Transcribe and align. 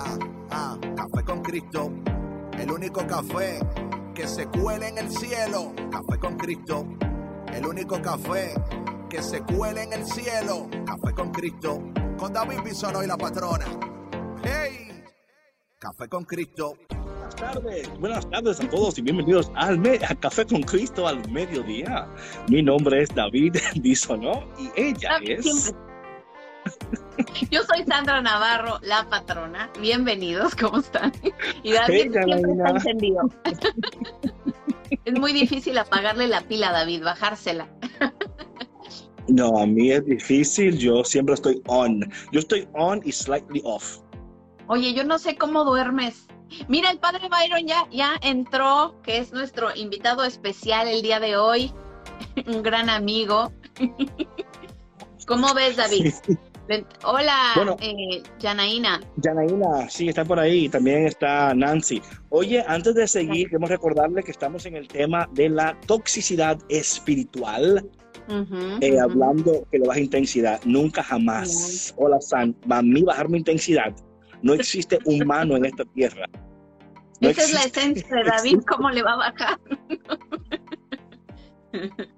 Ah, 0.00 0.16
ah, 0.50 0.78
café 0.96 1.24
con 1.24 1.42
Cristo. 1.42 1.90
El 2.58 2.70
único 2.70 3.04
café 3.06 3.58
que 4.14 4.26
se 4.28 4.46
cuele 4.46 4.88
en 4.88 4.98
el 4.98 5.10
cielo. 5.10 5.72
Café 5.90 6.18
con 6.20 6.36
Cristo. 6.36 6.86
El 7.52 7.66
único 7.66 8.00
café 8.00 8.54
que 9.10 9.22
se 9.22 9.40
cuele 9.42 9.82
en 9.82 9.92
el 9.94 10.04
cielo. 10.06 10.68
Café 10.86 11.14
con 11.14 11.32
Cristo. 11.32 11.82
Con 12.16 12.32
David 12.32 12.60
Bisono 12.64 13.02
y 13.02 13.06
la 13.06 13.16
patrona. 13.16 13.66
¡Hey! 14.44 15.02
Café 15.80 16.08
con 16.08 16.24
Cristo. 16.24 16.74
Buenas 16.90 17.36
tardes, 17.36 18.00
buenas 18.00 18.30
tardes 18.30 18.60
a 18.60 18.68
todos 18.68 18.98
y 18.98 19.02
bienvenidos 19.02 19.52
al 19.54 19.78
me- 19.78 20.00
a 20.04 20.14
Café 20.14 20.44
con 20.46 20.62
Cristo 20.62 21.06
al 21.06 21.28
mediodía. 21.30 22.08
Mi 22.48 22.62
nombre 22.62 23.02
es 23.02 23.14
David 23.14 23.54
Bisonó 23.80 24.44
y 24.58 24.70
ella 24.80 25.18
es. 25.22 25.72
Yo 27.50 27.62
soy 27.64 27.84
Sandra 27.86 28.20
Navarro, 28.20 28.78
la 28.82 29.08
patrona. 29.08 29.70
Bienvenidos, 29.80 30.54
¿cómo 30.54 30.78
están? 30.78 31.12
Y 31.62 31.72
David 31.72 32.12
siempre 32.12 32.52
está 32.52 32.70
encendido. 32.70 33.20
Es 35.04 35.18
muy 35.18 35.32
difícil 35.32 35.76
apagarle 35.78 36.28
la 36.28 36.40
pila 36.42 36.70
a 36.70 36.72
David, 36.72 37.02
bajársela. 37.04 37.68
No, 39.28 39.58
a 39.58 39.66
mí 39.66 39.90
es 39.90 40.04
difícil, 40.06 40.78
yo 40.78 41.04
siempre 41.04 41.34
estoy 41.34 41.62
on. 41.66 42.00
Yo 42.32 42.40
estoy 42.40 42.66
on 42.74 43.00
y 43.04 43.12
slightly 43.12 43.60
off. 43.64 43.98
Oye, 44.68 44.94
yo 44.94 45.04
no 45.04 45.18
sé 45.18 45.36
cómo 45.36 45.64
duermes. 45.64 46.26
Mira, 46.66 46.90
el 46.90 46.98
padre 46.98 47.28
Byron 47.28 47.66
ya, 47.66 47.86
ya 47.90 48.14
entró, 48.22 48.94
que 49.02 49.18
es 49.18 49.32
nuestro 49.32 49.74
invitado 49.74 50.24
especial 50.24 50.88
el 50.88 51.02
día 51.02 51.20
de 51.20 51.36
hoy. 51.36 51.72
Un 52.46 52.62
gran 52.62 52.88
amigo. 52.88 53.52
¿Cómo 55.26 55.52
ves, 55.52 55.76
David? 55.76 56.14
Ven- 56.26 56.38
Hola, 57.02 57.52
Bueno. 57.56 57.76
eh, 57.80 58.22
sí, 59.88 60.08
está 60.08 60.24
por 60.24 60.38
ahí, 60.38 60.68
también 60.68 61.06
está 61.06 61.54
Nancy. 61.54 62.02
Oye, 62.28 62.62
antes 62.66 62.94
de 62.94 63.08
seguir, 63.08 63.48
queremos 63.48 63.70
recordarle 63.70 64.22
que 64.22 64.30
estamos 64.32 64.66
en 64.66 64.76
el 64.76 64.86
tema 64.86 65.28
de 65.32 65.48
la 65.48 65.78
toxicidad 65.86 66.58
espiritual. 66.68 67.88
Ujú, 68.28 68.56
Eh, 68.80 68.92
ujú. 68.92 69.02
hablando 69.02 69.66
que 69.70 69.78
le 69.78 69.86
baja 69.86 70.00
intensidad, 70.00 70.60
nunca 70.64 71.02
jamás. 71.02 71.94
Hola, 71.96 72.20
San, 72.20 72.54
a 72.68 72.82
mí 72.82 73.02
bajar 73.02 73.30
mi 73.30 73.38
intensidad. 73.38 73.94
No 74.42 74.52
existe 74.52 74.98
humano 75.06 75.56
en 75.56 75.64
esta 75.64 75.84
tierra. 75.86 76.26
No 77.20 77.30
Esa 77.30 77.42
es 77.42 77.54
la 77.54 77.62
esencia 77.64 78.06
de 78.14 78.24
David, 78.24 78.58
¿cómo 78.68 78.90
le 78.90 79.02
va 79.02 79.14
a 79.14 79.16
bajar? 79.16 79.58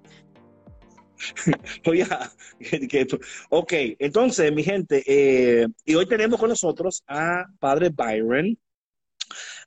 Que- 2.59 2.87
que- 2.87 3.07
ok, 3.49 3.73
entonces, 3.99 4.51
mi 4.53 4.63
gente, 4.63 5.03
eh, 5.05 5.67
y 5.85 5.95
hoy 5.95 6.05
tenemos 6.05 6.39
con 6.39 6.49
nosotros 6.49 7.03
a 7.07 7.45
Padre 7.59 7.89
Byron, 7.89 8.57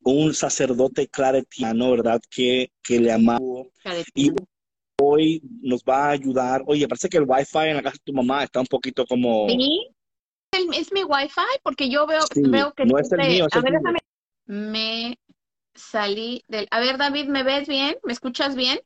un 0.02 0.34
sacerdote 0.34 1.08
claretiano, 1.08 1.90
¿verdad? 1.90 2.20
Que, 2.30 2.70
que 2.82 3.00
le 3.00 3.12
amamos 3.12 3.68
y 4.14 4.30
hoy 5.00 5.42
nos 5.62 5.82
va 5.82 6.06
a 6.06 6.11
ayudar. 6.11 6.62
Oye, 6.66 6.86
parece 6.86 7.08
que 7.08 7.16
el 7.16 7.24
wifi 7.27 7.58
en 7.58 7.77
la 7.77 7.83
casa 7.83 7.96
de 7.96 8.05
tu 8.05 8.12
mamá 8.12 8.44
está 8.44 8.60
un 8.60 8.66
poquito 8.66 9.05
como... 9.06 9.48
¿Sí? 9.48 9.89
¿El- 10.52 10.74
¿Es 10.74 10.92
mi 10.92 11.02
wifi? 11.02 11.40
Porque 11.62 11.89
yo 11.89 12.06
veo, 12.06 12.20
Sí, 12.33 12.42
veo 12.44 12.72
que 12.74 12.84
no 12.84 12.98
es 12.98 13.10
el 13.12 13.18
mío, 13.27 13.46
es 13.46 13.55
a 13.55 13.58
el 13.58 13.64
ver, 13.64 13.72
tuyo. 13.72 13.83
déjame. 13.83 13.98
Me 14.46 15.18
salí 15.74 16.44
del. 16.48 16.68
A 16.70 16.80
ver, 16.80 16.98
David, 16.98 17.27
¿me 17.27 17.42
ves 17.42 17.66
bien? 17.66 17.96
¿Me 18.05 18.12
escuchas 18.12 18.55
bien? 18.55 18.78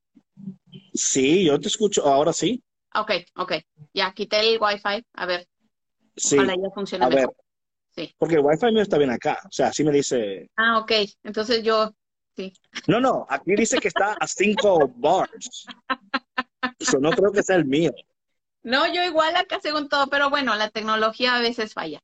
Sí, 0.95 1.45
yo 1.45 1.59
te 1.61 1.69
escucho, 1.69 2.07
ahora 2.07 2.33
sí. 2.33 2.63
Ok, 2.95 3.11
ok. 3.37 3.53
Ya 3.95 4.13
quité 4.13 4.41
el 4.41 4.59
wifi. 4.61 5.05
A 5.15 5.27
ver, 5.27 5.47
Sí, 6.17 6.37
ojalá 6.37 6.55
ya 6.57 6.71
funcione 6.75 7.05
a 7.05 7.09
ver. 7.09 7.29
Sí. 7.95 8.15
Porque 8.19 8.37
el 8.37 8.41
wifi 8.41 8.67
mío 8.73 8.83
está 8.83 8.99
bien 8.99 9.11
acá. 9.11 9.41
O 9.45 9.51
sea, 9.51 9.69
así 9.69 9.85
me 9.85 9.93
dice... 9.93 10.51
Ah, 10.57 10.79
ok. 10.79 10.93
Entonces 11.23 11.63
yo. 11.63 11.93
No, 12.87 13.01
no, 13.01 13.27
aquí 13.29 13.57
dice 13.57 13.79
que 13.81 13.89
está 13.89 14.13
a 14.13 14.27
cinco 14.27 14.89
bars. 14.97 15.67
Eso 16.79 16.99
no 17.01 17.11
creo 17.11 17.33
que 17.33 17.43
sea 17.43 17.57
el 17.57 17.65
mío. 17.65 17.93
No, 18.63 18.93
yo 18.93 19.03
igual 19.03 19.35
acá 19.35 19.59
según 19.61 19.89
todo, 19.89 20.07
pero 20.09 20.31
bueno, 20.31 20.55
la 20.55 20.71
tecnología 20.71 21.35
a 21.37 21.41
veces 21.41 21.75
falla. 21.75 22.01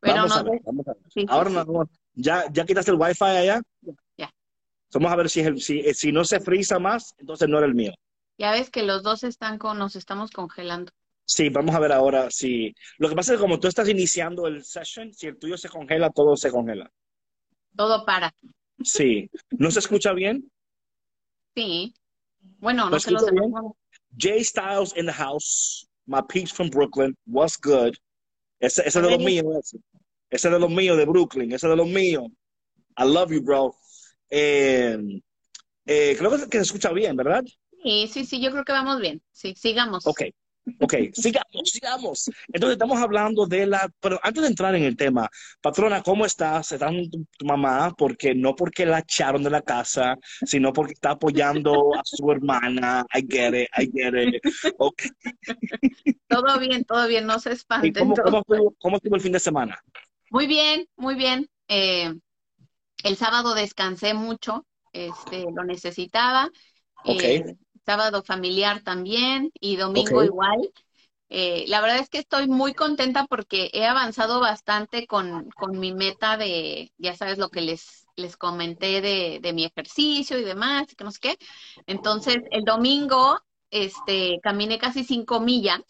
Pero 0.00 0.14
vamos 0.16 0.30
no 0.30 0.36
a 0.36 0.42
ver, 0.44 0.60
vamos 0.64 0.86
a 0.86 0.92
ver. 0.92 1.02
Sí, 1.04 1.20
sí, 1.20 1.26
Ahora 1.28 1.50
sí. 1.50 1.56
vamos- 1.56 1.88
¿Ya, 2.14 2.44
¿Ya 2.52 2.64
quitaste 2.64 2.92
el 2.92 2.96
wifi 3.00 3.24
allá? 3.24 3.60
Ya. 4.16 4.30
Vamos 4.92 5.12
a 5.12 5.16
ver 5.16 5.28
si, 5.28 5.40
es 5.40 5.46
el, 5.46 5.60
si, 5.60 5.94
si 5.94 6.12
no 6.12 6.24
se 6.24 6.38
frisa 6.38 6.78
más, 6.78 7.14
entonces 7.18 7.48
no 7.48 7.58
era 7.58 7.66
el 7.66 7.74
mío. 7.74 7.92
Ya 8.38 8.50
ves 8.52 8.70
que 8.70 8.82
los 8.82 9.02
dos 9.02 9.24
están 9.24 9.58
con, 9.58 9.78
nos 9.78 9.96
estamos 9.96 10.30
congelando. 10.30 10.92
Sí, 11.24 11.48
vamos 11.48 11.74
a 11.74 11.78
ver 11.80 11.92
ahora 11.92 12.30
si... 12.30 12.74
Lo 12.98 13.08
que 13.08 13.14
pasa 13.14 13.32
es 13.32 13.38
que 13.38 13.42
como 13.42 13.58
tú 13.58 13.68
estás 13.68 13.88
iniciando 13.88 14.46
el 14.46 14.62
session, 14.64 15.12
si 15.12 15.28
el 15.28 15.38
tuyo 15.38 15.56
se 15.56 15.68
congela, 15.68 16.10
todo 16.10 16.36
se 16.36 16.50
congela. 16.50 16.90
Todo 17.76 18.04
para. 18.04 18.34
Sí. 18.82 19.30
¿No 19.50 19.70
se 19.70 19.78
escucha 19.78 20.12
bien? 20.12 20.50
Sí. 21.54 21.94
Bueno, 22.58 22.84
¿Lo 22.84 22.90
no 22.90 22.96
escucho 22.96 23.24
demás. 23.24 23.48
bien? 23.62 23.72
Jay 24.18 24.44
Styles 24.44 24.94
in 24.96 25.06
the 25.06 25.12
house. 25.12 25.88
My 26.06 26.20
peeps 26.28 26.52
from 26.52 26.68
Brooklyn. 26.68 27.16
What's 27.26 27.56
good? 27.58 27.94
Ese, 28.60 28.82
ese 28.86 28.98
es 28.98 29.04
de 29.04 29.10
los 29.10 29.18
míos. 29.18 29.46
Ese. 29.58 29.78
ese 30.30 30.48
es 30.48 30.52
de 30.54 30.60
los 30.60 30.70
míos 30.70 30.96
de 30.98 31.06
Brooklyn. 31.06 31.52
Ese 31.52 31.66
es 31.66 31.70
de 31.70 31.76
los 31.76 31.88
míos. 31.88 32.24
I 32.98 33.04
love 33.04 33.30
you, 33.32 33.42
bro. 33.42 33.74
Eh, 34.28 34.98
eh, 35.86 36.16
creo 36.18 36.30
que 36.48 36.58
se 36.58 36.62
escucha 36.62 36.92
bien, 36.92 37.16
¿verdad? 37.16 37.44
Sí, 37.84 38.08
sí, 38.10 38.24
sí, 38.24 38.40
yo 38.40 38.50
creo 38.50 38.64
que 38.64 38.72
vamos 38.72 38.98
bien. 38.98 39.22
Sí, 39.30 39.54
sigamos. 39.58 40.06
Ok, 40.06 40.22
ok, 40.80 40.94
sigamos, 41.12 41.70
sigamos. 41.70 42.30
Entonces 42.48 42.76
estamos 42.76 42.98
hablando 42.98 43.44
de 43.46 43.66
la, 43.66 43.90
pero 44.00 44.18
antes 44.22 44.42
de 44.42 44.48
entrar 44.48 44.74
en 44.74 44.84
el 44.84 44.96
tema, 44.96 45.28
patrona, 45.60 46.02
¿cómo 46.02 46.24
estás? 46.24 46.72
¿Está 46.72 46.88
tu, 46.88 47.26
tu 47.36 47.44
mamá? 47.44 47.92
Porque 47.94 48.34
no 48.34 48.56
porque 48.56 48.86
la 48.86 49.00
echaron 49.00 49.42
de 49.42 49.50
la 49.50 49.60
casa, 49.60 50.16
sino 50.46 50.72
porque 50.72 50.94
está 50.94 51.10
apoyando 51.10 51.94
a 51.94 52.00
su 52.04 52.30
hermana. 52.32 53.04
I 53.14 53.20
get 53.28 53.52
it, 53.54 53.68
I 53.76 53.90
get 53.92 54.14
it. 54.14 54.42
Ok. 54.78 55.02
Todo 56.26 56.58
bien, 56.58 56.84
todo 56.86 57.06
bien, 57.06 57.26
no 57.26 57.38
se 57.38 57.50
¿Y 57.50 57.52
espanten. 57.52 57.92
cómo, 57.92 58.14
estuvo, 58.38 58.74
cómo 58.78 58.96
estuvo 58.96 59.16
el 59.16 59.20
fin 59.20 59.32
de 59.32 59.40
semana? 59.40 59.78
Muy 60.30 60.46
bien, 60.46 60.86
muy 60.96 61.16
bien. 61.16 61.50
Eh, 61.68 62.14
el 63.04 63.16
sábado 63.16 63.54
descansé 63.54 64.14
mucho, 64.14 64.66
este, 64.92 65.44
lo 65.54 65.64
necesitaba. 65.64 66.48
Ok. 67.04 67.22
Eh, 67.22 67.56
sábado 67.84 68.22
familiar 68.22 68.82
también 68.82 69.50
y 69.60 69.76
domingo 69.76 70.22
igual. 70.24 70.70
Eh, 71.30 71.64
la 71.68 71.80
verdad 71.80 71.98
es 71.98 72.08
que 72.10 72.18
estoy 72.18 72.46
muy 72.48 72.74
contenta 72.74 73.26
porque 73.26 73.70
he 73.72 73.86
avanzado 73.86 74.40
bastante 74.40 75.06
con, 75.06 75.50
con 75.50 75.78
mi 75.78 75.92
meta 75.92 76.36
de, 76.36 76.92
ya 76.98 77.16
sabes, 77.16 77.38
lo 77.38 77.48
que 77.48 77.60
les, 77.60 78.06
les 78.16 78.36
comenté 78.36 79.00
de, 79.00 79.40
de 79.42 79.52
mi 79.52 79.64
ejercicio 79.64 80.38
y 80.38 80.44
demás, 80.44 80.92
y 80.92 80.96
que 80.96 81.04
no 81.04 81.10
sé 81.10 81.18
qué. 81.20 81.38
Entonces, 81.86 82.36
el 82.50 82.64
domingo, 82.64 83.40
este, 83.70 84.38
caminé 84.42 84.78
casi 84.78 85.02
cinco 85.02 85.40
millas 85.40 85.82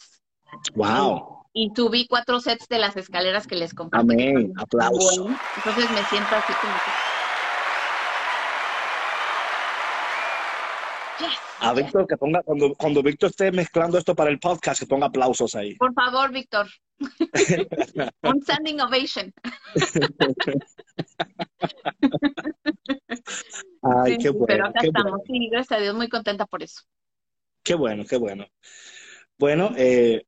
Wow, 0.75 1.45
y 1.53 1.71
subí 1.75 2.07
cuatro 2.07 2.41
sets 2.41 2.67
de 2.69 2.79
las 2.79 2.97
escaleras 2.97 3.47
que 3.47 3.57
les 3.57 3.75
compartí. 3.75 4.15
amén, 4.15 4.53
aplausos. 4.57 5.27
Entonces 5.57 5.91
me 5.91 6.05
siento 6.05 6.35
así 6.37 6.53
como 6.55 6.73
que... 6.73 6.91
Yes, 11.19 11.45
A. 11.71 11.73
Víctor 11.75 12.07
que 12.07 12.17
ponga, 12.17 12.43
cuando, 12.43 12.75
cuando 12.75 13.03
Víctor 13.03 13.31
esté 13.31 13.51
mezclando 13.53 13.99
esto 13.99 14.15
para 14.15 14.31
el 14.31 14.39
podcast, 14.39 14.81
que 14.81 14.87
ponga 14.87 15.07
aplausos 15.07 15.55
ahí. 15.55 15.75
Por 15.77 15.93
favor, 15.95 16.31
Víctor. 16.33 16.67
Un 18.23 18.43
standing 18.43 18.81
ovation. 18.81 19.33
Ay, 23.83 24.13
Sí, 24.13 24.19
qué 24.19 24.29
bueno. 24.31 24.47
pero 24.47 24.67
acá 24.67 24.81
qué 24.81 24.87
estamos. 24.89 25.11
bueno. 25.13 25.25
Sí, 25.27 25.49
gracias 25.51 25.79
a 25.79 25.83
Dios, 25.83 25.95
muy 25.95 26.09
contenta 26.09 26.47
por 26.47 26.63
eso. 26.63 26.83
Qué 27.63 27.75
bueno, 27.75 28.05
qué 28.09 28.17
bueno. 28.17 28.47
Bueno, 29.39 29.73
eh, 29.77 30.25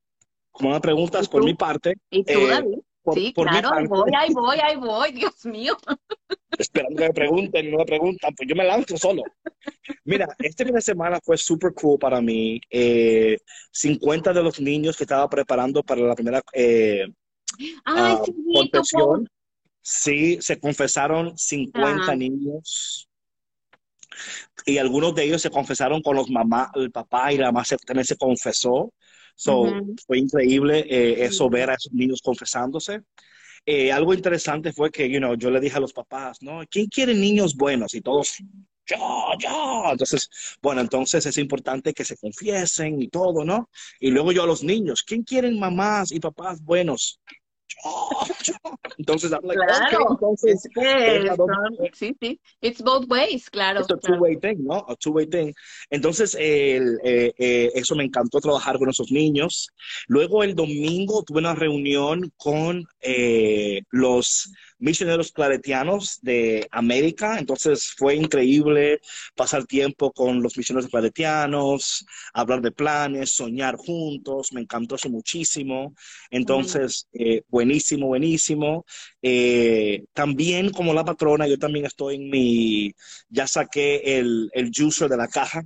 como 0.50 0.70
me 0.70 0.80
preguntas 0.80 1.26
¿Y 1.26 1.28
por 1.30 1.44
mi 1.44 1.54
parte, 1.54 1.94
¿Y 2.10 2.24
tú, 2.24 2.32
Eh, 2.32 2.48
David? 2.48 2.78
Por, 3.06 3.14
sí, 3.14 3.32
por 3.34 3.48
claro, 3.48 3.72
ahí 3.72 3.86
voy, 3.86 4.10
ahí 4.18 4.34
voy, 4.34 4.58
ahí 4.60 4.76
voy, 4.76 5.12
Dios 5.12 5.46
mío. 5.46 5.76
esperando 6.58 6.96
que 6.96 7.04
me 7.08 7.12
pregunten 7.14 7.70
no 7.70 7.78
me 7.78 7.84
preguntan, 7.84 8.34
pues 8.34 8.48
yo 8.48 8.56
me 8.56 8.64
lanzo 8.64 8.96
solo. 8.96 9.22
Mira, 10.04 10.26
este 10.40 10.64
fin 10.64 10.74
de 10.74 10.80
semana 10.80 11.20
fue 11.22 11.36
súper 11.36 11.72
cool 11.72 11.98
para 11.98 12.20
mí. 12.20 12.60
Eh, 12.68 13.38
50 13.70 14.32
de 14.32 14.42
los 14.42 14.60
niños 14.60 14.96
que 14.96 15.04
estaba 15.04 15.28
preparando 15.28 15.82
para 15.84 16.00
la 16.00 16.14
primera 16.14 16.42
eh, 16.52 17.06
Ay, 17.84 18.14
ah, 18.18 18.22
sí, 18.24 18.32
confesión. 18.52 19.28
Sí, 19.80 20.38
se 20.42 20.58
confesaron 20.58 21.38
50 21.38 22.10
Ah. 22.12 22.16
niños 22.16 23.08
y 24.64 24.78
algunos 24.78 25.14
de 25.14 25.24
ellos 25.24 25.42
se 25.42 25.50
confesaron 25.50 26.02
con 26.02 26.16
los 26.16 26.28
mamás, 26.28 26.70
el 26.74 26.90
papá 26.90 27.32
y 27.32 27.38
la 27.38 27.52
mamá 27.52 27.64
se- 27.64 27.76
también 27.76 28.04
se 28.06 28.16
confesó. 28.16 28.92
So, 29.36 29.64
fue 30.06 30.18
increíble 30.18 30.86
eh, 30.88 31.24
eso, 31.24 31.48
ver 31.50 31.70
a 31.70 31.74
esos 31.74 31.92
niños 31.92 32.20
confesándose. 32.22 33.02
Eh, 33.66 33.92
algo 33.92 34.14
interesante 34.14 34.72
fue 34.72 34.90
que, 34.90 35.10
you 35.10 35.18
know, 35.18 35.34
yo 35.34 35.50
le 35.50 35.60
dije 35.60 35.76
a 35.76 35.80
los 35.80 35.92
papás, 35.92 36.38
¿no? 36.40 36.62
¿Quién 36.70 36.86
quiere 36.86 37.14
niños 37.14 37.54
buenos? 37.54 37.94
Y 37.94 38.00
todos, 38.00 38.38
yo, 38.86 38.96
yo. 39.38 39.84
Entonces, 39.90 40.30
bueno, 40.62 40.80
entonces 40.80 41.26
es 41.26 41.36
importante 41.36 41.92
que 41.92 42.04
se 42.04 42.16
confiesen 42.16 43.02
y 43.02 43.08
todo, 43.08 43.44
¿no? 43.44 43.68
Y 44.00 44.10
luego 44.10 44.32
yo 44.32 44.44
a 44.44 44.46
los 44.46 44.62
niños, 44.64 45.02
¿quién 45.02 45.22
quieren 45.22 45.58
mamás 45.58 46.12
y 46.12 46.20
papás 46.20 46.62
buenos? 46.62 47.20
Entonces, 48.98 49.30
I'm 49.32 49.42
like, 49.44 49.58
Claro, 49.58 49.86
okay, 49.86 50.06
entonces, 50.10 50.64
es 50.64 50.72
que 50.72 51.36
son- 51.36 51.50
sí, 51.92 52.16
sí, 52.20 52.40
it's 52.60 52.82
both 52.82 53.06
ways, 53.08 53.50
claro, 53.50 53.80
es 53.80 53.84
a 53.86 53.96
claro. 53.96 54.16
two-way 54.16 54.36
thing, 54.38 54.56
¿no? 54.64 54.84
A 54.88 54.96
two-way 54.96 55.26
thing. 55.26 55.52
Entonces, 55.90 56.34
el, 56.38 56.98
eh, 57.04 57.32
eh, 57.38 57.70
eso 57.74 57.94
me 57.94 58.04
encantó 58.04 58.40
trabajar 58.40 58.78
con 58.78 58.88
esos 58.88 59.10
niños. 59.12 59.68
Luego, 60.08 60.42
el 60.42 60.54
domingo, 60.54 61.22
tuve 61.22 61.38
una 61.40 61.54
reunión 61.54 62.32
con 62.36 62.84
eh, 63.00 63.82
los 63.90 64.50
misioneros 64.78 65.32
claretianos 65.32 66.18
de 66.22 66.66
América. 66.70 67.38
Entonces, 67.38 67.92
fue 67.96 68.14
increíble 68.14 69.00
pasar 69.34 69.64
tiempo 69.64 70.12
con 70.12 70.42
los 70.42 70.56
misioneros 70.56 70.90
claretianos, 70.90 72.06
hablar 72.32 72.60
de 72.60 72.72
planes, 72.72 73.32
soñar 73.32 73.76
juntos. 73.76 74.52
Me 74.52 74.60
encantó 74.60 74.96
eso 74.96 75.08
muchísimo. 75.08 75.94
Entonces, 76.30 77.08
eh, 77.12 77.42
buenísimo, 77.48 78.08
buenísimo. 78.08 78.84
Eh, 79.22 80.04
también 80.12 80.70
como 80.70 80.94
la 80.94 81.04
patrona, 81.04 81.46
yo 81.46 81.58
también 81.58 81.86
estoy 81.86 82.16
en 82.16 82.30
mi, 82.30 82.94
ya 83.28 83.46
saqué 83.46 84.18
el, 84.18 84.50
el 84.52 84.70
juicer 84.74 85.08
de 85.08 85.16
la 85.16 85.28
caja, 85.28 85.62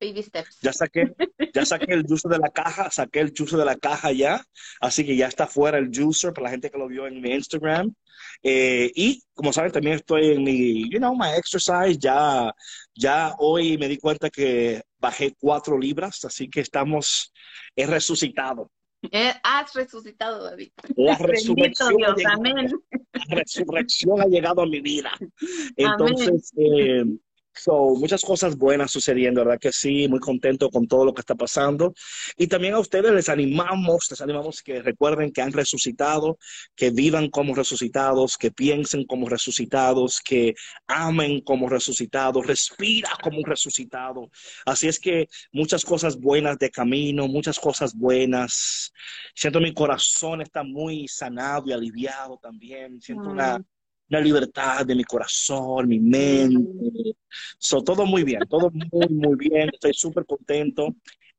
Baby 0.00 0.22
steps. 0.22 0.58
ya 0.62 0.72
saqué, 0.72 1.14
ya 1.54 1.66
saqué 1.66 1.92
el 1.92 2.06
juicer 2.06 2.30
de 2.30 2.38
la 2.38 2.48
caja, 2.48 2.90
saqué 2.90 3.20
el 3.20 3.34
juicer 3.36 3.58
de 3.58 3.64
la 3.66 3.76
caja 3.76 4.12
ya, 4.12 4.42
así 4.80 5.04
que 5.04 5.14
ya 5.14 5.26
está 5.26 5.46
fuera 5.46 5.78
el 5.78 5.90
juicer 5.94 6.32
para 6.32 6.44
la 6.44 6.50
gente 6.50 6.70
que 6.70 6.78
lo 6.78 6.88
vio 6.88 7.06
en 7.06 7.20
mi 7.20 7.32
Instagram. 7.32 7.94
Eh, 8.42 8.90
y 8.94 9.22
como 9.34 9.52
saben, 9.52 9.72
también 9.72 9.96
estoy 9.96 10.32
en 10.32 10.42
mi, 10.42 10.90
you 10.90 10.98
know, 10.98 11.14
my 11.14 11.30
exercise, 11.36 11.98
ya, 11.98 12.52
ya 12.94 13.34
hoy 13.38 13.76
me 13.76 13.88
di 13.88 13.98
cuenta 13.98 14.30
que 14.30 14.82
bajé 14.98 15.34
cuatro 15.38 15.78
libras, 15.78 16.24
así 16.24 16.48
que 16.48 16.60
estamos, 16.60 17.32
he 17.76 17.86
resucitado. 17.86 18.70
Eh, 19.10 19.32
has 19.42 19.72
resucitado, 19.74 20.44
David. 20.44 20.72
La 20.96 21.16
resurrección, 21.16 21.96
Dios, 21.96 22.16
llegado, 22.16 22.36
amén. 22.36 22.70
la 23.12 23.36
resurrección 23.36 24.20
ha 24.20 24.26
llegado 24.26 24.62
a 24.62 24.66
mi 24.66 24.80
vida. 24.80 25.10
Entonces, 25.76 26.52
eh, 26.56 27.04
so, 27.52 27.94
muchas 27.96 28.22
cosas 28.22 28.56
buenas 28.56 28.90
sucediendo, 28.90 29.44
¿verdad 29.44 29.58
que 29.60 29.72
sí? 29.72 30.08
Muy 30.08 30.20
contento 30.20 30.70
con 30.70 30.86
todo 30.86 31.04
lo 31.04 31.12
que 31.12 31.20
está 31.20 31.34
pasando. 31.34 31.92
Y 32.36 32.46
también 32.46 32.74
a 32.74 32.78
ustedes 32.78 33.12
les 33.12 33.28
animamos, 33.28 34.06
les 34.10 34.20
animamos 34.20 34.62
que 34.62 34.82
recuerden 34.82 35.32
que 35.32 35.42
han 35.42 35.52
resucitado, 35.52 36.38
que 36.74 36.90
vivan 36.90 37.28
como 37.28 37.54
resucitados, 37.54 38.36
que 38.36 38.50
piensen 38.50 39.04
como 39.04 39.28
resucitados, 39.28 40.20
que 40.20 40.54
amen 40.86 41.40
como 41.40 41.68
resucitados, 41.68 42.46
respira 42.46 43.10
como 43.22 43.38
un 43.38 43.44
resucitado. 43.44 44.30
Así 44.64 44.88
es 44.88 44.98
que 44.98 45.28
muchas 45.52 45.84
cosas 45.84 46.18
buenas 46.18 46.58
de 46.58 46.70
camino, 46.70 47.28
muchas 47.28 47.58
cosas 47.58 47.94
buenas. 47.94 48.92
Siento 49.34 49.60
mi 49.60 49.74
corazón 49.74 50.40
está 50.40 50.62
muy 50.62 51.08
sanado 51.08 51.64
y 51.66 51.72
aliviado 51.72 52.38
también. 52.40 53.00
Siento 53.00 53.28
Mm. 53.28 53.32
una 53.32 53.60
una 54.10 54.20
libertad 54.20 54.84
de 54.84 54.94
mi 54.94 55.04
corazón, 55.04 55.88
mi 55.88 56.00
mente. 56.00 57.16
So, 57.58 57.82
todo 57.82 58.04
muy 58.04 58.24
bien, 58.24 58.40
todo 58.48 58.70
muy, 58.70 59.08
muy 59.08 59.36
bien. 59.36 59.70
Estoy 59.72 59.94
súper 59.94 60.24
contento. 60.26 60.88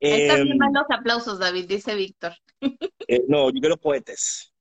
Están 0.00 0.40
Eh, 0.40 0.44
bien 0.44 0.58
mal 0.58 0.72
los 0.72 0.84
aplausos, 0.88 1.38
David, 1.38 1.66
dice 1.66 1.94
Víctor. 1.94 2.32
eh, 3.08 3.22
no, 3.28 3.50
yo 3.50 3.60
quiero 3.60 3.76
cohetes. 3.78 4.52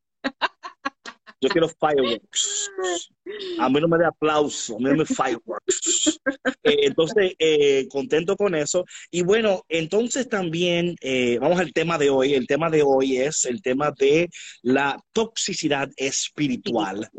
Yo 1.44 1.50
quiero 1.50 1.68
fireworks. 1.70 2.70
A 3.58 3.68
mí 3.68 3.82
no 3.82 3.88
me 3.88 3.98
da 3.98 4.10
aplauso, 4.10 4.76
a 4.76 4.78
mí 4.78 4.84
no 4.84 4.98
me 4.98 5.06
fireworks. 5.06 6.20
Eh, 6.64 6.78
entonces, 6.84 7.34
eh, 7.40 7.88
contento 7.90 8.36
con 8.36 8.54
eso. 8.54 8.86
Y 9.10 9.24
bueno, 9.24 9.64
entonces 9.68 10.30
también 10.30 10.96
eh, 11.02 11.40
vamos 11.40 11.60
al 11.60 11.74
tema 11.74 11.98
de 11.98 12.12
hoy. 12.12 12.36
El 12.36 12.46
tema 12.46 12.70
de 12.70 12.84
hoy 12.84 13.18
es 13.18 13.46
el 13.46 13.64
tema 13.64 13.92
de 13.98 14.30
la 14.62 15.04
toxicidad 15.14 15.90
espiritual. 15.96 17.10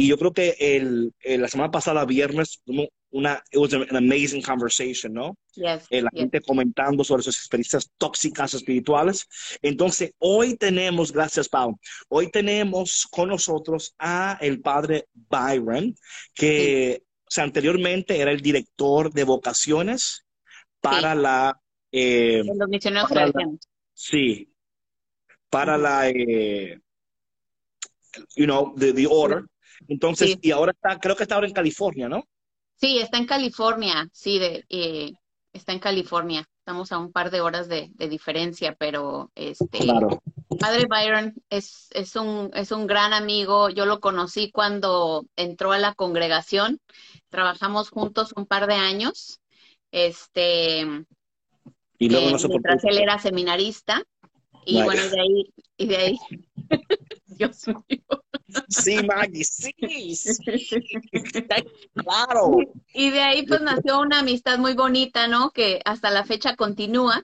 Y 0.00 0.06
yo 0.06 0.16
creo 0.16 0.32
que 0.32 0.54
el, 0.60 1.12
el- 1.24 1.40
la 1.42 1.48
semana 1.48 1.72
pasada, 1.72 2.04
viernes, 2.04 2.60
tuvimos 2.64 2.86
una, 3.10 3.42
it 3.50 3.58
was 3.58 3.72
an 3.74 3.96
amazing 3.96 4.40
conversation, 4.42 5.12
¿no? 5.12 5.36
Yes, 5.56 5.86
Eh, 5.90 6.02
la 6.02 6.10
yes. 6.12 6.20
gente 6.20 6.40
comentando 6.40 7.02
sobre 7.02 7.24
sus 7.24 7.36
experiencias 7.36 7.90
tóxicas 7.98 8.54
espirituales. 8.54 9.26
Entonces, 9.60 10.12
hoy 10.18 10.56
tenemos, 10.56 11.10
gracias 11.10 11.48
Pau, 11.48 11.76
hoy 12.08 12.30
tenemos 12.30 13.08
con 13.10 13.28
nosotros 13.30 13.92
a 13.98 14.38
el 14.40 14.60
padre 14.60 15.06
Byron, 15.14 15.96
que 16.32 17.02
o 17.24 17.30
sea, 17.30 17.42
anteriormente 17.42 18.20
era 18.20 18.30
el 18.30 18.40
director 18.40 19.12
de 19.12 19.24
vocaciones 19.24 20.24
para 20.80 21.16
la, 21.16 21.60
eh, 21.90 22.42
De 22.44 22.54
Los 22.54 22.68
misioneros 22.68 23.08
Para 23.08 23.26
la- 23.26 23.32
claretianos. 23.32 23.68
sí, 23.94 24.48
para 25.50 25.76
la, 25.76 26.08
eh, 26.08 26.78
you 28.36 28.44
know, 28.46 28.72
the, 28.78 28.92
the 28.92 29.06
order. 29.10 29.42
Entonces, 29.86 30.30
Sí. 30.32 30.38
y 30.42 30.50
ahora 30.50 30.72
está, 30.72 30.98
creo 30.98 31.14
que 31.16 31.22
está 31.22 31.36
ahora 31.36 31.46
en 31.46 31.54
California, 31.54 32.08
¿no? 32.08 32.24
Sí, 32.76 32.98
está 32.98 33.18
en 33.18 33.26
California, 33.26 34.08
sí, 34.12 34.38
de, 34.38 34.64
eh, 34.68 35.12
está 35.52 35.72
en 35.72 35.78
California. 35.80 36.44
Estamos 36.58 36.92
a 36.92 36.98
un 36.98 37.12
par 37.12 37.30
de 37.30 37.40
horas 37.40 37.68
de, 37.68 37.88
de 37.94 38.08
diferencia, 38.08 38.74
pero 38.78 39.30
este, 39.34 39.78
Claro. 39.78 40.22
Padre 40.60 40.86
Byron 40.88 41.34
es, 41.50 41.88
es 41.92 42.14
un, 42.16 42.50
es 42.54 42.72
un 42.72 42.86
gran 42.86 43.12
amigo. 43.14 43.70
Yo 43.70 43.86
lo 43.86 44.00
conocí 44.00 44.50
cuando 44.50 45.24
entró 45.36 45.72
a 45.72 45.78
la 45.78 45.94
congregación. 45.94 46.78
Trabajamos 47.30 47.88
juntos 47.90 48.32
un 48.36 48.44
par 48.46 48.66
de 48.66 48.74
años. 48.74 49.40
Este, 49.92 50.80
Y 51.98 52.08
luego 52.10 52.28
eh, 52.28 52.32
no 52.32 52.38
se 52.38 52.48
mientras 52.48 52.84
él 52.84 52.98
era 52.98 53.18
seminarista. 53.18 54.02
Y 54.66 54.74
Vaya. 54.74 54.84
bueno, 54.84 55.02
de 55.08 55.20
ahí, 55.20 55.54
y 55.78 55.86
de 55.86 55.96
ahí, 55.96 56.18
Dios 57.38 57.66
mío. 57.68 58.02
Sí, 58.68 59.02
Maggie, 59.06 59.44
sí, 59.44 59.72
sí, 60.16 60.32
claro. 61.94 62.58
Y 62.92 63.10
de 63.10 63.22
ahí 63.22 63.46
pues 63.46 63.60
nació 63.60 64.00
una 64.00 64.20
amistad 64.20 64.58
muy 64.58 64.74
bonita, 64.74 65.28
¿no? 65.28 65.50
Que 65.50 65.80
hasta 65.84 66.10
la 66.10 66.24
fecha 66.24 66.56
continúa. 66.56 67.22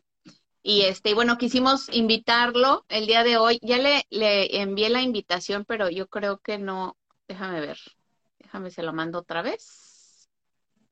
Y 0.63 0.83
este, 0.83 1.11
y 1.11 1.15
bueno, 1.15 1.37
quisimos 1.37 1.89
invitarlo 1.93 2.87
el 2.89 3.07
día 3.07 3.23
de 3.23 3.37
hoy. 3.37 3.59
Ya 3.63 3.79
le, 3.79 4.07
le 4.11 4.61
envié 4.61 4.89
la 4.89 5.03
invitación, 5.03 5.65
pero 5.67 5.91
yo 5.91 6.09
creo 6.09 6.39
que 6.39 6.59
no. 6.59 6.97
Déjame 7.29 7.61
ver. 7.61 7.79
Déjame 8.39 8.71
se 8.71 8.83
lo 8.83 8.93
mando 8.93 9.19
otra 9.19 9.43
vez. 9.43 10.29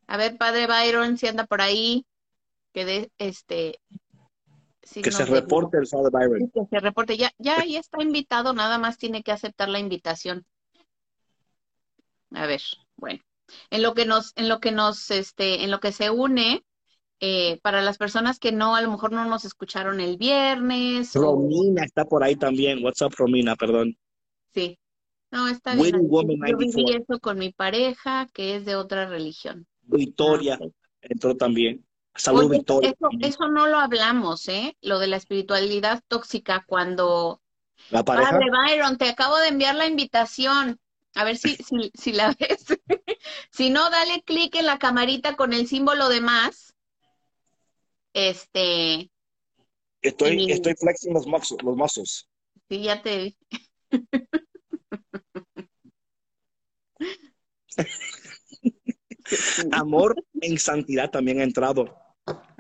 A 0.07 0.17
ver, 0.17 0.37
padre 0.37 0.67
Byron, 0.67 1.17
si 1.17 1.26
anda 1.26 1.47
por 1.47 1.62
ahí, 1.62 2.07
que 2.73 2.85
de 2.85 3.12
este 3.19 3.81
Que 4.83 5.12
se 5.12 5.25
reporte 5.25 5.79
el 5.79 5.87
Father 5.87 6.11
Byron. 6.11 6.51
que 6.53 6.61
se 6.69 6.81
reporte. 6.81 7.17
Ya, 7.17 7.31
ya 7.39 7.61
ahí 7.61 7.77
está 7.77 8.03
invitado, 8.03 8.53
nada 8.53 8.79
más 8.79 8.99
tiene 8.99 9.23
que 9.23 9.33
aceptar 9.33 9.69
la 9.69 9.79
invitación. 9.79 10.45
A 12.33 12.47
ver, 12.47 12.62
bueno. 12.97 13.23
En 13.71 13.83
lo 13.83 13.95
que 13.95 14.07
nos, 14.07 14.33
en 14.37 14.49
lo 14.49 14.61
que 14.61 14.73
nos, 14.73 15.11
este, 15.11 15.62
en 15.65 15.71
lo 15.71 15.79
que 15.79 15.93
se 15.93 16.11
une, 16.11 16.65
eh, 17.21 17.61
para 17.62 17.83
las 17.83 17.99
personas 17.99 18.39
que 18.39 18.51
no, 18.51 18.75
a 18.75 18.83
lo 18.83 18.91
mejor 18.91 19.12
no 19.12 19.25
nos 19.27 19.45
escucharon 19.45 20.01
el 20.01 20.17
viernes, 20.17 21.15
o 21.15 21.23
Romina 21.23 21.85
está 21.85 22.05
por 22.05 22.25
ahí 22.25 22.35
también. 22.35 22.83
What's 22.83 23.03
up, 23.03 23.15
Romina? 23.17 23.55
Perdón. 23.57 23.97
sí. 24.53 24.79
No, 25.31 25.49
está 25.49 25.75
bien. 25.75 25.97
Woman 26.09 26.37
Yo 26.47 26.59
viví 26.59 26.83
94. 26.85 27.05
eso 27.15 27.21
con 27.21 27.39
mi 27.39 27.53
pareja, 27.53 28.29
que 28.35 28.57
es 28.57 28.67
de 28.67 28.77
otra 28.77 29.07
religión. 29.07 29.67
Victoria 29.81 30.59
Ah, 30.61 30.67
entró 31.01 31.35
también. 31.35 31.87
Salud, 32.14 32.45
Oye, 32.49 32.59
Victoria. 32.59 32.90
eso, 32.90 33.09
eso 33.21 33.49
no 33.49 33.66
lo 33.66 33.78
hablamos, 33.78 34.49
¿eh? 34.49 34.76
Lo 34.83 34.99
de 34.99 35.07
la 35.07 35.16
espiritualidad 35.16 36.02
tóxica, 36.09 36.64
cuando 36.66 37.40
La 37.90 38.04
pareja. 38.04 38.33
Padre 38.33 38.47
Byron, 38.50 38.99
te 38.99 39.09
acabo 39.09 39.38
de 39.38 39.49
enviar 39.49 39.75
la 39.75 39.87
invitación. 39.87 40.78
A 41.14 41.25
ver 41.25 41.37
si, 41.37 41.57
si, 41.69 41.90
si 41.95 42.12
la 42.12 42.35
ves. 42.38 42.66
si 43.50 43.71
no, 43.71 43.88
dale 43.90 44.23
clic 44.23 44.54
en 44.57 44.66
la 44.66 44.78
camarita 44.78 45.37
con 45.37 45.52
el 45.52 45.66
símbolo 45.66 46.09
de 46.09 46.21
más. 46.21 46.75
Este, 48.12 49.11
Estoy, 50.02 50.45
y- 50.45 50.52
estoy 50.52 50.75
flexing 50.75 51.14
los 51.14 51.26
muscles. 51.26 51.62
Los 51.62 51.76
muscles. 51.76 52.28
sí, 52.69 52.83
ya 52.83 53.02
te 53.02 53.37
Amor 59.73 60.15
en 60.41 60.59
santidad 60.59 61.11
también 61.11 61.41
ha 61.41 61.45
entrado. 61.45 61.97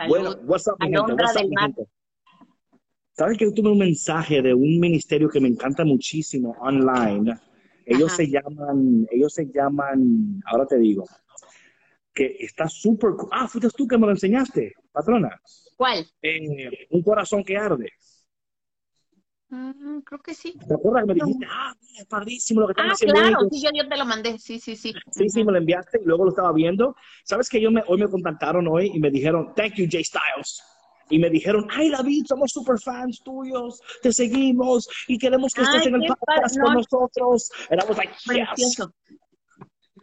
Bueno, 0.08 0.32
Salud. 0.32 0.44
what's 0.46 0.66
up, 0.66 0.76
mi 0.80 0.86
gente? 0.86 0.98
Alondra 0.98 1.26
What's 1.26 1.36
up, 1.36 1.40
del 1.40 1.50
mi 1.50 1.56
gente? 1.56 1.82
¿Saben 3.12 3.36
que 3.36 3.44
yo 3.44 3.52
tuve 3.52 3.70
un 3.70 3.78
mensaje 3.78 4.40
de 4.40 4.54
un 4.54 4.80
ministerio 4.80 5.28
que 5.28 5.40
me 5.40 5.48
encanta 5.48 5.84
muchísimo 5.84 6.56
online? 6.60 7.38
Ellos 7.84 8.06
Ajá. 8.06 8.16
se 8.16 8.30
llaman, 8.30 9.06
ellos 9.10 9.34
se 9.34 9.46
llaman, 9.52 10.40
ahora 10.46 10.66
te 10.66 10.78
digo, 10.78 11.04
que 12.14 12.36
está 12.40 12.68
súper, 12.68 13.10
ah, 13.30 13.46
fuiste 13.48 13.68
tú 13.76 13.86
que 13.86 13.98
me 13.98 14.06
lo 14.06 14.12
enseñaste, 14.12 14.74
patrona, 14.92 15.40
¿Cuál? 15.76 16.06
Eh, 16.22 16.86
un 16.90 17.02
corazón 17.02 17.42
que 17.42 17.56
arde. 17.56 17.90
Mm, 19.54 20.00
creo 20.00 20.18
que 20.22 20.32
sí. 20.32 20.54
¿Te 20.66 20.72
acuerdas 20.74 21.02
que 21.02 21.08
me 21.08 21.14
dijiste, 21.14 21.46
ah, 21.50 21.74
es 21.98 22.06
padrísimo 22.06 22.62
lo 22.62 22.68
que 22.68 22.72
están 22.72 22.88
Ah, 22.88 22.92
haciendo 22.94 23.14
claro, 23.20 23.36
ellos"? 23.40 23.48
sí, 23.52 23.62
yo, 23.62 23.70
yo 23.74 23.86
te 23.86 23.96
lo 23.98 24.06
mandé. 24.06 24.38
Sí, 24.38 24.58
sí, 24.58 24.76
sí. 24.76 24.94
Sí, 25.10 25.28
sí, 25.28 25.44
me 25.44 25.52
lo 25.52 25.58
enviaste 25.58 26.00
y 26.02 26.06
luego 26.06 26.24
lo 26.24 26.30
estaba 26.30 26.52
viendo. 26.54 26.96
¿Sabes 27.24 27.50
que 27.50 27.60
yo 27.60 27.70
me, 27.70 27.82
hoy 27.86 27.98
me 27.98 28.08
contactaron 28.08 28.66
hoy 28.66 28.90
y 28.94 28.98
me 28.98 29.10
dijeron, 29.10 29.52
thank 29.54 29.74
you, 29.74 29.86
Jay 29.90 30.02
Styles? 30.04 30.62
Y 31.10 31.18
me 31.18 31.28
dijeron, 31.28 31.66
ay, 31.70 31.90
David, 31.90 32.24
somos 32.26 32.50
super 32.50 32.78
fans 32.78 33.20
tuyos, 33.22 33.82
te 34.00 34.10
seguimos 34.10 34.88
y 35.06 35.18
queremos 35.18 35.52
que 35.52 35.60
estés 35.60 35.82
Ay, 35.82 35.88
en 35.88 35.94
el 35.96 36.06
podcast 36.06 36.56
padre, 36.56 36.62
con 36.62 36.72
no. 36.72 36.78
nosotros. 36.80 37.50
Éramos 37.68 37.96
like, 37.98 38.12
yes. 38.14 38.24
Precioso. 38.48 38.94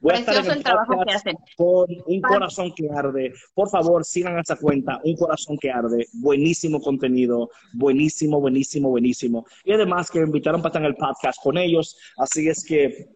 Voy 0.02 0.14
a 0.14 0.18
estar 0.20 0.36
en 0.36 0.42
Precioso 0.42 0.58
el 0.58 0.64
trabajo 0.64 1.04
que 1.06 1.14
hacen. 1.14 1.36
con 1.58 1.88
un 2.06 2.22
corazón 2.22 2.74
que 2.76 2.90
arde. 2.90 3.34
Por 3.54 3.70
favor, 3.70 4.06
sigan 4.06 4.40
esa 4.40 4.56
cuenta, 4.56 5.00
un 5.04 5.16
corazón 5.16 5.58
que 5.58 5.72
arde. 5.72 6.08
Buenísimo 6.14 6.80
contenido, 6.80 7.50
buenísimo, 7.74 8.40
buenísimo, 8.40 8.90
buenísimo. 8.90 9.46
Y 9.64 9.74
además 9.74 10.10
que 10.10 10.20
me 10.20 10.26
invitaron 10.26 10.62
para 10.62 10.70
estar 10.70 10.82
en 10.82 10.88
el 10.88 10.96
podcast 10.96 11.42
con 11.42 11.58
ellos. 11.58 11.98
Así 12.18 12.48
es 12.48 12.64
que 12.64 13.10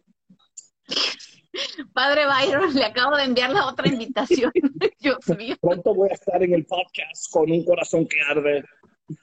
Padre 1.93 2.25
Byron, 2.25 2.73
le 2.73 2.85
acabo 2.85 3.15
de 3.15 3.23
enviar 3.23 3.51
la 3.51 3.67
otra 3.67 3.87
invitación. 3.87 4.51
Dios 4.99 5.19
mío. 5.37 5.55
pronto 5.61 5.93
voy 5.93 6.09
a 6.09 6.13
estar 6.13 6.41
en 6.41 6.53
el 6.53 6.65
podcast 6.65 7.31
con 7.31 7.51
un 7.51 7.63
corazón 7.63 8.07
que 8.07 8.17
arde. 8.21 8.63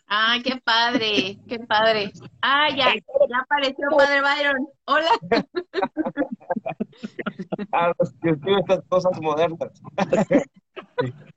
Ay, 0.06 0.42
qué 0.42 0.60
padre, 0.62 1.38
qué 1.48 1.58
padre. 1.60 2.12
Ah, 2.42 2.68
ya, 2.70 2.94
ya 2.94 3.38
apareció 3.40 3.88
Padre 3.96 4.20
Byron. 4.20 4.68
Hola. 4.84 5.10
a 7.72 7.92
los 7.98 8.12
que 8.22 8.30
escriben 8.30 8.60
estas 8.60 8.82
cosas 8.88 9.20
modernas. 9.20 9.70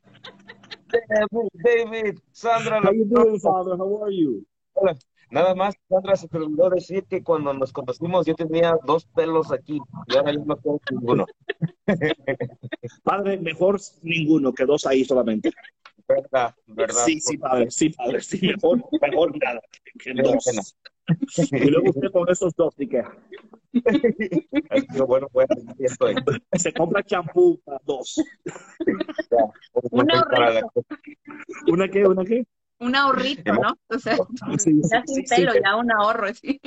David, 1.09 1.49
David, 1.53 2.19
Sandra, 2.31 2.79
How 2.79 2.93
you 2.93 3.05
doing, 3.05 3.39
Father? 3.39 3.75
How 3.75 4.03
are 4.03 4.11
you? 4.15 4.45
hola. 4.73 4.95
Nada 5.31 5.55
más, 5.55 5.73
Sandra 5.89 6.15
se 6.15 6.27
te 6.27 6.37
olvidó 6.37 6.69
decir 6.69 7.05
que 7.05 7.23
cuando 7.23 7.53
nos 7.55 7.73
conocimos 7.73 8.27
yo 8.27 8.35
tenía 8.35 8.77
dos 8.85 9.05
pelos 9.05 9.51
aquí 9.51 9.79
y 10.07 10.15
ahora 10.15 10.31
yo 10.31 10.45
no 10.45 10.55
tengo 10.57 10.79
ninguno. 10.91 11.25
Padre, 13.03 13.39
mejor 13.39 13.79
ninguno 14.03 14.53
que 14.53 14.65
dos 14.65 14.85
ahí 14.85 15.03
solamente. 15.03 15.51
¿Verdad? 16.07 16.53
¿Verdad? 16.67 17.05
Sí, 17.05 17.19
sí, 17.19 17.37
padre, 17.37 17.71
sí, 17.71 17.89
padre, 17.89 18.21
sí, 18.21 18.39
mejor, 18.47 18.83
mejor 19.01 19.37
nada 19.41 19.61
que 19.99 20.13
dos. 20.13 20.75
Y 21.51 21.69
luego 21.69 21.89
usted 21.89 22.11
con 22.11 22.29
esos 22.29 22.53
dos, 22.55 22.73
¿y 22.77 22.87
qué? 22.87 23.03
Bueno, 25.07 25.27
bueno, 25.31 25.55
estoy. 25.79 26.15
Se 26.53 26.73
compra 26.73 27.03
champú 27.03 27.59
para 27.65 27.79
dos. 27.85 28.21
Un 29.91 30.07
Para 30.07 30.51
la- 30.53 30.59
ahorrito, 30.61 30.85
¿Una 31.67 31.87
qué? 31.89 32.05
¿Una 32.05 32.23
qué? 32.25 32.45
un 32.79 32.95
ahorrito, 32.95 33.53
¿no? 33.53 33.77
O 33.87 33.97
sea, 33.99 34.17
Sí, 34.57 34.81
ya 34.91 35.03
sí, 35.07 35.13
sin 35.15 35.27
sí, 35.27 35.35
pelo, 35.35 35.53
sí. 35.53 35.59
ya 35.63 35.75
un 35.77 35.91
ahorro, 35.91 36.33
sí. 36.33 36.59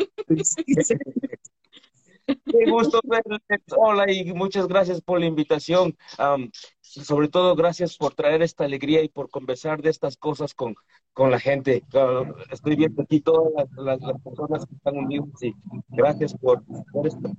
Qué 2.26 2.70
gusto 2.70 3.00
verles. 3.04 3.40
Hola 3.76 4.10
y 4.10 4.32
muchas 4.32 4.66
gracias 4.66 5.00
por 5.00 5.20
la 5.20 5.26
invitación. 5.26 5.96
Am, 6.18 6.50
sobre 6.80 7.28
todo, 7.28 7.54
gracias 7.54 7.96
por 7.96 8.14
traer 8.14 8.42
esta 8.42 8.64
alegría 8.64 9.02
y 9.02 9.08
por 9.08 9.30
conversar 9.30 9.80
de 9.80 9.90
estas 9.90 10.16
cosas 10.16 10.54
con, 10.54 10.74
con 11.12 11.30
la 11.30 11.38
gente. 11.38 11.84
Ah, 11.94 12.24
estoy 12.50 12.76
viendo 12.76 13.02
aquí 13.02 13.20
todas 13.20 13.52
las, 13.54 13.68
las- 13.76 14.00
las 14.00 14.20
personas 14.22 14.66
que 14.66 14.74
están 14.74 14.96
unidas 14.96 15.28
y 15.42 15.54
gracias 15.88 16.34
por 16.34 16.62
por 16.92 17.06
esto. 17.06 17.30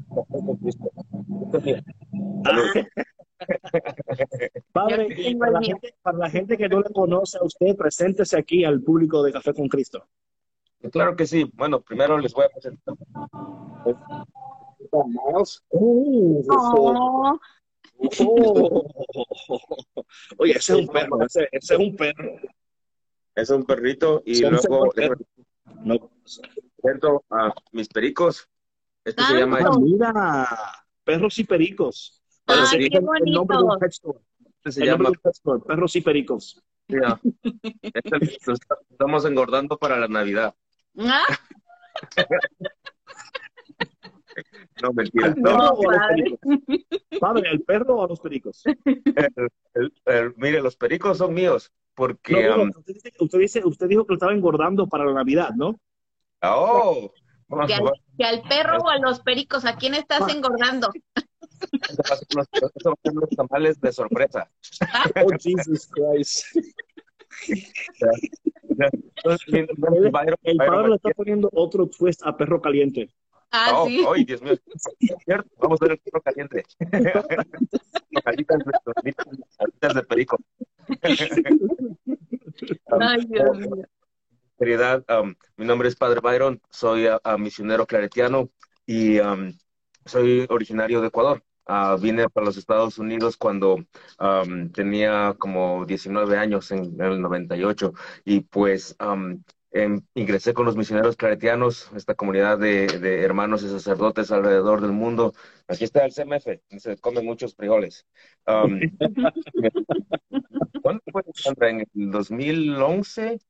Esto 0.67 1.57
es 1.57 1.63
mío. 1.63 1.77
Padre, 4.71 5.07
y 5.17 5.35
para 5.35 5.51
la, 5.51 5.61
gente, 5.61 5.95
para 6.01 6.17
la 6.17 6.29
gente 6.29 6.57
que 6.57 6.69
no 6.69 6.79
le 6.81 6.89
conoce 6.91 7.37
a 7.37 7.43
usted, 7.43 7.75
preséntese 7.75 8.37
aquí 8.37 8.63
al 8.63 8.81
público 8.81 9.21
de 9.23 9.31
Café 9.33 9.53
con 9.53 9.67
Cristo. 9.67 10.05
Claro 10.91 11.15
que 11.15 11.25
sí. 11.25 11.49
Bueno, 11.55 11.81
primero 11.81 12.17
les 12.17 12.33
voy 12.33 12.45
a 12.45 12.49
presentar. 12.49 12.95
Miles. 14.91 15.63
Oh, 15.69 17.37
Oh, 17.99 18.83
oh. 19.49 20.05
Oye, 20.37 20.51
ese 20.53 20.73
es 20.73 20.79
un 20.79 20.87
perro, 20.87 21.21
ese, 21.25 21.49
ese 21.51 21.73
es 21.73 21.79
un 21.79 21.95
perro. 21.95 22.35
Es 23.35 23.49
un 23.49 23.63
perrito 23.65 24.21
y 24.25 24.35
Son 24.35 24.51
luego 24.53 24.91
No. 25.83 26.11
presento 26.81 27.23
a 27.29 27.53
mis 27.71 27.87
pericos. 27.87 28.47
Este 29.03 29.23
se 29.23 29.33
Ah, 29.35 29.39
llama 29.39 29.59
Ah, 29.63 29.77
mira, 29.79 30.47
perros 31.03 31.37
y 31.39 31.43
pericos. 31.43 32.21
Ay, 32.45 32.59
Ese 32.63 32.77
qué 32.79 32.85
es 32.85 32.93
el 32.93 33.03
nombre 33.33 33.57
de 33.57 33.63
un 33.63 33.67
bonito. 33.69 33.79
pet 33.79 33.91
store. 33.91 34.19
este 34.57 34.71
se 34.71 34.81
El 34.83 34.89
llama 34.89 35.11
pet 35.11 35.33
store, 35.33 35.59
perros 35.65 35.95
y 35.95 36.01
pericos. 36.01 36.63
Ya. 36.87 37.19
Este 37.81 38.37
estamos 38.91 39.25
engordando 39.25 39.77
para 39.77 39.97
la 39.97 40.07
Navidad. 40.07 40.53
ah, 40.99 41.25
No, 44.83 44.93
mentira. 44.93 45.27
¿Al 45.27 45.35
No, 45.41 45.57
los 45.57 45.79
padre. 45.85 46.23
pericos? 46.41 47.19
Padre, 47.19 47.49
¿al 47.49 47.59
perro 47.61 47.95
o 47.97 48.03
a 48.03 48.07
los 48.07 48.19
pericos? 48.19 48.63
el- 48.65 49.93
el- 50.05 50.33
mire, 50.37 50.61
los 50.61 50.75
pericos 50.75 51.17
son 51.17 51.33
míos 51.33 51.71
porque... 51.95 52.47
no, 52.49 52.63
um, 52.63 52.69
usted, 52.69 52.93
dice, 52.93 53.11
usted, 53.19 53.39
dice- 53.39 53.61
usted 53.65 53.87
dijo 53.87 54.05
que 54.05 54.13
lo 54.13 54.15
estaba 54.17 54.33
engordando 54.33 54.87
para 54.87 55.05
la 55.05 55.13
Navidad, 55.13 55.49
¿no? 55.55 55.79
¡Oh! 56.43 57.11
Que, 57.65 57.73
al, 57.75 57.91
que 58.17 58.23
al 58.25 58.41
perro 58.43 58.77
o 58.79 58.89
a 58.89 58.97
los 58.99 59.21
pericos, 59.21 59.63
¿a 59.65 59.77
quién 59.77 59.93
estás 59.95 60.21
Ah. 60.23 60.31
engordando? 60.31 60.89
los, 62.35 62.47
ser 62.51 63.13
los 63.13 63.29
tamales 63.29 63.79
de 63.81 63.91
sorpresa. 63.93 64.51
Oh, 65.23 65.29
Jesus 65.39 65.87
Christ. 65.89 66.45
Byron- 68.77 70.35
El 70.43 70.57
Byron 70.57 70.75
padre 70.75 70.89
le 70.89 70.95
está 70.95 71.09
poniendo 71.11 71.49
otro 71.53 71.87
twist 71.87 72.21
a 72.25 72.35
perro 72.37 72.61
caliente. 72.61 73.09
Ah, 73.51 73.71
Oh, 73.75 73.87
sí. 73.87 74.05
¡Ay, 74.13 74.25
Dios 74.25 74.41
mío! 74.41 74.55
¿Cierto? 75.25 75.49
Vamos 75.59 75.81
a 75.81 75.85
ver 75.85 75.91
el 75.93 75.99
perro 75.99 76.21
caliente. 76.21 76.63
Alitas 78.25 78.59
de, 79.95 80.03
perico. 80.03 80.37
Ay, 82.99 83.25
Dios 83.25 83.57
mío. 83.57 83.85
seriedad, 84.57 85.03
um, 85.21 85.35
mi 85.55 85.65
nombre 85.65 85.87
es 85.87 85.95
Padre 85.95 86.19
Byron, 86.19 86.61
soy 86.69 87.07
ah, 87.07 87.37
misionero 87.37 87.85
claretiano 87.85 88.49
y 88.85 89.19
um, 89.19 89.53
soy 90.05 90.45
originario 90.49 90.99
de 91.01 91.07
Ecuador. 91.07 91.43
Ah, 91.67 91.97
vine 91.99 92.29
para 92.29 92.45
los 92.45 92.55
Estados 92.57 92.97
Unidos 92.97 93.35
cuando 93.35 93.75
um, 94.19 94.71
tenía 94.71 95.35
como 95.37 95.85
19 95.85 96.37
años 96.37 96.71
en, 96.71 96.85
en 96.85 97.01
el 97.01 97.21
98 97.21 97.93
y 98.23 98.39
pues 98.39 98.95
um, 99.01 99.43
em, 99.71 100.01
ingresé 100.13 100.53
con 100.53 100.65
los 100.65 100.77
misioneros 100.77 101.17
claretianos, 101.17 101.91
esta 101.93 102.15
comunidad 102.15 102.57
de, 102.57 102.87
de 102.87 103.21
hermanos 103.21 103.63
y 103.63 103.69
sacerdotes 103.69 104.31
alrededor 104.31 104.79
del 104.79 104.93
mundo. 104.93 105.33
Aquí 105.67 105.83
está 105.83 106.05
el 106.05 106.13
CMF, 106.13 106.47
se 106.77 106.97
comen 106.99 107.25
muchos 107.25 107.53
frijoles. 107.53 108.05
Um, 108.47 108.79
¿Cuándo 110.81 111.01
fue? 111.11 111.23
¿En 111.67 111.81
el 111.81 112.11
2011? 112.11 113.39
Sí, 113.39 113.45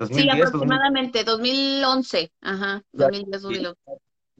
2010, 0.00 0.26
2000. 0.26 0.42
aproximadamente, 0.42 1.24
2011. 1.24 2.32
Ajá, 2.40 2.82
2010, 2.92 3.42
2011. 3.42 3.80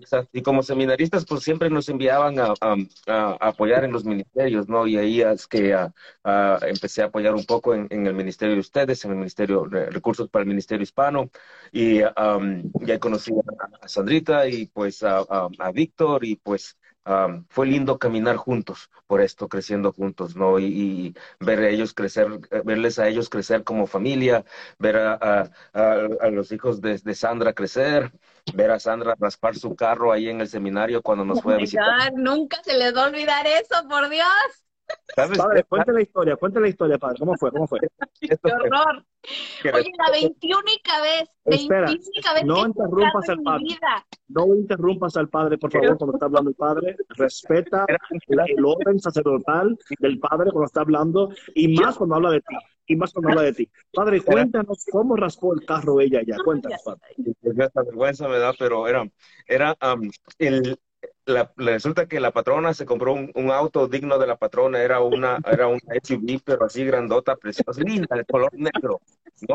Exacto. 0.01 0.31
Y 0.33 0.43
como 0.43 0.63
seminaristas, 0.63 1.27
pues 1.27 1.43
siempre 1.43 1.69
nos 1.69 1.89
enviaban 1.91 2.39
a, 2.39 2.55
a- 2.61 2.77
a 3.07 3.33
apoyar 3.49 3.85
en 3.85 3.93
los 3.93 4.05
ministerios, 4.05 4.67
¿no? 4.69 4.87
Y 4.87 4.97
ahí 4.97 5.21
es 5.21 5.47
que 5.47 5.75
ah, 5.75 6.59
empecé 6.63 7.03
a 7.03 7.07
apoyar 7.07 7.35
un 7.35 7.45
poco 7.45 7.75
en, 7.75 7.87
el 8.07 8.15
ministerio 8.15 8.55
de 8.55 8.61
ustedes, 8.61 9.05
en 9.05 9.11
el 9.13 9.17
ministerio 9.19 9.65
de 9.69 9.91
recursos 9.91 10.29
para 10.31 10.43
el 10.45 10.49
ministerio 10.49 10.83
hispano. 10.85 11.31
Y 11.71 12.01
am, 12.17 12.71
ya 12.81 12.99
conocí 12.99 13.33
a, 13.33 13.85
a 13.85 13.89
Sandrita 13.89 14.49
y 14.49 14.67
pues 14.67 15.03
a, 15.03 15.19
a- 15.19 15.49
a 15.59 15.73
Víctor 15.73 16.25
y 16.25 16.37
pues 16.37 16.79
am, 17.05 17.47
fue 17.49 17.67
lindo 17.67 17.99
caminar 17.99 18.37
juntos 18.37 18.91
por 19.07 19.21
esto, 19.21 19.49
creciendo 19.49 19.93
juntos, 19.93 20.37
¿no? 20.37 20.59
Y, 20.59 21.15
ver 21.41 21.61
a 21.61 21.69
ellos 21.69 21.95
crecer, 21.95 22.29
eh, 22.51 22.63
verles 22.65 22.99
a 22.99 23.09
ellos 23.09 23.29
crecer 23.29 23.65
como 23.65 23.87
familia, 23.87 24.45
ver 24.79 24.97
a, 24.97 25.51
a- 25.73 26.31
los 26.31 26.53
hijos 26.53 26.81
de, 26.81 26.99
de 26.99 27.15
Sandra 27.15 27.53
crecer, 27.53 28.13
ver 28.55 28.71
a 28.71 28.79
Sandra 28.81 29.15
raspar 29.19 29.57
su 29.57 29.75
carro 29.77 30.13
ahí 30.13 30.29
en 30.29 30.41
el 30.41 30.49
seminario 30.49 31.03
cuando 31.03 31.25
nos 31.25 31.41
fue 31.41 31.55
a 31.55 31.59
visitar. 31.59 31.95
Nunca 32.15 32.63
se 32.65 32.77
les 32.79 32.95
va 32.97 33.05
a 33.05 33.07
olvidar 33.09 33.47
eso, 33.47 33.87
por 33.89 34.09
Dios. 34.09 34.27
¿Sabes? 35.15 35.39
Padre, 35.39 35.65
cuente 35.65 35.93
la 35.93 36.03
historia, 36.03 36.37
cuente 36.37 36.61
la 36.61 36.69
historia, 36.69 36.99
padre. 36.99 37.17
¿Cómo 37.19 37.35
fue? 37.37 37.51
¿Cómo 37.51 37.67
fue? 37.67 37.81
Esto 38.21 38.49
Qué 38.49 38.53
horror. 38.53 39.05
Oye, 39.75 39.93
la 39.99 40.11
21 40.13 40.63
vez, 41.03 41.29
Espera, 41.45 41.87
21 41.87 42.35
vez 42.35 42.45
no 42.45 42.55
que 42.55 42.61
interrumpas 42.69 43.29
al 43.29 43.43
padre. 43.43 43.63
mi 43.63 43.69
vida. 43.69 44.07
No 44.29 44.47
interrumpas 44.55 45.17
al 45.17 45.29
padre, 45.29 45.59
por 45.59 45.73
favor, 45.73 45.99
cuando 45.99 46.15
está 46.15 46.27
hablando 46.27 46.51
el 46.51 46.57
padre. 46.57 46.97
Respeta 47.11 47.87
el 48.29 48.65
orden 48.65 48.99
sacerdotal 49.01 49.79
del 49.99 50.19
padre 50.19 50.51
cuando 50.53 50.67
está 50.67 50.81
hablando 50.83 51.31
y 51.55 51.69
más 51.69 51.97
cuando 51.97 52.17
habla 52.17 52.31
de 52.31 52.41
ti. 52.41 52.57
Y 52.87 52.97
más 52.97 53.13
cuando 53.13 53.31
habla 53.31 53.43
de 53.43 53.53
ti. 53.53 53.71
Padre, 53.93 54.21
cuéntanos 54.21 54.85
cómo 54.91 55.17
raspó 55.17 55.55
el 55.55 55.65
carro 55.65 56.01
ella 56.01 56.23
ya. 56.27 56.37
Cuéntanos, 56.45 56.81
padre. 56.85 57.01
Esta 57.43 57.83
vergüenza 57.83 58.29
me 58.29 58.39
da, 58.39 58.53
pero 58.59 58.89
era, 58.89 59.05
era 59.47 59.77
el, 60.39 60.77
la, 61.31 61.53
resulta 61.57 62.07
que 62.07 62.21
la 62.21 62.33
patrona 62.33 62.75
se 62.75 62.85
compró 62.85 63.15
un, 63.15 63.31
un, 63.35 63.51
auto 63.51 63.89
digno 63.89 64.19
de 64.19 64.27
la 64.27 64.37
patrona, 64.37 64.83
era 64.83 65.01
una, 65.01 65.39
era 65.51 65.69
una 65.69 65.81
SUV, 66.03 66.41
pero 66.45 66.65
así 66.65 66.85
grandota, 66.85 67.37
preciosa, 67.37 67.81
linda, 67.83 68.17
de 68.17 68.25
color 68.25 68.53
negro, 68.53 69.01
¿no? 69.49 69.55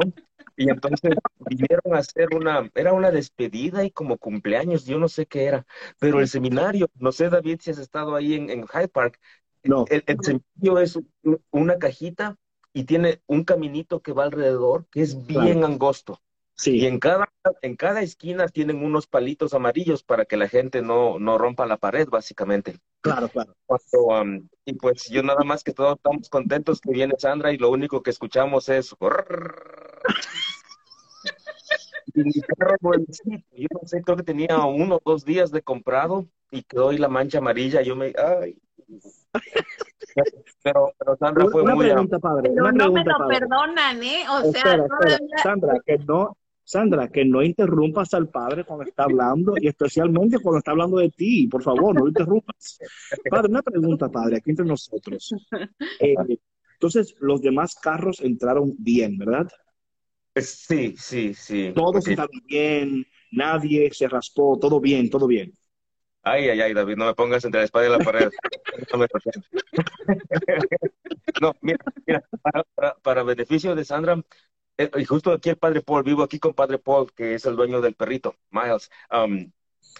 Y 0.57 0.69
entonces 0.69 1.11
vinieron 1.49 1.95
a 1.95 1.99
hacer 1.99 2.29
una, 2.33 2.69
era 2.73 2.93
una 2.93 3.11
despedida 3.11 3.83
y 3.83 3.91
como 3.91 4.17
cumpleaños, 4.17 4.85
yo 4.85 4.97
no 4.97 5.09
sé 5.09 5.25
qué 5.25 5.45
era, 5.45 5.65
pero 5.99 6.19
el 6.19 6.27
seminario, 6.27 6.89
no 6.95 7.11
sé 7.11 7.29
David 7.29 7.59
si 7.61 7.71
has 7.71 7.77
estado 7.77 8.15
ahí 8.15 8.35
en, 8.35 8.49
en 8.49 8.65
Hyde 8.65 8.87
Park, 8.87 9.19
no. 9.63 9.85
el, 9.89 10.03
el 10.07 10.17
seminario 10.21 10.79
es 10.79 10.99
una 11.51 11.77
cajita 11.77 12.37
y 12.73 12.83
tiene 12.83 13.21
un 13.27 13.43
caminito 13.43 14.01
que 14.01 14.13
va 14.13 14.23
alrededor, 14.23 14.85
que 14.91 15.01
es 15.01 15.25
bien 15.25 15.63
angosto. 15.63 16.21
Sí. 16.57 16.77
Y 16.79 16.85
en 16.85 16.99
cada, 16.99 17.27
en 17.61 17.75
cada 17.75 18.01
esquina 18.01 18.47
tienen 18.47 18.83
unos 18.83 19.07
palitos 19.07 19.53
amarillos 19.53 20.03
para 20.03 20.23
que 20.25 20.37
la 20.37 20.47
gente 20.47 20.81
no, 20.81 21.19
no 21.19 21.37
rompa 21.37 21.65
la 21.65 21.75
pared, 21.77 22.07
básicamente. 22.09 22.79
Claro, 23.01 23.27
claro. 23.27 23.53
Um, 23.91 24.47
y 24.63 24.73
pues 24.75 25.09
yo 25.09 25.21
nada 25.21 25.43
más 25.43 25.63
que 25.63 25.73
todos 25.73 25.97
estamos 25.97 26.29
contentos 26.29 26.79
que 26.79 26.91
viene 26.91 27.13
Sandra 27.17 27.51
y 27.51 27.57
lo 27.57 27.69
único 27.69 28.01
que 28.01 28.09
escuchamos 28.11 28.69
es... 28.69 28.95
y 32.13 32.23
mi 32.23 32.31
perro, 32.57 32.77
yo 33.51 33.67
no 33.71 33.87
sé, 33.87 34.01
creo 34.01 34.15
que 34.17 34.23
tenía 34.23 34.57
uno 34.65 34.95
o 34.95 35.01
dos 35.11 35.25
días 35.25 35.51
de 35.51 35.61
comprado 35.61 36.25
y 36.51 36.63
quedó 36.63 36.89
ahí 36.89 36.97
la 36.97 37.09
mancha 37.09 37.39
amarilla. 37.39 37.81
Yo 37.81 37.95
me... 37.95 38.13
Ay. 38.17 38.57
Pero, 40.63 40.93
pero 40.97 41.17
Sandra 41.17 41.45
fue 41.51 41.61
una 41.63 41.75
muy... 41.75 41.87
Pregunta, 41.87 42.17
padre, 42.19 42.49
pero 42.49 42.63
una 42.63 42.71
no 42.71 42.77
pregunta, 42.77 43.03
me 43.03 43.11
lo 43.11 43.17
padre. 43.17 43.39
perdonan, 43.39 44.03
¿eh? 44.03 44.23
O 44.29 44.39
sea, 44.39 44.49
Espera, 44.49 44.71
espera. 44.85 44.87
todavía- 44.87 45.37
Sandra, 45.43 45.73
que 45.85 45.97
no, 45.99 46.37
Sandra, 46.65 47.09
que 47.09 47.23
no 47.23 47.43
interrumpas 47.43 48.13
al 48.15 48.27
padre 48.29 48.65
cuando 48.65 48.85
está 48.85 49.03
hablando 49.03 49.53
y 49.55 49.67
especialmente 49.67 50.39
cuando 50.39 50.57
está 50.57 50.71
hablando 50.71 50.97
de 50.97 51.11
ti. 51.11 51.47
Por 51.47 51.61
favor, 51.61 51.93
no 51.95 52.01
lo 52.01 52.07
interrumpas. 52.09 52.79
Padre, 53.29 53.49
una 53.49 53.61
pregunta, 53.61 54.09
padre, 54.09 54.37
aquí 54.37 54.49
entre 54.49 54.65
nosotros. 54.65 55.33
Eh, 55.99 56.15
entonces, 56.73 57.15
los 57.19 57.41
demás 57.41 57.75
carros 57.75 58.19
entraron 58.19 58.73
bien, 58.79 59.15
¿verdad? 59.17 59.47
Pues 60.33 60.49
Sí, 60.67 60.95
sí, 60.97 61.33
sí. 61.35 61.71
Todos 61.75 62.03
Sí. 62.03 62.11
entraron 62.11 62.41
bien, 62.47 63.05
nadie 63.31 63.89
se 63.93 64.07
raspó, 64.07 64.57
todo 64.59 64.81
bien, 64.81 65.09
todo 65.09 65.27
bien. 65.27 65.55
Ay, 66.23 66.49
ay, 66.49 66.59
ay, 66.59 66.73
David, 66.73 66.95
no 66.97 67.05
me 67.05 67.13
pongas 67.13 67.45
entre 67.45 67.59
la 67.61 67.65
espada 67.65 67.85
y 67.85 67.91
la 67.91 67.99
pared. 67.99 68.29
No, 71.41 71.53
mira, 71.61 71.77
mira, 72.05 72.23
para, 72.41 72.63
para- 72.75 72.95
para 72.95 73.23
beneficio 73.23 73.75
de 73.75 73.85
Sandra, 73.85 74.21
y 74.77 75.05
justo 75.05 75.31
aquí 75.31 75.49
el 75.49 75.57
padre 75.57 75.81
Paul, 75.81 76.03
vivo 76.03 76.23
aquí 76.23 76.39
con 76.39 76.53
padre 76.53 76.77
Paul, 76.79 77.11
que 77.13 77.35
es 77.35 77.45
el 77.45 77.55
dueño 77.55 77.81
del 77.81 77.95
perrito, 77.95 78.35
Miles. 78.51 78.89
Um, 79.11 79.51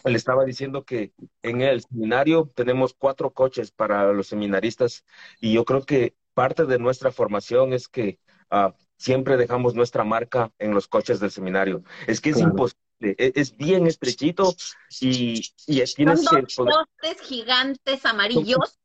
le 0.04 0.18
estaba 0.18 0.44
diciendo 0.44 0.84
que 0.84 1.14
en 1.42 1.62
el 1.62 1.82
seminario 1.82 2.52
tenemos 2.54 2.94
cuatro 2.94 3.32
coches 3.32 3.72
para 3.72 4.12
los 4.12 4.28
seminaristas 4.28 5.06
y 5.40 5.54
yo 5.54 5.64
creo 5.66 5.84
que 5.86 6.16
parte 6.34 6.66
de 6.66 6.78
nuestra 6.80 7.12
formación 7.12 7.72
es 7.74 7.88
que 7.88 8.20
ah, 8.50 8.76
siempre 8.98 9.38
dejamos 9.38 9.74
nuestra 9.74 10.04
marca 10.04 10.52
en 10.60 10.74
los 10.74 10.88
coches 10.88 11.20
del 11.20 11.32
seminario. 11.32 11.84
Es 12.08 12.20
que 12.20 12.32
es 12.32 12.36
Claro. 12.36 12.52
imposible, 12.52 12.82
e- 13.00 13.32
es, 13.36 13.56
bien 13.56 13.88
estrechito 13.88 14.54
y, 15.00 15.42
y 15.68 15.86
son 15.86 15.96
tienes 15.96 16.30
que 16.30 16.42
dos 16.42 16.56
poder- 16.56 16.74
postes 17.02 17.22
gigantes 17.28 18.06
amarillos. 18.06 18.78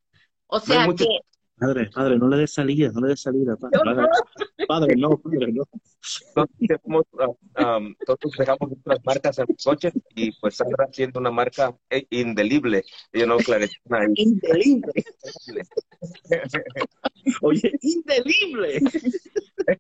O 0.47 0.61
sea 0.61 0.87
mucho- 0.87 1.05
que 1.05 1.21
Padre, 1.61 1.91
padre, 1.95 2.17
no 2.17 2.27
le 2.29 2.39
des 2.39 2.53
salida, 2.55 2.91
no 2.93 3.03
le 3.03 3.09
des 3.09 3.21
salida. 3.21 3.55
Padre, 3.57 3.79
eso. 3.93 4.67
Padre, 4.67 4.97
no, 4.97 5.11
padre, 5.19 5.53
no. 5.53 5.65
Nosotros 6.35 6.57
dejamos, 6.59 7.05
ah, 7.19 7.77
um, 7.77 7.95
nosotros 8.01 8.33
dejamos 8.39 8.71
nuestras 8.71 8.99
marcas 9.05 9.39
en 9.39 9.47
los 9.49 9.63
coches 9.63 9.93
y 10.15 10.33
pues 10.41 10.57
Sandra 10.57 10.89
siendo 10.91 11.21
una 11.21 11.31
marca 11.31 11.77
indelible, 12.09 12.83
yo 13.13 13.27
no 13.27 13.37
claretina. 13.37 14.07
Indelible. 14.15 14.93
Oye, 17.43 17.73
indelible. 17.83 18.81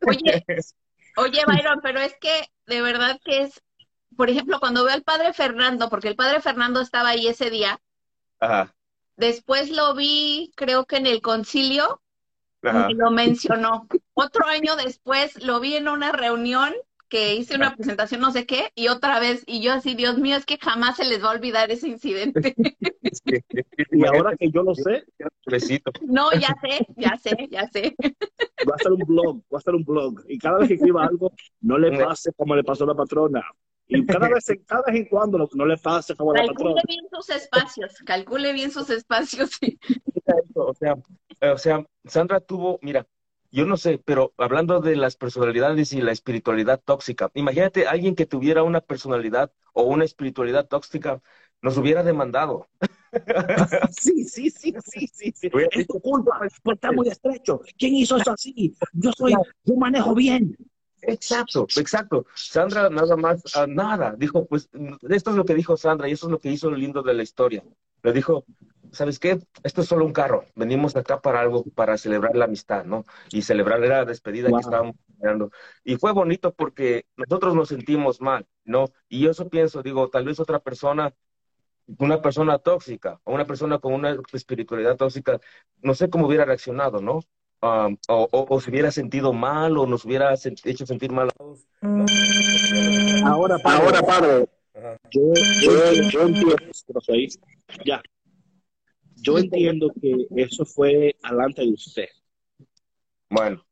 Oye, 0.06 0.44
Oye, 1.16 1.42
Byron, 1.46 1.80
pero 1.82 2.00
es 2.00 2.14
que 2.20 2.44
de 2.66 2.82
verdad 2.82 3.18
que 3.24 3.42
es, 3.42 3.62
por 4.16 4.28
ejemplo, 4.28 4.60
cuando 4.60 4.84
veo 4.84 4.92
al 4.92 5.02
padre 5.02 5.32
Fernando, 5.32 5.88
porque 5.88 6.08
el 6.08 6.16
padre 6.16 6.40
Fernando 6.42 6.80
estaba 6.80 7.08
ahí 7.10 7.26
ese 7.26 7.48
día, 7.48 7.80
Ajá, 8.40 8.74
después 9.16 9.70
lo 9.70 9.94
vi, 9.94 10.52
creo 10.56 10.84
que 10.84 10.96
en 10.96 11.06
el 11.06 11.20
concilio, 11.20 12.00
y 12.62 12.94
lo 12.94 13.10
mencionó. 13.10 13.86
Otro 14.14 14.46
año 14.46 14.76
después 14.76 15.42
lo 15.42 15.60
vi 15.60 15.76
en 15.76 15.88
una 15.88 16.12
reunión 16.12 16.74
que 17.10 17.34
hice 17.34 17.56
una 17.56 17.74
presentación, 17.74 18.20
no 18.20 18.30
sé 18.30 18.46
qué, 18.46 18.70
y 18.76 18.86
otra 18.86 19.18
vez, 19.18 19.42
y 19.46 19.60
yo 19.60 19.72
así, 19.72 19.94
Dios 19.94 20.16
mío, 20.18 20.36
es 20.36 20.46
que 20.46 20.58
jamás 20.58 20.96
se 20.96 21.04
les 21.04 21.22
va 21.22 21.30
a 21.30 21.34
olvidar 21.34 21.70
ese 21.70 21.88
incidente. 21.88 22.54
Y 23.92 24.06
ahora 24.06 24.36
que 24.36 24.50
yo 24.50 24.62
lo 24.62 24.74
sé. 24.74 25.04
No, 26.02 26.30
ya 26.32 26.54
sé, 26.62 26.86
ya 26.96 27.16
sé, 27.18 27.48
ya 27.50 27.68
sé. 27.68 27.94
va 27.98 28.74
a 28.74 28.76
estar 28.76 28.92
un 28.92 29.00
blog, 29.00 29.42
va 29.52 29.56
a 29.56 29.58
estar 29.58 29.74
un 29.74 29.84
blog. 29.84 30.22
Y 30.28 30.38
cada 30.38 30.58
vez 30.58 30.68
que 30.68 30.74
escriba 30.74 31.04
algo, 31.04 31.32
no 31.60 31.76
le 31.76 31.98
pase 31.98 32.32
como 32.32 32.54
le 32.54 32.62
pasó 32.62 32.84
a 32.84 32.88
la 32.88 32.94
patrona. 32.94 33.42
Y 33.90 34.06
cada 34.06 34.28
vez, 34.28 34.48
en- 34.50 34.64
cada 34.64 34.82
vez 34.86 34.96
en 34.96 35.04
cuando 35.06 35.38
no, 35.38 35.48
no 35.54 35.66
le 35.66 35.76
pase 35.76 36.14
como 36.16 36.32
a 36.32 36.36
la 36.36 36.44
Calcule 36.44 36.82
bien 36.86 37.04
sus 37.12 37.28
espacios, 37.30 37.92
calcule 38.06 38.52
bien 38.52 38.70
sus 38.70 38.88
espacios. 38.90 39.50
O 40.54 40.74
sea, 40.74 40.94
o 41.52 41.58
sea, 41.58 41.84
Sandra 42.04 42.40
tuvo, 42.40 42.78
mira, 42.82 43.06
yo 43.50 43.66
no 43.66 43.76
sé, 43.76 43.98
pero 43.98 44.32
hablando 44.36 44.80
de 44.80 44.96
las 44.96 45.16
personalidades 45.16 45.92
y 45.92 46.00
la 46.00 46.12
espiritualidad 46.12 46.80
tóxica, 46.84 47.30
imagínate 47.34 47.86
alguien 47.86 48.14
que 48.14 48.26
tuviera 48.26 48.62
una 48.62 48.80
personalidad 48.80 49.52
o 49.72 49.82
una 49.84 50.04
espiritualidad 50.04 50.66
tóxica, 50.68 51.22
nos 51.62 51.76
hubiera 51.78 52.02
demandado. 52.02 52.68
Sí, 53.90 54.24
sí, 54.24 54.50
sí, 54.50 54.74
sí, 54.84 55.06
sí, 55.12 55.32
sí. 55.34 55.50
Es 55.70 55.86
tu 55.86 56.00
culpa, 56.00 56.38
porque 56.62 56.74
está 56.76 56.92
muy 56.92 57.08
estrecho. 57.08 57.60
¿Quién 57.78 57.94
hizo 57.94 58.16
eso 58.16 58.32
así? 58.32 58.74
Yo 58.92 59.12
soy, 59.16 59.34
yo 59.64 59.74
manejo 59.76 60.14
bien. 60.14 60.56
Exacto, 61.02 61.66
exacto. 61.76 62.26
Sandra 62.34 62.90
nada 62.90 63.16
más, 63.16 63.42
ah, 63.56 63.66
nada, 63.66 64.14
dijo, 64.16 64.46
pues 64.46 64.68
esto 65.08 65.30
es 65.30 65.36
lo 65.36 65.44
que 65.44 65.54
dijo 65.54 65.76
Sandra 65.76 66.08
y 66.08 66.12
eso 66.12 66.26
es 66.26 66.32
lo 66.32 66.38
que 66.38 66.50
hizo 66.50 66.70
lo 66.70 66.76
lindo 66.76 67.02
de 67.02 67.14
la 67.14 67.22
historia. 67.22 67.64
Le 68.02 68.12
dijo, 68.12 68.44
¿sabes 68.92 69.18
qué? 69.18 69.38
Esto 69.62 69.82
es 69.82 69.88
solo 69.88 70.04
un 70.04 70.12
carro, 70.12 70.44
venimos 70.54 70.96
acá 70.96 71.20
para 71.20 71.40
algo, 71.40 71.64
para 71.74 71.96
celebrar 71.98 72.36
la 72.36 72.46
amistad, 72.46 72.84
¿no? 72.84 73.04
Y 73.30 73.42
celebrar 73.42 73.80
la 73.80 74.04
despedida 74.04 74.48
Wow. 74.48 74.58
que 74.58 74.60
estábamos 74.62 74.96
celebrando. 75.06 75.50
Y 75.84 75.96
fue 75.96 76.12
bonito 76.12 76.52
porque 76.54 77.06
nosotros 77.16 77.54
nos 77.54 77.68
sentimos 77.68 78.20
mal, 78.20 78.46
¿no? 78.64 78.86
Y 79.08 79.20
yo 79.20 79.30
eso 79.30 79.48
pienso, 79.48 79.82
digo, 79.82 80.08
tal 80.08 80.24
vez 80.24 80.40
otra 80.40 80.60
persona, 80.60 81.14
una 81.98 82.22
persona 82.22 82.58
tóxica 82.58 83.20
o 83.24 83.34
una 83.34 83.46
persona 83.46 83.78
con 83.78 83.92
una 83.94 84.16
espiritualidad 84.32 84.96
tóxica, 84.96 85.40
no 85.82 85.94
sé 85.94 86.08
cómo 86.08 86.26
hubiera 86.26 86.44
reaccionado, 86.44 87.00
¿no? 87.00 87.20
Um, 87.62 87.96
o, 88.08 88.26
o- 88.32 88.46
o 88.54 88.60
se 88.60 88.70
hubiera 88.70 88.90
sentido 88.90 89.34
mal 89.34 89.76
o 89.76 89.86
nos 89.86 90.06
hubiera 90.06 90.32
hecho 90.64 90.86
sentir 90.86 91.12
mal. 91.12 91.28
Ahora, 93.24 93.58
padre, 93.58 93.84
ahora, 93.86 94.02
padre. 94.02 94.48
Yo, 95.10 95.20
yo, 95.62 95.92
yo 96.08 96.22
entiendo, 96.22 96.56
ya. 97.84 98.02
Yo 99.16 99.38
entiendo 99.38 99.90
que 100.00 100.26
eso 100.36 100.64
fue 100.64 101.14
alante 101.22 101.60
de 101.62 101.72
usted. 101.72 102.08
Bueno, 103.28 103.62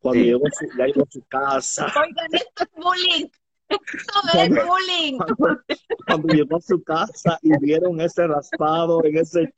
Cuando 0.00 0.20
Sí. 0.22 0.26
llegó, 0.26 0.46
a 0.46 0.50
su, 0.50 0.66
ya 0.78 0.86
llegó 0.86 1.02
a 1.02 1.10
su 1.10 1.22
casa, 1.28 1.86
Oigan, 1.86 2.26
esto 2.34 2.64
es 2.64 2.70
bullying. 2.76 3.26
Esto 3.68 4.38
es 4.38 4.48
bullying. 4.50 5.18
cuando, 5.18 5.60
cuando 6.06 6.28
llegó 6.34 6.56
a 6.56 6.60
su 6.60 6.82
casa 6.82 7.38
y 7.42 7.56
vieron 7.60 8.00
ese 8.00 8.26
raspado 8.26 9.04
en 9.04 9.18
ese. 9.18 9.52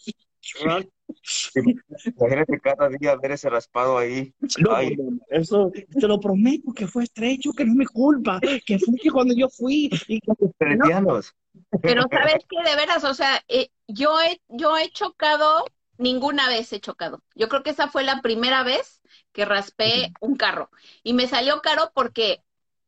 Imagínate 2.05 2.61
cada 2.61 2.89
día 2.89 3.17
ver 3.17 3.33
ese 3.33 3.51
raspado 3.51 3.99
ahí. 3.99 4.35
No, 4.59 4.75
Ay. 4.75 4.97
no, 4.97 5.11
no, 5.11 5.19
eso 5.29 5.71
te 5.73 6.07
lo 6.07 6.21
prometo 6.21 6.73
que 6.73 6.87
fue 6.87 7.05
estrecho, 7.05 7.53
que 7.53 7.65
no 7.65 7.73
es 7.73 7.79
mi 7.79 7.87
culpa, 7.87 8.41
que 8.41 8.79
fue 8.79 8.95
que 9.01 9.11
cuando 9.11 9.35
yo 9.35 9.49
fui 9.49 9.91
y 10.07 10.21
Cristianos. 10.59 11.35
Pero 11.83 12.05
sabes 12.11 12.45
que 12.49 12.71
de 12.71 12.77
veras, 12.77 13.05
o 13.05 13.15
sea, 13.15 13.43
eh, 13.49 13.71
yo 13.87 14.21
he, 14.21 14.41
yo 14.49 14.77
he 14.77 14.91
chocado, 14.91 15.65
ninguna 15.97 16.49
vez 16.49 16.73
he 16.73 16.81
chocado. 16.81 17.23
Yo 17.35 17.49
creo 17.49 17.63
que 17.63 17.71
esa 17.71 17.89
fue 17.89 18.05
la 18.05 18.21
primera 18.21 18.63
vez 18.63 19.03
que 19.33 19.45
raspé 19.45 20.13
un 20.21 20.37
carro. 20.37 20.71
Y 21.03 21.15
me 21.15 21.27
salió 21.27 21.61
caro 21.63 21.91
porque 21.95 22.43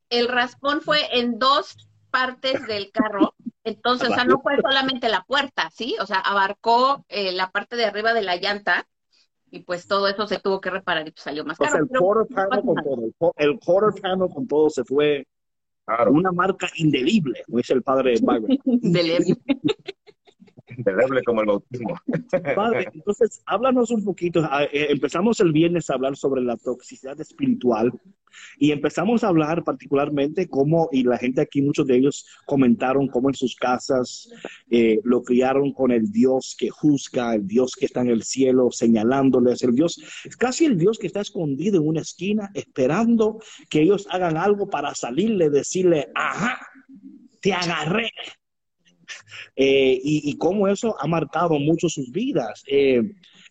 el 0.09 0.29
raspón 0.29 0.81
fue 0.81 1.19
en 1.19 1.39
dos 1.39 1.89
partes 2.11 2.67
del 2.67 2.91
carro. 2.91 3.35
Entonces, 3.71 4.11
o 4.11 4.15
sea, 4.15 4.25
no 4.25 4.41
fue 4.41 4.57
solamente 4.61 5.09
la 5.09 5.23
puerta, 5.23 5.71
¿sí? 5.71 5.97
O 6.01 6.07
sea, 6.07 6.19
abarcó 6.19 7.05
eh, 7.09 7.33
la 7.33 7.51
parte 7.51 7.77
de 7.77 7.85
arriba 7.85 8.13
de 8.15 8.23
la 8.23 8.37
llanta 8.37 8.87
y 9.51 9.61
pues 9.61 9.87
todo 9.87 10.09
eso 10.09 10.27
se 10.27 10.39
tuvo 10.39 10.61
que 10.61 10.71
reparar 10.71 11.07
y 11.07 11.13
pues 11.13 11.23
salió 11.23 11.45
más 11.45 11.59
O 11.61 11.65
sea, 11.65 11.73
caro. 11.73 11.85
el 11.85 11.99
quarter 11.99 12.35
panel 12.35 12.63
con 12.65 12.75
todo, 12.83 13.33
el, 13.37 13.59
quarter 13.61 14.01
panel 14.03 14.29
con 14.35 14.47
todo 14.47 14.71
se 14.71 14.85
fue 14.85 15.27
Claro. 15.87 16.13
una 16.13 16.31
marca 16.31 16.69
indelible, 16.77 17.43
como 17.47 17.59
dice 17.59 17.73
el 17.73 17.83
padre 17.83 18.15
Byron. 18.23 18.47
de 18.65 19.03
leve. 19.03 19.25
Indeleble 19.27 19.37
como 21.25 21.41
el 21.41 21.47
bautismo. 21.47 21.95
Entonces, 22.95 23.43
háblanos 23.47 23.91
un 23.91 24.05
poquito. 24.05 24.47
Ah, 24.51 24.65
eh, 24.65 24.89
empezamos 24.91 25.41
el 25.41 25.53
viernes 25.53 25.91
a 25.91 25.95
hablar 25.95 26.17
sobre 26.17 26.43
la 26.43 26.57
toxicidad 26.57 27.21
espiritual 27.21 27.93
y 28.59 28.73
empezamos 28.73 29.25
a 29.25 29.29
hablar 29.29 29.65
particularmente 29.65 30.49
cómo, 30.49 30.89
y 30.93 31.03
la 31.03 31.19
gente 31.19 31.41
aquí, 31.41 31.63
muchos 31.63 31.87
de 31.87 31.97
ellos 31.97 32.27
comentaron 32.47 33.09
cómo 33.09 33.29
en 33.29 33.35
sus 33.35 33.57
casas 33.57 34.31
eh, 34.71 35.01
lo 35.05 35.23
criaron 35.23 35.73
con 35.73 35.91
el 35.91 36.11
Dios 36.11 36.57
que 36.59 36.71
juzga, 36.71 37.35
el 37.35 37.47
Dios 37.47 37.75
que 37.79 37.87
está 37.87 38.01
en 38.01 38.11
el 38.11 38.23
cielo 38.23 38.71
señalándoles, 38.71 39.63
el 39.63 39.75
Dios, 39.75 40.01
casi 40.39 40.67
el 40.67 40.79
Dios 40.79 40.99
que 40.99 41.07
está 41.07 41.21
escondido 41.21 41.81
en 41.81 41.89
una 41.89 42.01
esquina 42.01 42.51
esperando 42.55 43.41
que 43.69 43.83
ellos 43.83 44.07
hagan 44.11 44.37
algo 44.37 44.69
para 44.69 44.95
salirle, 44.95 45.51
decirle, 45.51 46.09
ajá, 46.15 46.59
te 47.41 47.53
agarré. 47.53 48.11
Eh, 49.57 49.99
y, 50.03 50.37
cómo 50.37 50.69
eso 50.69 50.97
ha 51.01 51.07
marcado 51.07 51.59
mucho 51.59 51.89
sus 51.89 52.11
vidas. 52.11 52.63
Eh, 52.67 53.03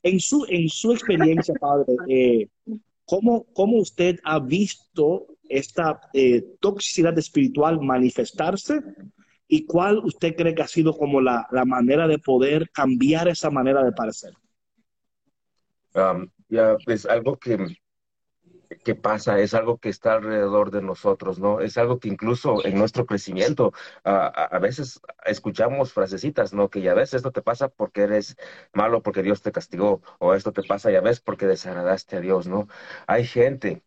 en, 0.04 0.20
su, 0.20 0.46
en 0.50 0.70
su 0.70 0.92
experiencia, 0.92 1.54
padre, 1.60 1.94
eh, 2.08 2.48
¿cómo, 3.06 3.46
usted 3.56 4.20
ha 4.24 4.40
visto 4.40 5.28
esta 5.48 6.00
toxicidad 6.60 7.18
espiritual 7.18 7.80
manifestarse? 7.82 8.82
¿Y 9.48 9.66
cuál 9.66 9.98
usted 10.00 10.36
cree 10.36 10.54
que 10.54 10.62
ha 10.62 10.68
sido 10.68 10.96
como 10.96 11.20
la, 11.22 11.48
manera 11.66 12.08
de 12.08 12.20
poder 12.20 12.70
cambiar 12.72 13.28
esa 13.28 13.50
manera 13.50 13.84
de 13.84 13.92
parecer? 13.92 14.32
Um, 15.96 16.30
ya, 16.50 16.78
pues 16.86 17.06
algo 17.08 17.36
que 17.36 17.58
que 18.84 18.96
pasa, 18.96 19.40
es 19.40 19.54
algo 19.54 19.80
que 19.80 19.90
está 19.90 20.14
alrededor 20.14 20.72
de 20.72 20.82
nosotros, 20.82 21.40
¿no? 21.40 21.60
Es 21.60 21.78
algo 21.78 22.00
que 22.00 22.08
incluso 22.08 22.66
en 22.66 22.78
nuestro 22.78 23.06
crecimiento 23.06 23.74
a, 24.04 24.60
veces 24.60 25.02
escuchamos 25.26 25.94
frasecitas, 25.94 26.54
¿no? 26.54 26.70
Que 26.70 26.82
ya 26.82 26.94
ves, 26.94 27.14
esto 27.14 27.32
te 27.32 27.42
pasa 27.42 27.70
porque 27.70 28.02
eres 28.02 28.38
malo, 28.74 29.02
porque 29.02 29.24
Dios 29.24 29.42
te 29.42 29.52
castigó, 29.52 30.02
o 30.20 30.34
esto 30.34 30.52
te 30.54 30.64
pasa 30.64 30.92
ya 30.92 31.02
ves 31.02 31.20
porque 31.20 31.48
desagradaste 31.48 32.18
a 32.18 32.22
Dios, 32.22 32.48
¿no? 32.48 32.68
Hay 33.08 33.26
gente 33.26 33.84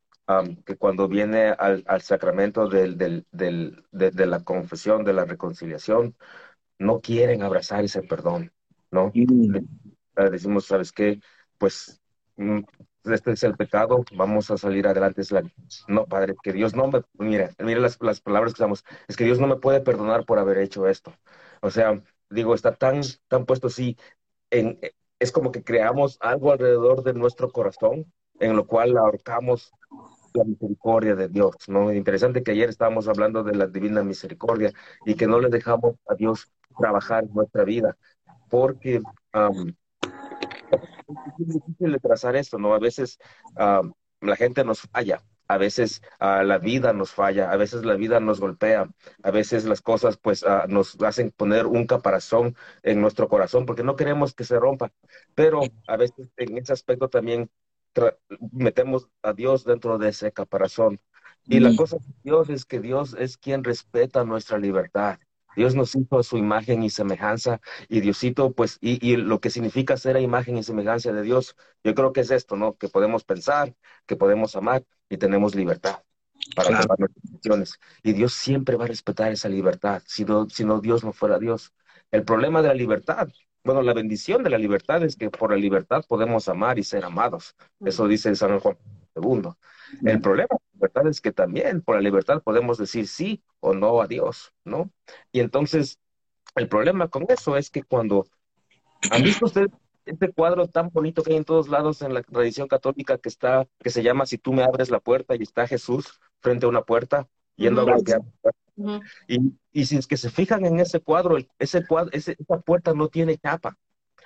que 0.64 0.76
cuando 0.76 1.08
viene 1.08 1.50
al, 1.50 1.84
sacramento 2.00 2.68
del, 2.68 2.96
del, 2.96 3.26
del, 3.32 3.84
de, 3.92 4.26
la 4.26 4.42
confesión, 4.44 5.04
de 5.04 5.12
la 5.12 5.24
reconciliación, 5.24 6.16
no 6.78 7.00
quieren 7.00 7.42
abrazar 7.42 7.84
ese 7.84 8.02
perdón, 8.02 8.52
¿no? 8.90 9.12
Decimos, 10.30 10.66
¿sabes 10.66 10.92
qué? 10.92 11.20
Pues 11.58 12.00
mm, 12.36 12.60
este 13.04 13.32
es 13.32 13.42
el 13.42 13.56
pecado, 13.56 14.04
vamos 14.16 14.50
a 14.50 14.56
salir 14.56 14.86
adelante. 14.86 15.22
No, 15.88 16.06
Padre, 16.06 16.34
que 16.42 16.52
Dios 16.52 16.74
no 16.74 16.88
me, 16.88 17.02
mire, 17.14 17.50
mire 17.58 17.80
las, 17.80 17.98
las 18.00 18.20
palabras 18.20 18.52
que 18.52 18.62
usamos, 18.62 18.84
es 19.08 19.16
que 19.16 19.24
Dios 19.24 19.38
no 19.38 19.46
me 19.46 19.56
puede 19.56 19.80
perdonar 19.80 20.24
por 20.24 20.38
haber 20.38 20.58
hecho 20.58 20.88
esto. 20.88 21.12
O 21.60 21.70
sea, 21.70 22.02
digo, 22.30 22.54
está 22.54 22.74
tan, 22.74 23.00
tan 23.28 23.46
puesto 23.46 23.68
así, 23.68 23.96
en, 24.50 24.78
es 25.18 25.32
como 25.32 25.52
que 25.52 25.62
creamos 25.62 26.18
algo 26.20 26.52
alrededor 26.52 27.02
de 27.02 27.14
nuestro 27.14 27.50
corazón, 27.50 28.12
en 28.40 28.56
lo 28.56 28.66
cual 28.66 28.96
ahorcamos 28.96 29.72
la 30.34 30.44
misericordia 30.44 31.14
de 31.14 31.28
Dios, 31.28 31.54
¿no? 31.68 31.92
Interesante 31.92 32.42
que 32.42 32.52
ayer 32.52 32.68
estábamos 32.70 33.06
hablando 33.08 33.44
de 33.44 33.54
la 33.54 33.66
divina 33.66 34.02
misericordia 34.02 34.72
y 35.06 35.14
que 35.14 35.26
no 35.26 35.38
le 35.40 35.48
dejamos 35.48 35.96
a 36.08 36.14
Dios 36.14 36.50
trabajar 36.78 37.24
en 37.24 37.34
nuestra 37.34 37.64
vida, 37.64 37.96
porque 38.48 39.00
es 41.38 41.48
difícil 41.48 41.92
de 41.92 41.98
trazar 41.98 42.36
esto, 42.36 42.58
¿no? 42.58 42.74
A 42.74 42.78
veces 42.78 43.18
ah, 43.56 43.82
la 44.20 44.36
gente 44.36 44.64
nos 44.64 44.82
falla, 44.82 45.22
a 45.48 45.58
veces 45.58 46.02
ah, 46.18 46.42
la 46.42 46.58
vida 46.58 46.92
nos 46.92 47.12
falla, 47.12 47.50
a 47.50 47.56
veces 47.56 47.84
la 47.84 47.94
vida 47.94 48.20
nos 48.20 48.40
golpea, 48.40 48.88
a 49.22 49.30
veces 49.30 49.64
las 49.64 49.80
cosas 49.80 50.16
pues 50.16 50.44
ah, 50.44 50.66
nos 50.68 51.00
hacen 51.02 51.30
poner 51.30 51.66
un 51.66 51.86
caparazón 51.86 52.56
en 52.82 53.00
nuestro 53.00 53.28
corazón 53.28 53.66
porque 53.66 53.82
no 53.82 53.96
queremos 53.96 54.34
que 54.34 54.44
se 54.44 54.58
rompa, 54.58 54.92
pero 55.34 55.62
a 55.86 55.96
veces 55.96 56.30
en 56.36 56.58
ese 56.58 56.72
aspecto 56.72 57.08
también 57.08 57.50
metemos 58.52 59.08
a 59.22 59.32
Dios 59.32 59.64
dentro 59.64 59.98
de 59.98 60.08
ese 60.08 60.32
caparazón. 60.32 61.00
Y 61.44 61.58
la 61.58 61.74
cosa 61.74 61.96
de 61.96 62.14
Dios 62.22 62.48
es 62.50 62.64
que 62.64 62.80
Dios 62.80 63.16
es 63.18 63.36
quien 63.36 63.64
respeta 63.64 64.24
nuestra 64.24 64.58
libertad. 64.58 65.18
Dios 65.56 65.74
nos 65.74 65.94
hizo 65.94 66.18
a 66.18 66.22
su 66.22 66.36
imagen 66.38 66.82
y 66.82 66.90
semejanza 66.90 67.60
y 67.88 68.00
Diosito, 68.00 68.52
pues, 68.52 68.78
y, 68.80 69.16
lo 69.16 69.40
que 69.40 69.50
significa 69.50 69.96
ser 69.96 70.16
a 70.16 70.20
imagen 70.20 70.56
y 70.56 70.62
semejanza 70.62 71.12
de 71.12 71.22
Dios, 71.22 71.56
yo 71.84 71.94
creo 71.94 72.12
que 72.12 72.20
es 72.20 72.30
esto, 72.30 72.56
¿no? 72.56 72.76
Que 72.76 72.88
podemos 72.88 73.24
pensar, 73.24 73.74
que 74.06 74.16
podemos 74.16 74.56
amar 74.56 74.84
y 75.08 75.16
tenemos 75.16 75.54
libertad 75.54 76.02
para 76.56 76.80
tomar 76.80 76.98
nuestras 76.98 77.22
decisiones. 77.22 77.80
Y 78.02 78.12
Dios 78.12 78.32
siempre 78.32 78.76
va 78.76 78.84
a 78.84 78.88
respetar 78.88 79.32
esa 79.32 79.48
libertad, 79.48 80.02
si 80.06 80.24
no, 80.24 80.48
si 80.48 80.64
no 80.64 80.80
Dios 80.80 81.04
no 81.04 81.12
fuera 81.12 81.38
Dios. 81.38 81.72
El 82.10 82.24
problema 82.24 82.62
de 82.62 82.68
la 82.68 82.74
libertad, 82.74 83.28
bueno, 83.64 83.82
la 83.82 83.94
bendición 83.94 84.42
de 84.42 84.50
la 84.50 84.58
libertad 84.58 85.02
es 85.04 85.16
que 85.16 85.30
por 85.30 85.50
la 85.50 85.56
libertad 85.56 86.04
podemos 86.08 86.48
amar 86.48 86.78
y 86.78 86.84
ser 86.84 87.04
amados. 87.04 87.54
Eso 87.80 88.08
dice 88.08 88.34
San 88.34 88.58
Juan 88.58 88.76
II. 89.14 89.50
El 90.04 90.20
problema 90.20 90.56
libertad 90.82 91.06
es 91.06 91.20
que 91.20 91.32
también 91.32 91.82
por 91.82 91.94
la 91.94 92.00
libertad 92.00 92.42
podemos 92.42 92.78
decir 92.78 93.06
sí 93.06 93.42
o 93.60 93.72
no 93.72 94.00
a 94.00 94.06
Dios, 94.06 94.52
¿no? 94.64 94.90
Y 95.30 95.40
entonces, 95.40 95.98
el 96.56 96.68
problema 96.68 97.08
con 97.08 97.26
eso 97.28 97.56
es 97.56 97.70
que 97.70 97.82
cuando 97.82 98.26
han 99.10 99.22
visto 99.22 99.46
ustedes 99.46 99.70
este 100.04 100.32
cuadro 100.32 100.66
tan 100.66 100.90
bonito 100.90 101.22
que 101.22 101.30
hay 101.30 101.36
en 101.36 101.44
todos 101.44 101.68
lados 101.68 102.02
en 102.02 102.12
la 102.12 102.22
tradición 102.22 102.66
católica 102.66 103.18
que 103.18 103.28
está, 103.28 103.68
que 103.78 103.90
se 103.90 104.02
llama 104.02 104.26
Si 104.26 104.36
tú 104.36 104.52
me 104.52 104.64
abres 104.64 104.90
la 104.90 104.98
puerta 104.98 105.36
y 105.36 105.42
está 105.42 105.68
Jesús 105.68 106.18
frente 106.40 106.66
a 106.66 106.68
una 106.68 106.82
puerta 106.82 107.28
yendo 107.54 107.82
a 107.82 107.84
golpear. 107.84 108.20
y, 109.28 109.52
y, 109.72 109.86
si 109.86 109.96
es 109.96 110.08
que 110.08 110.16
se 110.16 110.30
fijan 110.30 110.64
en 110.64 110.80
ese 110.80 111.00
cuadro, 111.00 111.36
ese 111.58 111.86
cuadro, 111.86 112.10
esa 112.12 112.34
puerta 112.64 112.94
no 112.94 113.08
tiene 113.08 113.38
capa, 113.38 113.78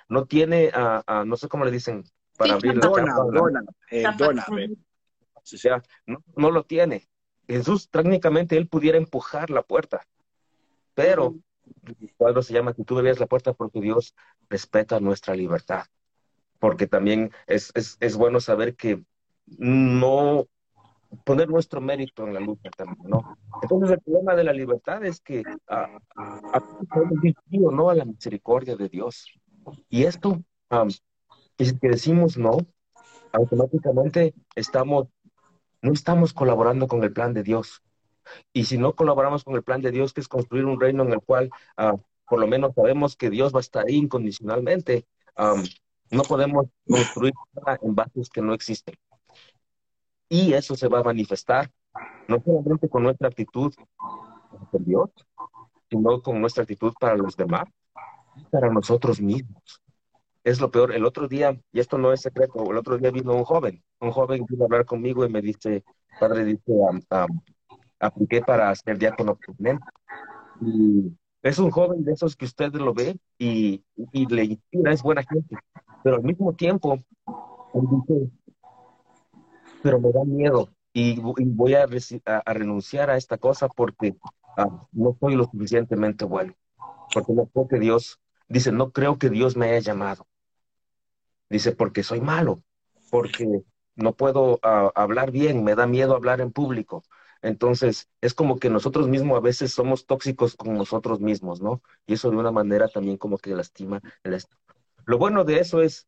no 0.09 0.25
tiene, 0.25 0.71
uh, 0.75 1.25
no 1.25 1.37
sé 1.37 1.47
cómo 1.47 1.63
le 1.63 1.71
dicen, 1.71 2.03
para 2.37 2.55
abrir 2.55 2.77
la 2.77 2.87
dona, 2.87 3.15
Dona, 3.15 3.61
eh, 3.91 4.05
dona, 4.17 4.45
o 5.53 5.57
sea, 5.57 5.81
no, 6.05 6.51
lo 6.51 6.63
tiene. 6.63 7.07
Jesús 7.47 7.89
técnicamente 7.89 8.57
él 8.57 8.67
pudiera 8.67 8.97
empujar 8.97 9.49
la 9.49 9.61
puerta, 9.61 10.05
pero 10.93 11.35
el 11.85 12.13
cuadro 12.17 12.41
se 12.41 12.53
llama 12.53 12.73
que 12.73 12.83
tú 12.83 12.95
veas 12.95 13.19
la 13.19 13.27
puerta 13.27 13.53
porque 13.53 13.81
Dios 13.81 14.15
respeta 14.49 14.99
nuestra 14.99 15.35
libertad. 15.35 15.85
Porque 16.59 16.87
también 16.87 17.31
es, 17.45 17.71
bueno 18.17 18.39
saber 18.39 18.75
que 18.75 19.03
no 19.57 20.47
poner 21.23 21.47
nuestro 21.47 21.79
mérito 21.79 22.27
en 22.27 22.33
la 22.33 22.39
lucha 22.39 22.69
también, 22.75 23.09
¿no? 23.09 23.37
Entonces 23.61 23.91
el 23.91 24.01
problema 24.01 24.35
de 24.35 24.43
la 24.43 24.53
libertad 24.53 25.05
es 25.05 25.21
que 25.21 25.43
a, 25.67 25.99
a, 26.17 26.63
no 27.51 27.89
a 27.89 27.95
la 27.95 28.05
misericordia 28.05 28.75
de 28.75 28.89
Dios. 28.89 29.31
Y 29.89 30.03
esto, 30.03 30.41
es 31.57 31.73
que 31.73 31.89
decimos 31.89 32.37
no, 32.37 32.57
automáticamente 33.31 34.33
estamos 34.55 35.07
no 35.81 35.93
estamos 35.93 36.33
colaborando 36.33 36.87
con 36.87 37.03
el 37.03 37.13
plan 37.13 37.33
de 37.33 37.43
Dios. 37.43 37.81
Y 38.53 38.65
si 38.65 38.77
no 38.77 38.93
colaboramos 38.93 39.43
con 39.43 39.55
el 39.55 39.63
plan 39.63 39.81
de 39.81 39.91
Dios, 39.91 40.13
que 40.13 40.21
es 40.21 40.27
construir 40.27 40.65
un 40.65 40.79
reino 40.79 41.03
en 41.03 41.13
el 41.13 41.21
cual 41.21 41.49
ah, 41.77 41.95
por 42.27 42.39
lo 42.39 42.47
menos 42.47 42.73
sabemos 42.75 43.15
que 43.15 43.29
Dios 43.29 43.53
va 43.53 43.59
a 43.59 43.61
estar 43.61 43.85
ahí 43.87 43.95
incondicionalmente, 43.95 45.05
no 46.09 46.23
podemos 46.23 46.67
construir 46.85 47.33
nada 47.53 47.79
en 47.81 47.95
bases 47.95 48.29
que 48.29 48.41
no 48.41 48.53
existen. 48.53 48.95
Y 50.29 50.53
eso 50.53 50.75
se 50.75 50.87
va 50.87 50.99
a 50.99 51.03
manifestar 51.03 51.71
no 52.27 52.41
solamente 52.43 52.89
con 52.89 53.03
nuestra 53.03 53.29
actitud 53.29 53.73
con 54.71 54.83
Dios, 54.83 55.09
sino 55.89 56.21
con 56.21 56.41
nuestra 56.41 56.63
actitud 56.63 56.93
para 56.99 57.15
los 57.15 57.37
demás, 57.37 57.65
para 58.51 58.69
nosotros 58.69 59.21
mismos 59.21 59.81
es 60.47 60.61
lo 60.61 60.71
peor. 60.71 60.93
El 60.93 61.03
otro 61.03 61.27
día, 61.27 61.59
y 61.73 61.79
esto 61.81 61.97
no 61.97 62.13
es 62.13 62.21
secreto, 62.21 62.71
el 62.71 62.77
otro 62.77 62.97
día 62.97 63.11
vino 63.11 63.35
un 63.35 63.43
joven, 63.43 63.83
un 63.99 64.11
joven 64.11 64.45
vino 64.47 64.63
a 64.63 64.65
hablar 64.67 64.85
conmigo 64.85 65.25
y 65.25 65.29
me 65.29 65.41
dice, 65.41 65.83
padre, 66.19 66.45
dice, 66.45 66.71
apliqué 67.99 68.41
para 68.41 68.73
ser 68.75 68.97
diácono 68.97 69.35
permanente. 69.35 69.85
Y 70.61 71.11
es 71.41 71.59
un 71.59 71.69
joven 71.69 72.05
de 72.05 72.13
esos 72.13 72.37
que 72.37 72.45
usted 72.45 72.71
lo 72.75 72.93
ve 72.93 73.19
y, 73.37 73.83
le 74.13 74.45
inspira, 74.45 74.93
es 74.93 75.03
buena 75.03 75.21
gente, 75.23 75.57
pero 76.01 76.15
al 76.15 76.23
mismo 76.23 76.53
tiempo, 76.53 76.97
dice, 77.73 78.31
pero 79.83 79.99
me 79.99 80.11
da 80.13 80.23
miedo 80.23 80.69
y, 80.93 81.19
voy 81.19 81.73
a, 81.73 81.85
renunciar 82.45 83.09
a 83.09 83.17
esta 83.17 83.37
cosa 83.37 83.67
porque 83.67 84.15
ah, 84.55 84.87
no 84.93 85.17
soy 85.19 85.35
lo 85.35 85.43
suficientemente 85.43 86.23
bueno, 86.23 86.53
porque 87.13 87.33
no 87.33 87.47
creo 87.47 87.67
que 87.67 87.79
Dios, 87.79 88.21
dice, 88.47 88.71
no 88.71 88.91
creo 88.91 89.17
que 89.17 89.29
Dios 89.29 89.57
me 89.57 89.67
haya 89.67 89.79
llamado. 89.79 90.25
Dice, 91.49 91.71
porque 91.71 92.03
soy 92.03 92.21
malo, 92.21 92.63
porque 93.09 93.61
no 93.95 94.13
puedo 94.15 94.59
ah, 94.63 94.91
hablar 94.95 95.31
bien, 95.31 95.63
me 95.63 95.75
da 95.75 95.87
miedo 95.87 96.15
hablar 96.15 96.41
en 96.41 96.51
público. 96.51 97.03
Entonces, 97.41 98.09
es 98.21 98.33
como 98.33 98.57
que 98.57 98.69
nosotros 98.69 99.07
mismos 99.07 99.37
a 99.37 99.41
veces 99.41 99.71
somos 99.73 100.05
tóxicos 100.05 100.55
con 100.55 100.73
nosotros 100.73 101.19
mismos, 101.19 101.61
¿no? 101.61 101.81
Y 102.05 102.13
eso 102.13 102.31
de 102.31 102.37
una 102.37 102.51
manera 102.51 102.87
también 102.87 103.17
como 103.17 103.37
que 103.37 103.55
lastima 103.55 104.01
el 104.23 104.33
esto. 104.33 104.57
Lo 105.05 105.17
bueno 105.17 105.43
de 105.43 105.59
eso 105.59 105.81
es 105.81 106.07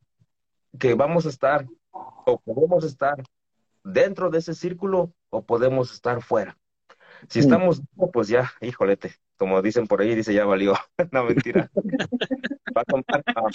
que 0.78 0.93
vamos 0.93 1.25
a 1.25 1.30
estar 1.30 1.65
o 1.91 2.39
podemos 2.39 2.84
estar 2.84 3.23
dentro 3.84 4.30
de 4.30 4.39
ese 4.39 4.54
círculo 4.54 5.13
o 5.30 5.43
podemos 5.43 5.93
estar 5.93 6.21
fuera. 6.21 6.58
Si 7.28 7.39
estamos, 7.39 7.82
pues 8.13 8.28
ya, 8.28 8.52
híjolete, 8.62 9.15
como 9.39 9.62
dicen 9.62 9.88
por 9.88 10.02
ahí, 10.02 10.13
dice, 10.13 10.34
ya 10.34 10.45
valió. 10.45 10.73
no, 11.12 11.23
mentira. 11.23 11.71
Va 12.75 12.82
a 12.82 12.84
tomar, 12.84 13.23
ah, 13.36 13.47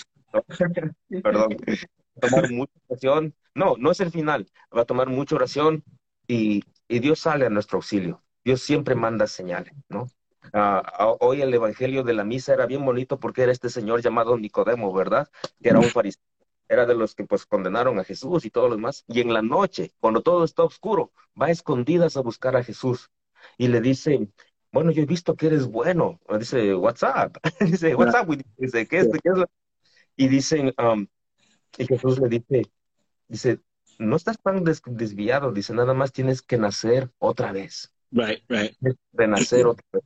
perdón, 1.23 1.57
va 1.61 2.27
a 2.27 2.29
tomar 2.29 2.51
mucha 2.51 2.73
oración. 2.89 3.35
No, 3.55 3.77
no 3.79 3.91
es 3.91 4.01
el 4.01 4.11
final. 4.11 4.49
Va 4.77 4.81
a 4.81 4.85
tomar 4.87 5.09
mucha 5.11 5.37
oración 5.37 5.85
y, 6.27 6.65
y 6.89 6.99
Dios 7.01 7.21
sale 7.21 7.45
a 7.45 7.51
nuestro 7.51 7.77
auxilio. 7.77 8.23
Dios 8.43 8.63
siempre 8.63 8.95
manda 8.95 9.27
señales, 9.27 9.75
¿no? 9.89 10.07
Uh, 10.53 11.17
hoy 11.21 11.43
el 11.43 11.53
evangelio 11.53 12.03
de 12.03 12.13
la 12.15 12.25
misa 12.25 12.55
era 12.55 12.67
bien 12.67 12.85
bonito 12.85 13.19
porque 13.19 13.43
era 13.43 13.53
este 13.53 13.71
señor 13.71 14.01
llamado 14.03 14.37
Nicodemo, 14.39 14.93
¿verdad? 14.93 15.29
Que 15.63 15.71
era 15.71 15.79
un 15.79 15.85
fariseo, 15.91 16.23
era 16.69 16.87
de 16.87 16.95
los 16.95 17.15
que 17.15 17.25
pues 17.25 17.45
condenaron 17.47 17.99
a 17.99 18.05
Jesús 18.05 18.45
y 18.45 18.51
todo 18.51 18.69
lo 18.69 18.77
demás. 18.77 19.05
Y 19.07 19.21
en 19.21 19.33
la 19.33 19.43
noche, 19.43 19.93
cuando 20.01 20.23
todo 20.23 20.45
está 20.45 20.63
oscuro, 20.63 21.13
va 21.41 21.47
a 21.47 21.51
escondidas 21.51 22.17
a 22.17 22.23
buscar 22.23 22.57
a 22.57 22.65
Jesús 22.65 23.11
y 23.59 23.69
le 23.69 23.81
dice, 23.81 24.29
bueno, 24.75 24.91
yo 24.91 25.03
he 25.03 25.07
visto 25.07 25.37
que 25.37 25.47
eres 25.47 25.67
bueno. 25.67 26.21
Dice, 26.37 26.75
what's 26.75 27.05
up? 27.05 27.39
dice, 27.61 27.95
what's 27.95 28.13
up? 28.21 28.37
Dice, 28.59 28.89
¿qué 28.89 28.99
es? 28.99 29.09
¿Qué 29.09 29.31
es? 29.31 29.45
Y 30.17 30.27
dicen, 30.27 30.75
um, 30.79 31.07
y 31.79 31.87
Jesús 31.87 32.19
le 32.19 32.29
dice, 32.29 32.73
dice, 33.29 33.61
no 34.01 34.17
estás 34.17 34.37
tan 34.43 34.65
desviado, 34.65 35.53
dice, 35.53 35.73
nada 35.75 35.95
más 35.95 36.11
tienes 36.11 36.43
que 36.43 36.59
nacer 36.59 37.09
otra 37.19 37.53
vez. 37.53 37.93
Right, 38.11 38.43
right. 38.49 38.77
Renacer 39.13 39.65
otra 39.67 39.87
vez. 39.93 40.03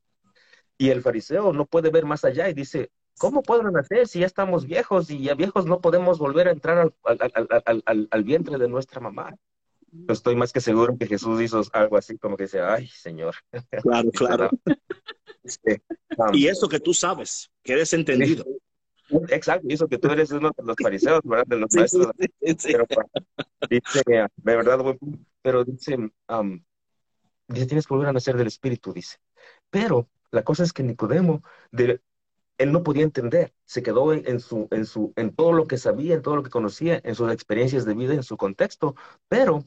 Y 0.76 0.90
el 0.90 1.00
fariseo 1.00 1.54
no 1.54 1.64
puede 1.64 1.88
ver 1.90 2.04
más 2.04 2.26
allá 2.26 2.50
y 2.50 2.52
dice, 2.52 2.90
¿cómo 3.18 3.42
puedo 3.42 3.62
nacer 3.70 4.06
si 4.06 4.20
ya 4.20 4.26
estamos 4.26 4.66
viejos 4.66 5.10
y 5.10 5.22
ya 5.22 5.34
viejos 5.34 5.64
no 5.64 5.80
podemos 5.80 6.18
volver 6.18 6.46
a 6.46 6.52
entrar 6.52 6.78
al, 6.78 6.94
al, 7.04 7.82
al, 7.86 8.08
al 8.10 8.24
vientre 8.24 8.58
de 8.58 8.68
nuestra 8.68 9.00
mamá? 9.00 9.34
Estoy 10.08 10.36
más 10.36 10.52
que 10.52 10.60
seguro 10.60 10.96
que 10.98 11.06
Jesús 11.06 11.40
hizo 11.40 11.62
algo 11.72 11.96
así 11.96 12.18
como 12.18 12.36
que 12.36 12.44
dice, 12.44 12.60
ay, 12.60 12.88
Señor. 12.88 13.34
Claro, 13.82 14.10
claro. 14.10 14.50
Um, 16.18 16.34
y 16.34 16.48
eso 16.48 16.68
que 16.68 16.80
tú 16.80 16.92
sabes, 16.92 17.50
que 17.62 17.72
eres 17.72 17.92
entendido. 17.94 18.44
Exacto, 19.28 19.66
y 19.68 19.72
eso 19.72 19.88
que 19.88 19.98
tú 19.98 20.08
eres 20.08 20.30
uno 20.30 20.50
de 20.54 20.64
los 20.64 20.76
fariseos, 20.82 21.20
¿verdad? 21.24 21.46
De 21.46 21.56
los 21.56 21.74
maestros. 21.74 22.08
Pero, 22.38 22.86
dice, 23.70 24.02
de 24.04 24.56
verdad, 24.56 24.80
pero 25.40 25.64
dice, 25.64 25.96
um, 26.28 26.62
dice, 27.46 27.66
tienes 27.66 27.86
que 27.86 27.94
volver 27.94 28.08
a 28.08 28.12
nacer 28.12 28.36
del 28.36 28.48
Espíritu, 28.48 28.92
dice. 28.92 29.16
Pero 29.70 30.08
la 30.30 30.42
cosa 30.42 30.64
es 30.64 30.72
que 30.72 30.82
Nicodemo, 30.82 31.42
de, 31.70 32.02
él 32.58 32.72
no 32.72 32.82
podía 32.82 33.04
entender, 33.04 33.54
se 33.64 33.82
quedó 33.82 34.12
en, 34.12 34.40
su, 34.40 34.68
en, 34.70 34.84
su, 34.84 35.12
en 35.16 35.34
todo 35.34 35.52
lo 35.52 35.66
que 35.66 35.78
sabía, 35.78 36.14
en 36.14 36.22
todo 36.22 36.36
lo 36.36 36.42
que 36.42 36.50
conocía, 36.50 37.00
en 37.04 37.14
sus 37.14 37.32
experiencias 37.32 37.84
de 37.84 37.94
vida, 37.94 38.14
en 38.14 38.24
su 38.24 38.36
contexto, 38.36 38.96
pero 39.28 39.64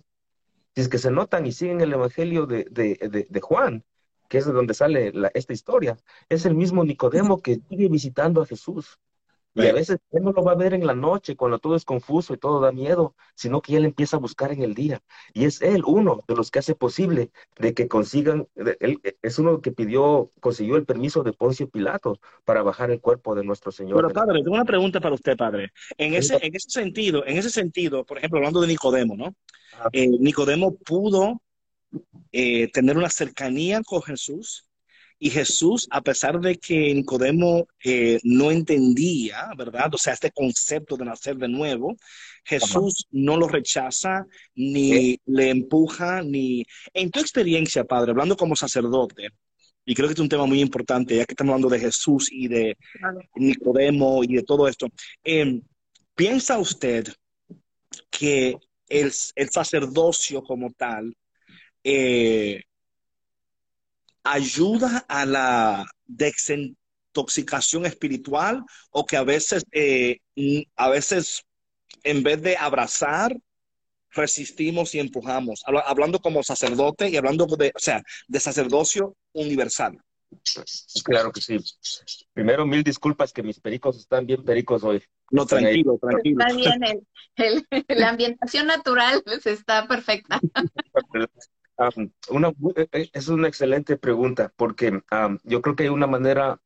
si 0.75 0.81
es 0.81 0.89
que 0.89 0.97
se 0.97 1.11
notan 1.11 1.45
y 1.45 1.51
siguen 1.51 1.81
el 1.81 1.93
Evangelio 1.93 2.45
de, 2.45 2.65
de, 2.71 2.97
de, 3.09 3.27
de 3.29 3.41
Juan, 3.41 3.83
que 4.29 4.37
es 4.37 4.45
de 4.45 4.53
donde 4.53 4.73
sale 4.73 5.11
la, 5.13 5.29
esta 5.33 5.53
historia, 5.53 5.97
es 6.29 6.45
el 6.45 6.55
mismo 6.55 6.83
Nicodemo 6.83 7.41
que 7.41 7.59
sigue 7.69 7.89
visitando 7.89 8.41
a 8.41 8.45
Jesús. 8.45 8.99
Y 9.53 9.67
a 9.67 9.73
veces 9.73 9.99
él 10.11 10.23
no 10.23 10.31
lo 10.31 10.43
va 10.43 10.53
a 10.53 10.55
ver 10.55 10.73
en 10.73 10.85
la 10.85 10.95
noche, 10.95 11.35
cuando 11.35 11.59
todo 11.59 11.75
es 11.75 11.83
confuso 11.83 12.33
y 12.33 12.37
todo 12.37 12.61
da 12.61 12.71
miedo, 12.71 13.15
sino 13.35 13.61
que 13.61 13.75
él 13.75 13.85
empieza 13.85 14.17
a 14.17 14.19
buscar 14.19 14.51
en 14.51 14.63
el 14.63 14.73
día. 14.73 15.01
Y 15.33 15.45
es 15.45 15.61
él 15.61 15.83
uno 15.85 16.23
de 16.27 16.35
los 16.35 16.51
que 16.51 16.59
hace 16.59 16.73
posible 16.73 17.31
de 17.57 17.73
que 17.73 17.87
consigan, 17.87 18.47
él 18.55 18.99
es 19.21 19.39
uno 19.39 19.61
que 19.61 19.71
pidió, 19.71 20.31
consiguió 20.39 20.77
el 20.77 20.85
permiso 20.85 21.23
de 21.23 21.33
Poncio 21.33 21.69
Pilato 21.69 22.19
para 22.45 22.63
bajar 22.63 22.91
el 22.91 23.01
cuerpo 23.01 23.35
de 23.35 23.43
nuestro 23.43 23.71
Señor. 23.71 23.97
Pero 23.97 24.09
padre, 24.09 24.41
tengo 24.41 24.55
una 24.55 24.65
pregunta 24.65 25.01
para 25.01 25.15
usted, 25.15 25.35
padre. 25.35 25.71
En 25.97 26.13
ese, 26.13 26.37
en 26.41 26.55
ese 26.55 26.69
sentido, 26.69 27.25
en 27.25 27.37
ese 27.37 27.49
sentido, 27.49 28.05
por 28.05 28.17
ejemplo, 28.17 28.39
hablando 28.39 28.61
de 28.61 28.67
Nicodemo, 28.67 29.15
¿no? 29.17 29.35
Eh, 29.91 30.07
Nicodemo 30.07 30.75
pudo 30.75 31.41
eh, 32.31 32.71
tener 32.71 32.97
una 32.97 33.09
cercanía 33.09 33.81
con 33.83 34.01
Jesús 34.01 34.70
y 35.23 35.29
Jesús, 35.29 35.87
a 35.91 36.01
pesar 36.01 36.39
de 36.39 36.57
que 36.57 36.95
Nicodemo 36.95 37.67
eh, 37.83 38.19
no 38.23 38.49
entendía, 38.49 39.51
¿verdad? 39.55 39.93
O 39.93 39.97
sea, 39.99 40.13
este 40.13 40.31
concepto 40.31 40.97
de 40.97 41.05
nacer 41.05 41.37
de 41.37 41.47
nuevo, 41.47 41.95
Jesús 42.43 43.05
no 43.11 43.37
lo 43.37 43.47
rechaza, 43.47 44.25
ni 44.55 45.19
le 45.27 45.49
empuja, 45.51 46.23
ni... 46.23 46.65
En 46.91 47.11
tu 47.11 47.19
experiencia, 47.19 47.83
Padre, 47.83 48.11
hablando 48.11 48.35
como 48.35 48.55
sacerdote, 48.55 49.29
y 49.85 49.93
creo 49.93 50.07
que 50.07 50.15
es 50.15 50.19
un 50.19 50.27
tema 50.27 50.47
muy 50.47 50.59
importante, 50.59 51.15
ya 51.15 51.25
que 51.25 51.33
estamos 51.33 51.51
hablando 51.51 51.69
de 51.69 51.81
Jesús 51.81 52.27
y 52.31 52.47
de 52.47 52.75
Nicodemo 53.35 54.23
y 54.23 54.37
de 54.37 54.43
todo 54.43 54.67
esto, 54.67 54.87
em, 55.23 55.61
¿piensa 56.15 56.57
usted 56.57 57.07
que 58.09 58.57
el, 58.89 59.11
el 59.35 59.49
sacerdocio 59.51 60.41
como 60.41 60.71
tal 60.71 61.15
eh, 61.83 62.63
ayuda 64.23 65.05
a 65.07 65.25
la 65.25 65.85
desintoxicación 66.05 67.85
espiritual 67.85 68.63
o 68.91 69.05
que 69.05 69.17
a 69.17 69.23
veces, 69.23 69.63
eh, 69.71 70.19
a 70.75 70.89
veces 70.89 71.43
en 72.03 72.23
vez 72.23 72.41
de 72.41 72.57
abrazar, 72.57 73.35
resistimos 74.13 74.93
y 74.93 74.99
empujamos, 74.99 75.63
hablando 75.85 76.19
como 76.19 76.43
sacerdote 76.43 77.09
y 77.09 77.17
hablando 77.17 77.45
de, 77.45 77.71
o 77.73 77.79
sea, 77.79 78.03
de 78.27 78.39
sacerdocio 78.39 79.15
universal. 79.33 79.97
Claro 81.03 81.31
que 81.31 81.41
sí. 81.41 81.57
Primero, 82.33 82.65
mil 82.65 82.83
disculpas 82.83 83.33
que 83.33 83.43
mis 83.43 83.59
pericos 83.59 83.97
están 83.97 84.25
bien 84.25 84.43
pericos 84.43 84.83
hoy. 84.83 85.03
No, 85.29 85.45
tranquilo, 85.45 85.97
tranquilo. 86.01 86.39
Está 86.41 86.55
bien, 86.55 87.07
la 87.87 88.09
ambientación 88.09 88.67
natural 88.67 89.21
pues, 89.23 89.45
está 89.45 89.87
perfecta. 89.87 90.39
una, 92.29 92.49
eh, 92.75 92.87
eh, 92.91 93.09
es 93.13 93.27
una 93.27 93.47
excelente 93.47 93.97
pregunta 93.97 94.53
porque 94.55 95.01
yo 95.43 95.61
creo 95.61 95.75
que 95.75 95.83
hay 95.83 95.89
una 95.89 96.07
manera 96.07 96.59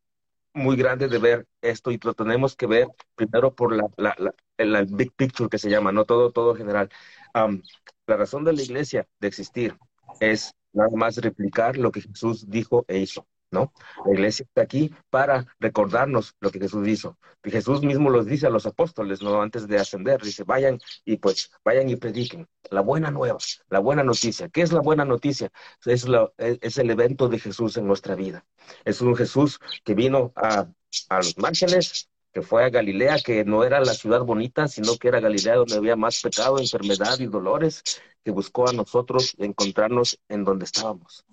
muy 0.54 0.75
grande 0.78 1.08
de 1.08 1.17
ver 1.17 1.47
esto 1.62 1.91
y 1.91 1.99
lo 2.04 2.13
tenemos 2.13 2.56
que 2.56 2.67
ver 2.67 2.88
primero 3.15 3.54
por 3.54 3.75
la, 3.75 4.15
la, 4.58 4.84
big 4.84 5.13
picture 5.13 5.49
que 5.49 5.58
se 5.58 5.69
llama, 5.69 5.91
no 5.91 6.06
todo, 6.06 6.32
todo 6.32 6.56
general. 6.56 6.89
la 7.34 8.17
razón 8.17 8.43
de 8.43 8.54
la 8.54 8.62
iglesia 8.62 9.08
de 9.19 9.28
existir 9.28 9.78
es 10.19 10.56
nada 10.73 10.89
más 10.95 11.17
replicar 11.17 11.78
lo 11.78 11.91
que 11.91 12.01
Jesús 12.01 12.49
dijo 12.49 12.86
e 12.88 12.99
hizo. 12.99 13.28
¿No? 13.51 13.73
La 14.05 14.13
iglesia 14.13 14.43
está 14.43 14.62
aquí 14.62 14.93
para 15.10 15.45
recordarnos 15.60 16.36
lo 16.39 16.51
que 16.51 16.60
Jesús 16.60 16.88
hizo. 16.88 17.17
Y 17.43 17.51
Jesús 17.51 17.81
mismo 17.81 18.10
los 18.10 18.25
dice 18.25 18.47
a 18.47 18.49
los 18.49 18.65
apóstoles, 18.65 19.21
¿no? 19.21 19.41
Antes 19.41 19.67
de 19.67 19.77
ascender, 19.77 20.21
dice, 20.21 20.43
vayan 20.43 20.79
y 21.03 21.17
pues, 21.17 21.51
vayan 21.63 21.89
y 21.89 21.95
prediquen 21.95 22.47
la 22.69 22.81
buena 22.81 23.12
nueva, 23.12 23.38
la 23.69 23.79
buena 23.79 24.03
noticia. 24.03 24.49
¿Qué 24.49 24.62
es 24.62 24.71
la 24.71 24.81
buena 24.81 25.05
noticia? 25.05 25.51
Es, 25.86 26.08
la, 26.08 26.31
es 26.38 26.77
el 26.77 26.89
evento 26.89 27.27
de 27.27 27.39
Jesús 27.39 27.77
en 27.77 27.88
nuestra 27.88 28.15
vida. 28.15 28.45
Es 28.84 29.01
un 29.01 29.15
Jesús 29.15 29.60
que 29.84 29.93
vino 29.93 30.34
a, 30.36 30.67
a 31.10 31.17
los 31.17 31.38
márgenes, 31.38 32.10
que 32.34 32.41
fue 32.41 32.65
a 32.65 32.69
Galilea, 32.69 33.19
que 33.19 33.45
no 33.45 33.63
era 33.63 33.79
la 33.79 33.93
ciudad 33.93 34.21
bonita, 34.21 34.67
sino 34.67 34.97
que 34.97 35.08
era 35.08 35.19
Galilea 35.19 35.55
donde 35.55 35.77
había 35.77 35.95
más 35.95 36.21
pecado, 36.21 36.60
enfermedad 36.60 37.17
y 37.19 37.27
dolores, 37.27 37.84
que 38.23 38.31
buscó 38.31 38.67
a 38.67 38.73
nosotros 38.73 39.36
encontrarnos 39.38 40.19
en 40.27 40.43
donde 40.43 40.65
estábamos 40.65 41.25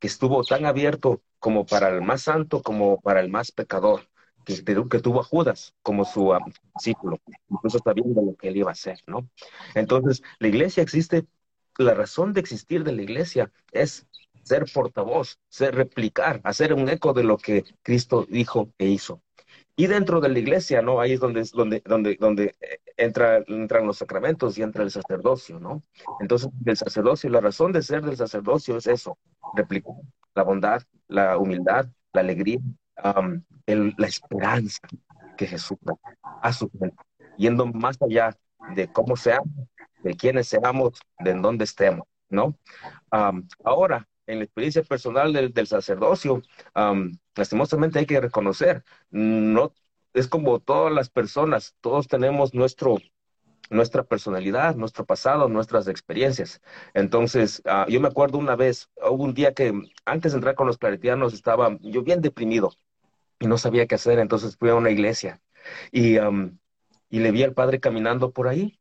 que 0.00 0.08
estuvo 0.08 0.42
tan 0.42 0.66
abierto 0.66 1.22
como 1.38 1.64
para 1.64 1.88
el 1.88 2.02
más 2.02 2.22
santo 2.22 2.62
como 2.62 3.00
para 3.00 3.20
el 3.20 3.30
más 3.30 3.52
pecador, 3.52 4.08
que, 4.44 4.54
tuvo 5.00 5.20
a 5.20 5.24
Judas 5.24 5.74
como 5.82 6.04
su 6.04 6.30
um, 6.30 6.52
discípulo, 6.74 7.18
incluso 7.48 7.78
sabiendo 7.78 8.22
lo 8.22 8.34
que 8.34 8.48
él 8.48 8.56
iba 8.56 8.70
a 8.70 8.72
hacer, 8.72 8.98
¿no? 9.06 9.28
Entonces, 9.74 10.22
la 10.38 10.48
iglesia 10.48 10.82
existe, 10.82 11.26
la 11.78 11.94
razón 11.94 12.32
de 12.32 12.40
existir 12.40 12.82
de 12.82 12.92
la 12.92 13.02
iglesia 13.02 13.52
es 13.70 14.06
ser 14.42 14.64
portavoz, 14.72 15.38
ser 15.48 15.74
replicar, 15.74 16.40
hacer 16.44 16.74
un 16.74 16.88
eco 16.88 17.12
de 17.12 17.24
lo 17.24 17.36
que 17.36 17.64
Cristo 17.82 18.26
dijo 18.28 18.72
e 18.78 18.86
hizo. 18.86 19.22
Y 19.76 19.86
dentro 19.86 20.20
de 20.20 20.28
la 20.28 20.38
iglesia, 20.38 20.82
¿no? 20.82 21.00
Ahí 21.00 21.12
es 21.12 21.20
donde, 21.20 21.48
donde, 21.52 21.82
donde, 21.86 22.16
donde 22.16 22.56
eh, 22.60 22.80
entra, 23.00 23.42
entran 23.46 23.86
los 23.86 23.98
sacramentos 23.98 24.56
y 24.58 24.62
entra 24.62 24.82
el 24.82 24.90
sacerdocio, 24.90 25.58
¿no? 25.58 25.82
Entonces, 26.20 26.50
el 26.64 26.76
sacerdocio, 26.76 27.30
la 27.30 27.40
razón 27.40 27.72
de 27.72 27.82
ser 27.82 28.02
del 28.02 28.16
sacerdocio 28.16 28.76
es 28.76 28.86
eso, 28.86 29.18
replicar 29.54 29.94
la 30.34 30.42
bondad, 30.42 30.82
la 31.08 31.38
humildad, 31.38 31.86
la 32.12 32.20
alegría, 32.20 32.58
la 33.66 34.06
esperanza 34.06 34.80
que 35.36 35.46
Jesús 35.46 35.78
da 35.80 35.94
a 36.42 36.52
su 36.52 36.68
cuenta, 36.70 37.02
yendo 37.36 37.66
más 37.66 37.96
allá 38.02 38.36
de 38.74 38.92
cómo 38.92 39.16
seamos, 39.16 39.48
de 40.02 40.14
quiénes 40.14 40.48
seamos, 40.48 41.00
de 41.18 41.30
en 41.30 41.42
dónde 41.42 41.64
estemos, 41.64 42.06
¿no? 42.28 42.58
ahora, 43.64 44.06
en 44.26 44.38
la 44.38 44.44
experiencia 44.44 44.82
personal 44.84 45.32
del, 45.32 45.52
del 45.52 45.66
sacerdocio, 45.66 46.42
lastimosamente 47.34 47.98
hay 47.98 48.06
que 48.06 48.20
reconocer, 48.20 48.84
no 49.10 49.72
es 50.14 50.28
como 50.28 50.60
todas 50.60 50.92
las 50.92 51.10
personas, 51.10 51.74
todos 51.80 52.08
tenemos 52.08 52.54
nuestro 52.54 52.98
nuestra 53.70 54.02
personalidad, 54.02 54.74
nuestro 54.74 55.06
pasado, 55.06 55.48
nuestras 55.48 55.86
experiencias. 55.88 56.60
Entonces, 56.92 57.62
uh, 57.64 57.88
yo 57.88 58.00
me 58.00 58.08
acuerdo 58.08 58.36
una 58.38 58.56
vez, 58.56 58.90
hubo 59.08 59.24
un 59.24 59.32
día 59.32 59.54
que 59.54 59.72
antes 60.04 60.32
de 60.32 60.38
entrar 60.38 60.56
con 60.56 60.66
los 60.66 60.76
claretianos 60.76 61.32
estaba 61.32 61.78
yo 61.80 62.02
bien 62.02 62.20
deprimido 62.20 62.72
y 63.38 63.46
no 63.46 63.58
sabía 63.58 63.86
qué 63.86 63.94
hacer, 63.94 64.18
entonces 64.18 64.56
fui 64.56 64.70
a 64.70 64.74
una 64.74 64.90
iglesia 64.90 65.40
y, 65.92 66.18
um, 66.18 66.58
y 67.10 67.20
le 67.20 67.30
vi 67.30 67.44
al 67.44 67.54
padre 67.54 67.80
caminando 67.80 68.32
por 68.32 68.48
ahí 68.48 68.80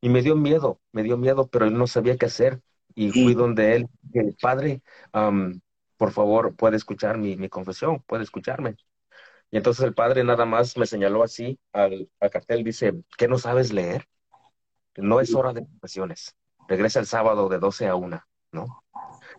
y 0.00 0.08
me 0.08 0.22
dio 0.22 0.34
miedo, 0.34 0.80
me 0.92 1.02
dio 1.02 1.16
miedo, 1.18 1.48
pero 1.48 1.66
él 1.66 1.74
no 1.74 1.86
sabía 1.86 2.16
qué 2.16 2.26
hacer 2.26 2.60
y 2.94 3.10
fui 3.10 3.34
donde 3.34 3.76
él, 3.76 3.88
el 4.14 4.34
padre, 4.40 4.82
um, 5.14 5.60
por 5.96 6.10
favor, 6.12 6.56
puede 6.56 6.76
escuchar 6.76 7.18
mi, 7.18 7.36
mi 7.36 7.48
confesión, 7.48 8.02
puede 8.06 8.24
escucharme. 8.24 8.76
Y 9.52 9.58
entonces 9.58 9.84
el 9.84 9.94
padre 9.94 10.24
nada 10.24 10.46
más 10.46 10.76
me 10.78 10.86
señaló 10.86 11.22
así 11.22 11.60
al, 11.72 12.10
al 12.20 12.30
cartel, 12.30 12.64
dice, 12.64 12.94
¿qué 13.18 13.28
no 13.28 13.38
sabes 13.38 13.70
leer? 13.70 14.08
No 14.96 15.20
es 15.20 15.34
hora 15.34 15.52
de 15.52 15.64
confesiones. 15.64 16.34
Regresa 16.68 17.00
el 17.00 17.06
sábado 17.06 17.50
de 17.50 17.58
12 17.58 17.86
a 17.86 17.94
1, 17.94 18.24
¿no? 18.52 18.82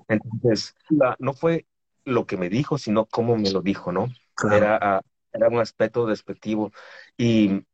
Entonces, 0.08 0.76
no 1.17 1.34
fue 1.34 1.65
lo 2.06 2.28
que 2.28 2.38
me 2.38 2.49
dijo, 2.49 2.78
sino 2.78 3.06
cómo 3.06 3.36
me 3.38 3.49
lo 3.49 3.62
dijo, 3.62 3.91
¿no? 3.91 4.08
Era, 4.52 4.78
ah, 4.80 5.02
era 5.32 5.47
un 5.47 5.60
aspecto 5.60 6.06
despectivo. 6.06 6.71
Y 7.17 7.65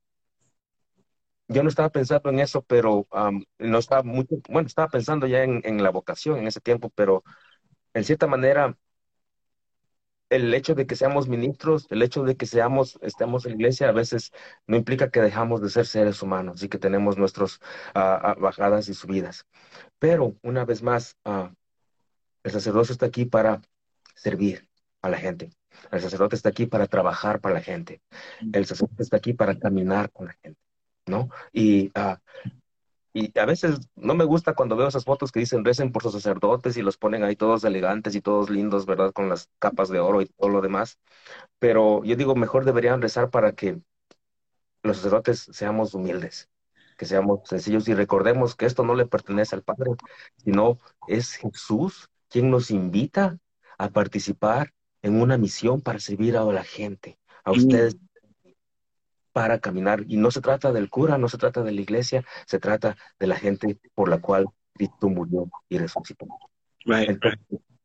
yo 1.49 1.62
no 1.63 1.69
estaba 1.69 1.89
pensando 1.89 2.30
en 2.30 2.39
eso, 2.39 2.62
pero 2.62 3.06
no 3.58 3.78
estaba 3.78 4.04
mucho, 4.04 4.36
bueno, 4.47 4.67
estaba 4.67 4.88
pensando 4.88 5.28
ya 5.28 5.43
en, 5.43 5.62
en, 5.65 5.84
la 5.84 5.89
vocación 5.89 6.38
en 6.38 6.47
ese 6.47 6.62
tiempo, 6.62 6.89
pero 6.95 7.23
en 7.93 8.04
cierta 8.06 8.28
manera, 8.28 8.78
el 10.30 10.54
hecho 10.54 10.76
de 10.76 10.86
que 10.86 10.96
seamos 10.96 11.28
ministros, 11.28 11.88
el 11.89 12.02
hecho 12.04 12.24
de 12.24 12.36
que 12.38 12.46
seamos, 12.46 13.00
estemos 13.02 13.46
en 13.46 13.52
la 13.52 13.56
iglesia, 13.58 13.89
a 13.89 13.92
veces 13.92 14.32
no 14.68 14.78
implica 14.78 15.10
que 15.10 15.22
dejamos 15.22 15.62
de 15.62 15.70
ser 15.70 15.86
seres 15.88 16.22
humanos 16.22 16.63
y 16.63 16.70
que 16.70 16.78
tenemos 16.78 17.18
nuestras 17.18 17.60
ah, 17.96 18.20
ah, 18.24 18.36
bajadas 18.39 18.89
y 18.89 18.94
subidas. 18.94 19.46
Pero, 19.98 20.36
una 20.44 20.65
vez 20.65 20.84
más, 20.84 21.18
el 22.44 22.52
sacerdocio 22.52 22.94
está 22.94 23.08
aquí 23.08 23.26
para 23.26 23.62
servir 24.15 24.68
a 25.02 25.10
la 25.10 25.18
gente. 25.18 25.52
El 25.92 26.02
sacerdote 26.02 26.36
está 26.36 26.50
aquí 26.50 26.65
para 26.65 26.88
trabajar 26.88 27.39
para 27.42 27.56
la 27.56 27.62
gente. 27.62 28.02
El 28.54 28.65
sacerdote 28.65 29.04
está 29.04 29.18
aquí 29.18 29.34
para 29.34 29.58
caminar 29.58 30.12
con 30.12 30.28
la 30.28 30.34
gente, 30.42 30.60
¿no? 31.08 31.30
Y, 31.54 31.88
uh, 31.98 32.15
y 33.13 33.38
a 33.39 33.45
veces 33.45 33.80
no 33.95 34.13
me 34.15 34.24
gusta 34.26 34.54
cuando 34.54 34.76
veo 34.76 34.88
esas 34.88 35.06
fotos 35.06 35.32
que 35.32 35.39
dicen 35.39 35.65
recen 35.65 35.91
por 35.91 36.04
sus 36.04 36.13
sacerdotes 36.13 36.78
y 36.78 36.82
los 36.82 36.98
ponen 36.98 37.24
ahí 37.24 37.36
todos 37.36 37.63
elegantes 37.63 38.15
y 38.15 38.22
todos 38.22 38.50
lindos, 38.50 38.86
¿verdad? 38.86 39.12
Con 39.13 39.30
las 39.30 39.50
capas 39.60 39.89
de 39.89 40.00
oro 40.00 40.22
y 40.22 40.28
todo 40.28 40.50
lo 40.50 40.62
demás. 40.62 41.00
Pero 41.60 42.04
yo 42.04 42.15
digo, 42.15 42.36
mejor 42.36 42.65
deberían 42.65 43.02
rezar 43.02 43.30
para 43.30 43.54
que 43.54 43.82
los 44.84 44.98
sacerdotes 44.98 45.50
seamos 45.52 45.93
humildes, 45.93 46.50
que 46.98 47.06
seamos 47.06 47.41
sencillos 47.45 47.88
y 47.88 47.93
recordemos 47.93 48.56
que 48.56 48.65
esto 48.65 48.84
no 48.84 48.95
le 48.95 49.06
pertenece 49.08 49.56
al 49.56 49.63
Padre, 49.63 49.91
sino 50.38 50.78
es 51.08 51.34
Jesús 51.34 52.10
quien 52.30 52.52
nos 52.52 52.72
invita 52.72 53.39
a 53.78 53.89
participar 53.89 54.74
en 55.02 55.19
una 55.22 55.38
misión 55.38 55.82
para 55.82 56.00
servir 56.00 56.38
a 56.38 56.43
la 56.43 56.63
gente, 56.63 57.17
a 57.43 57.52
ustedes 57.52 57.98
para 59.32 59.60
caminar. 59.60 60.04
Y 60.08 60.18
no 60.18 60.32
se 60.32 60.42
trata 60.42 60.72
del 60.72 60.89
cura, 60.89 61.18
no 61.18 61.30
se 61.30 61.38
trata 61.38 61.63
de 61.63 61.72
la 61.72 61.82
iglesia, 61.82 62.24
se 62.46 62.60
trata 62.60 62.96
de 63.20 63.28
la 63.28 63.36
gente 63.36 63.80
por 63.96 64.10
la 64.10 64.20
cual 64.20 64.48
Cristo 64.74 65.10
murió 65.10 65.50
y 65.68 65.78
resucitó. 65.78 66.28
Entonces, 66.86 67.39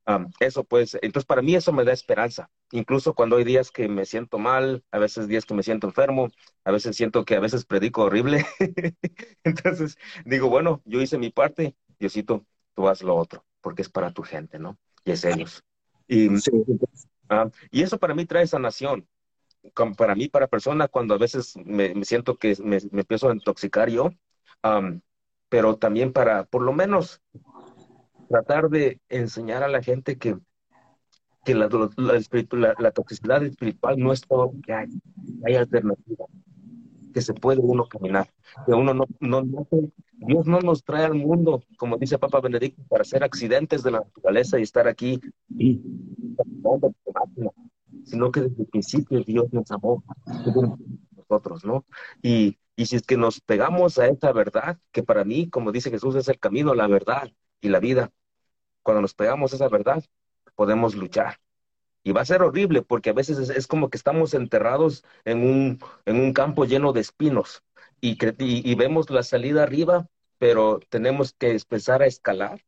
um, 0.07 0.31
eso 0.41 0.65
pues, 0.65 0.97
entonces 1.03 1.27
para 1.27 1.43
mí 1.43 1.55
eso 1.55 1.73
me 1.73 1.85
da 1.85 1.93
esperanza. 1.93 2.51
Incluso 2.71 3.15
cuando 3.15 3.37
hay 3.37 3.45
días 3.45 3.71
que 3.71 3.89
me 3.89 4.05
siento 4.05 4.39
mal, 4.39 4.85
a 4.91 4.99
veces 4.99 5.29
días 5.29 5.45
que 5.45 5.55
me 5.55 5.63
siento 5.63 5.87
enfermo, 5.87 6.31
a 6.65 6.73
veces 6.73 6.97
siento 6.97 7.25
que 7.25 7.37
a 7.37 7.41
veces 7.41 7.65
predico 7.65 8.03
horrible. 8.03 8.45
entonces 9.45 9.97
digo, 10.25 10.49
bueno, 10.49 10.83
yo 10.85 11.01
hice 11.01 11.19
mi 11.19 11.31
parte, 11.31 11.77
Diosito, 11.99 12.47
tú 12.75 12.89
haz 12.89 13.03
lo 13.03 13.17
otro, 13.17 13.45
porque 13.61 13.83
es 13.83 13.89
para 13.89 14.13
tu 14.13 14.23
gente, 14.23 14.59
¿no? 14.59 14.79
Y 15.05 15.13
es 15.13 15.25
ellos. 15.25 15.65
Y, 16.07 16.29
ah, 17.29 17.51
y 17.71 17.83
eso 17.83 17.99
para 17.99 18.15
mí 18.15 18.27
trae 18.27 18.47
sanación. 18.47 19.09
Para 19.97 20.15
mí, 20.15 20.29
para 20.29 20.47
persona, 20.47 20.89
cuando 20.89 21.15
a 21.15 21.19
veces 21.19 21.55
me, 21.65 22.05
siento 22.05 22.37
que 22.37 22.57
me, 22.63 22.77
empiezo 22.77 23.29
a 23.29 23.35
intoxicar 23.35 23.89
yo, 23.89 24.11
pero 25.49 25.77
también 25.77 26.13
para, 26.13 26.45
por 26.45 26.63
lo 26.63 26.73
menos, 26.73 27.21
tratar 28.29 28.69
de 28.69 29.01
enseñar 29.09 29.63
a 29.63 29.69
la 29.69 29.83
gente 29.83 30.19
que, 30.19 30.37
que 31.45 31.55
la, 31.55 31.69
la, 31.97 32.75
la, 32.79 32.91
toxicidad 32.91 33.43
espiritual 33.45 33.99
no 33.99 34.13
es 34.13 34.23
todo 34.23 34.47
lo 34.47 34.61
que 34.63 34.73
hay, 34.73 34.89
hay 35.45 35.57
alternativa, 35.57 36.27
que 37.13 37.21
se 37.21 37.35
puede 37.35 37.61
uno 37.61 37.87
caminar, 37.87 38.29
que 38.67 38.73
uno 38.73 38.95
no, 38.95 39.05
no, 39.21 39.43
no, 39.43 39.67
Dios 40.13 40.47
no 40.47 40.61
nos 40.61 40.83
trae 40.83 41.05
al 41.05 41.15
mundo, 41.15 41.63
como 41.77 41.97
dice 41.97 42.19
Papa 42.19 42.41
Benedicto, 42.41 42.83
para 42.89 43.03
hacer 43.03 43.23
accidentes 43.23 43.83
de 43.83 43.91
la 43.91 44.01
naturaleza 44.01 44.59
y 44.59 44.63
estar 44.63 44.89
aquí, 44.89 45.21
sino 48.05 48.31
que 48.31 48.43
desde 48.43 48.63
el 48.63 48.69
principio 48.69 49.23
Dios 49.25 49.53
nos 49.53 49.71
amó 49.71 50.05
nosotros, 51.17 51.65
¿no? 51.65 51.85
Y, 52.23 52.59
y 52.77 52.87
si 52.87 52.97
es 52.97 53.03
que 53.03 53.17
nos 53.17 53.41
pegamos 53.41 53.99
a 53.99 54.07
esta 54.07 54.33
verdad, 54.33 54.79
que 54.93 55.03
para 55.03 55.25
mí, 55.25 55.49
como 55.49 55.73
dice 55.73 55.91
Jesús, 55.91 56.15
es 56.17 56.29
el 56.29 56.39
camino, 56.39 56.75
la 56.75 56.87
verdad 56.87 57.31
y 57.61 57.69
la 57.69 57.81
vida, 57.81 58.11
cuando 58.83 59.01
nos 59.01 59.15
pegamos 59.15 59.53
a 59.53 59.57
esa 59.57 59.69
verdad, 59.69 60.05
podemos 60.55 60.95
luchar. 60.95 61.39
Y 62.03 62.13
va 62.13 62.21
a 62.21 62.27
ser 62.27 62.43
horrible 62.43 62.83
porque 62.83 63.11
a 63.11 63.15
veces 63.15 63.49
es, 63.49 63.67
como 63.67 63.89
que 63.89 63.97
estamos 63.97 64.35
enterrados 64.35 65.05
en 65.25 65.43
un, 65.43 65.79
en 66.05 66.21
un 66.21 66.33
campo 66.35 66.67
lleno 66.67 66.93
de 66.93 67.01
espinos 67.01 67.63
y, 68.01 68.19
y, 68.39 68.75
vemos 68.75 69.09
la 69.09 69.23
salida 69.23 69.63
arriba, 69.63 70.07
pero 70.37 70.81
tenemos 70.91 71.33
que 71.33 71.53
empezar 71.53 72.03
a 72.03 72.07
escalar 72.07 72.61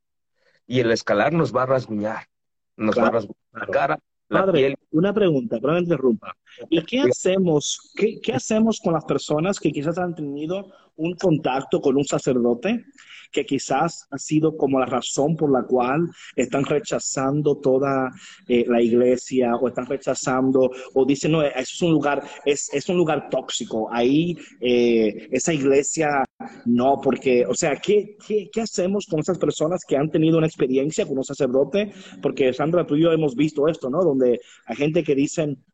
y 0.67 0.81
el 0.81 0.91
escalar 0.91 1.35
nos 1.35 1.55
va 1.55 1.65
a 1.65 1.67
rasguñar, 1.67 2.29
nos 2.77 2.97
va 2.97 3.09
a 3.09 3.11
rasguñar 3.11 3.37
la 3.53 3.67
cara. 3.67 3.99
Padre, 4.29 4.77
una 4.91 5.13
pregunta, 5.13 5.59
pero 5.61 5.75
me 5.75 5.81
interrumpa. 5.81 6.37
¿Y 6.71 6.83
qué 6.85 7.01
hacemos, 7.01 7.93
qué, 7.95 8.19
qué 8.23 8.33
hacemos 8.33 8.81
con 8.81 8.95
las 8.95 9.05
personas 9.05 9.59
que 9.59 9.73
quizás 9.73 9.99
han 9.99 10.15
tenido 10.15 10.73
un 10.97 11.15
contacto 11.15 11.81
con 11.81 11.97
un 11.97 12.05
sacerdote 12.05 12.85
que 13.33 13.45
quizás 13.45 14.07
ha 14.11 14.19
sido 14.19 14.57
como 14.57 14.79
la 14.79 14.87
razón 14.87 15.37
por 15.37 15.51
la 15.51 15.63
cual 15.63 16.09
están 16.35 16.65
rechazando 16.65 17.57
toda 17.57 18.11
eh, 18.49 18.65
la 18.67 18.81
iglesia 18.81 19.55
o 19.57 19.69
están 19.69 19.87
rechazando 19.87 20.71
o 20.95 21.05
dicen, 21.05 21.33
no, 21.33 21.43
eso 21.43 21.59
es 21.59 21.83
un 21.83 21.91
lugar, 21.91 22.23
es, 22.45 22.73
es 22.73 22.89
un 22.89 22.97
lugar 22.97 23.29
tóxico, 23.29 23.89
ahí 23.93 24.37
eh, 24.61 25.29
esa 25.33 25.53
iglesia 25.53 26.25
no, 26.65 27.01
porque, 27.03 27.45
o 27.47 27.55
sea, 27.55 27.77
¿qué, 27.77 28.17
¿qué, 28.27 28.49
qué, 28.53 28.61
hacemos 28.61 29.07
con 29.07 29.21
esas 29.21 29.39
personas 29.39 29.85
que 29.87 29.97
han 29.97 30.11
tenido 30.11 30.39
una 30.39 30.47
experiencia 30.47 31.07
con 31.07 31.19
un 31.19 31.25
sacerdote? 31.25 31.93
Porque 32.23 32.53
Sandra, 32.53 32.87
tú 32.87 32.97
y 32.97 33.03
yo 33.03 33.13
hemos 33.13 33.35
visto 33.35 33.69
esto, 33.69 33.89
¿no? 33.89 34.03
Donde 34.03 34.41
hay 34.67 34.77
gente 34.77 35.03
que 35.03 35.15
dicen, 35.15 35.65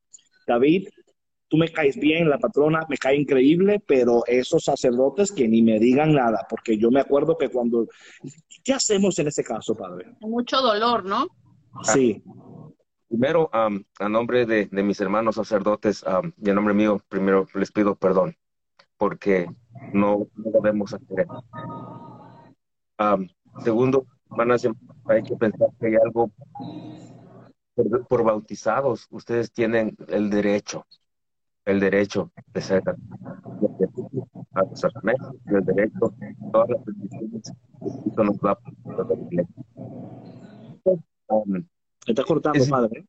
David, 0.47 0.89
tú 1.49 1.57
me 1.57 1.69
caes 1.69 1.97
bien, 1.97 2.29
la 2.29 2.39
patrona 2.39 2.81
me 2.89 2.97
cae 2.97 3.17
increíble, 3.17 3.83
pero 3.87 4.23
esos 4.27 4.65
sacerdotes 4.65 5.33
que 5.33 5.49
ni 5.49 5.63
me 5.63 5.79
digan 5.79 6.15
nada, 6.15 6.47
porque 6.49 6.79
yo 6.79 6.91
me 6.91 7.01
acuerdo 7.01 7.37
que 7.37 7.49
cuando... 7.51 7.89
¿Qué 8.65 8.73
hacemos 8.73 9.19
en 9.19 9.29
ese 9.29 9.45
caso, 9.45 9.75
padre? 9.77 10.15
Mucho 10.21 10.61
dolor, 10.61 11.05
¿no? 11.05 11.27
Sí. 11.83 12.23
Primero, 13.09 13.51
a 13.53 14.09
nombre 14.09 14.47
de, 14.47 14.69
mis 14.83 15.01
hermanos 15.01 15.35
sacerdotes 15.35 16.03
y 16.43 16.51
a 16.51 16.55
nombre 16.55 16.73
mío, 16.73 16.99
primero 17.09 17.47
les 17.55 17.71
pido 17.71 17.95
perdón, 17.95 18.35
porque 18.97 19.47
no, 19.93 20.27
no 20.37 20.51
debemos 20.51 20.95
hacer 20.95 21.27
segundo, 23.63 24.07
hay 25.07 25.23
que 25.23 25.37
pensar 25.37 25.69
que 25.79 25.89
hay 25.89 25.95
algo 25.97 26.31
por, 28.09 28.25
bautizados, 28.25 29.07
ustedes 29.11 29.53
tienen 29.53 29.97
el 30.09 30.31
derecho 30.31 30.87
el 31.65 31.81
derecho 31.81 32.33
de 32.53 32.61
ser 32.61 32.83
a 32.89 32.95
el 35.47 35.65
derecho, 35.65 36.15
todas 36.53 36.69
las 36.69 36.85
bendiciones 36.85 37.53
que 37.81 38.03
Cristo 38.03 38.25
nos 38.25 38.39
da 38.41 38.59
um, 41.29 41.65
Está 42.07 42.25
cortando, 42.25 42.65
padre. 42.69 43.07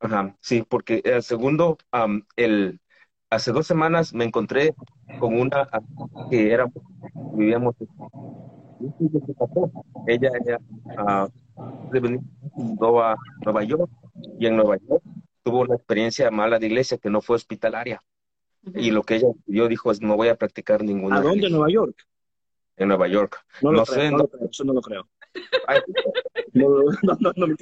Ajá, 0.00 0.36
sí, 0.40 0.64
porque 0.68 1.02
el 1.04 1.22
segundo, 1.22 1.78
um, 1.92 2.22
el, 2.36 2.80
hace 3.30 3.50
dos 3.52 3.66
semanas 3.66 4.14
me 4.14 4.24
encontré 4.24 4.74
con 5.18 5.38
una 5.38 5.68
que 6.30 6.52
era, 6.52 6.70
vivíamos, 7.34 7.74
ella, 10.06 10.30
ella 10.44 10.58
uh, 10.96 11.28
de 11.92 12.00
venir 12.00 12.20
a 13.02 13.14
Nueva 13.44 13.64
York 13.64 13.90
y 14.38 14.46
en 14.46 14.56
Nueva 14.56 14.76
York 14.76 15.02
tuvo 15.42 15.60
una 15.60 15.76
experiencia 15.76 16.30
mala 16.30 16.58
de 16.58 16.66
iglesia 16.66 16.98
que 16.98 17.10
no 17.10 17.20
fue 17.20 17.36
hospitalaria. 17.36 18.02
Y 18.74 18.90
lo 18.90 19.02
que 19.02 19.16
ella 19.16 19.28
yo 19.46 19.68
dijo 19.68 19.90
es, 19.90 20.00
no 20.00 20.16
voy 20.16 20.28
a 20.28 20.36
practicar 20.36 20.82
ninguna. 20.82 21.18
¿A 21.18 21.20
dónde? 21.20 21.46
¿En 21.46 21.52
Nueva 21.52 21.70
York? 21.70 21.96
En 22.76 22.88
Nueva 22.88 23.08
York. 23.08 23.44
No, 23.60 23.72
lo 23.72 23.84
sé. 23.84 24.10
No, 24.10 24.28
eso 24.50 24.64
no 24.64 24.72
lo 24.72 24.80
creo. 24.80 25.06
no, 26.54 26.68
no, 27.02 27.18
no, 27.20 27.32
no, 27.36 27.46
me 27.46 27.54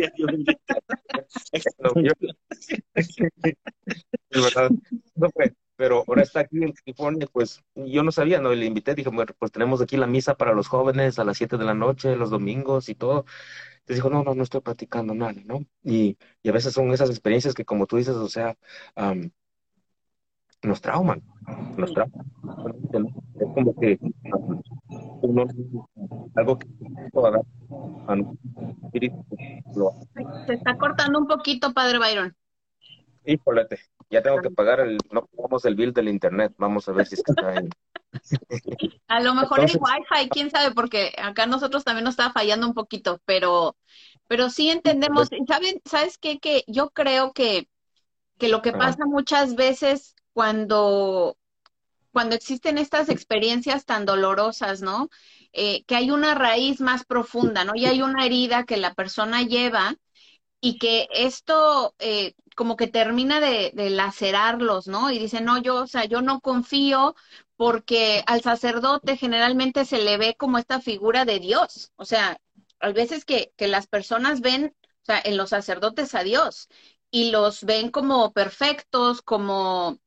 no 5.16 5.30
fue. 5.30 5.55
Pero 5.76 6.05
ahora 6.07 6.22
está 6.22 6.40
aquí 6.40 6.62
en 6.62 6.72
California, 6.72 7.26
pues 7.32 7.64
yo 7.74 8.03
no 8.03 8.12
sabía, 8.12 8.40
no 8.40 8.55
le 8.55 8.66
invité, 8.66 8.95
dije, 8.95 9.09
bueno, 9.09 9.32
pues 9.38 9.51
tenemos 9.51 9.80
aquí 9.80 9.97
la 9.97 10.07
misa 10.07 10.36
para 10.36 10.53
los 10.53 10.68
jóvenes 10.68 11.18
a 11.18 11.24
las 11.24 11.38
7 11.38 11.57
de 11.57 11.64
la 11.64 11.74
noche, 11.74 12.14
los 12.14 12.30
domingos 12.30 12.88
y 12.88 12.95
todo. 12.95 13.24
Entonces 13.83 13.97
dijo, 13.97 14.11
no, 14.11 14.22
no, 14.22 14.35
no 14.35 14.43
estoy 14.45 14.61
practicando 14.61 15.12
nada, 15.12 15.35
¿no? 15.45 15.64
Y, 15.83 16.16
y 16.43 16.49
a 16.49 16.53
veces 16.53 16.72
son 16.72 16.93
esas 16.93 17.11
experiencias 17.11 17.53
que, 17.53 17.64
como 17.64 17.87
tú 17.87 17.97
dices, 17.97 18.14
o 18.14 18.28
sea, 18.28 18.57
nos 20.62 20.80
trauman, 20.80 21.20
nos 21.76 21.93
trauman. 21.93 22.26
Es 23.35 23.49
como 23.55 23.74
que 23.74 23.99
uno, 25.22 25.47
algo 26.37 26.59
que 26.59 26.68
Se 30.47 30.55
está 30.55 30.78
cortando 30.78 31.18
un 31.18 31.26
poquito, 31.26 31.72
padre 31.72 31.99
Byron. 31.99 32.37
Híjolete, 33.25 33.81
ya 34.11 34.23
tengo 34.23 34.41
que 34.41 34.51
pagar 34.51 34.81
el, 34.81 34.99
no 35.11 35.27
pagamos 35.27 35.64
el 35.64 35.75
bill 35.75 35.93
del 35.93 36.09
internet, 36.09 36.53
vamos 36.59 36.89
a 36.89 36.93
ver 36.93 37.07
si 37.07 37.14
está 37.14 37.49
ahí. 37.49 37.68
A 39.09 39.20
lo 39.20 39.35
mejor 39.35 39.61
el 39.61 39.79
wifi, 39.79 40.29
quién 40.31 40.51
sabe, 40.51 40.75
porque 40.75 41.12
acá 41.16 41.47
nosotros 41.47 41.85
también 41.85 42.05
nos 42.05 42.12
está 42.14 42.33
fallando 42.33 42.66
un 42.66 42.75
poquito, 42.75 43.20
pero, 43.25 43.77
pero 44.27 44.51
sí 44.51 44.70
entendemos, 44.70 45.31
¿saben, 45.47 45.81
¿sabes 45.85 46.18
qué? 46.18 46.39
Que 46.39 46.64
yo 46.66 46.91
creo 46.91 47.33
que, 47.33 47.68
que 48.39 48.49
lo 48.49 48.61
que 48.61 48.73
pasa 48.73 49.07
muchas 49.07 49.55
veces 49.55 50.14
cuando, 50.33 51.37
cuando 52.11 52.35
existen 52.35 52.79
estas 52.79 53.09
experiencias 53.09 53.85
tan 53.85 54.05
dolorosas, 54.05 54.83
¿no? 54.83 55.09
Eh, 55.53 55.85
que 55.85 55.97
hay 55.97 56.11
una 56.11 56.35
raíz 56.35 56.81
más 56.81 57.05
profunda, 57.05 57.64
¿no? 57.64 57.73
Y 57.75 57.87
hay 57.87 58.03
una 58.03 58.25
herida 58.27 58.64
que 58.64 58.79
la 58.79 58.95
persona 58.95 59.43
lleva 59.43 59.97
y 60.61 60.79
que 60.79 61.09
esto 61.12 61.95
eh, 61.99 62.35
como 62.57 62.76
que 62.76 62.86
termina 62.86 63.40
de, 63.40 63.72
lacerarlos, 63.90 64.86
¿no? 64.88 65.11
Y 65.11 65.18
dice, 65.18 65.40
no, 65.40 65.59
yo, 65.59 65.82
o 65.82 65.86
sea, 65.86 66.05
yo 66.05 66.22
no 66.22 66.40
confío 66.40 67.14
porque 67.57 68.22
al 68.26 68.42
sacerdote 68.42 69.16
generalmente 69.16 69.84
se 69.84 69.98
le 70.03 70.18
ve 70.18 70.36
como 70.36 70.59
esta 70.59 70.80
figura 70.80 71.24
de 71.24 71.40
Dios. 71.40 71.92
O 71.96 72.05
sea, 72.05 72.38
a 72.80 72.90
veces 72.92 73.24
que, 73.24 73.53
que 73.57 73.68
las 73.68 73.86
personas 73.86 74.40
ven, 74.40 74.74
o 74.84 75.05
sea, 75.05 75.20
en 75.24 75.36
los 75.36 75.50
sacerdotes 75.50 76.14
a 76.14 76.22
Dios 76.24 76.68
y 77.11 77.30
los 77.30 77.64
ven 77.64 77.90
como 77.90 78.32
perfectos, 78.32 79.22
como 79.22 79.98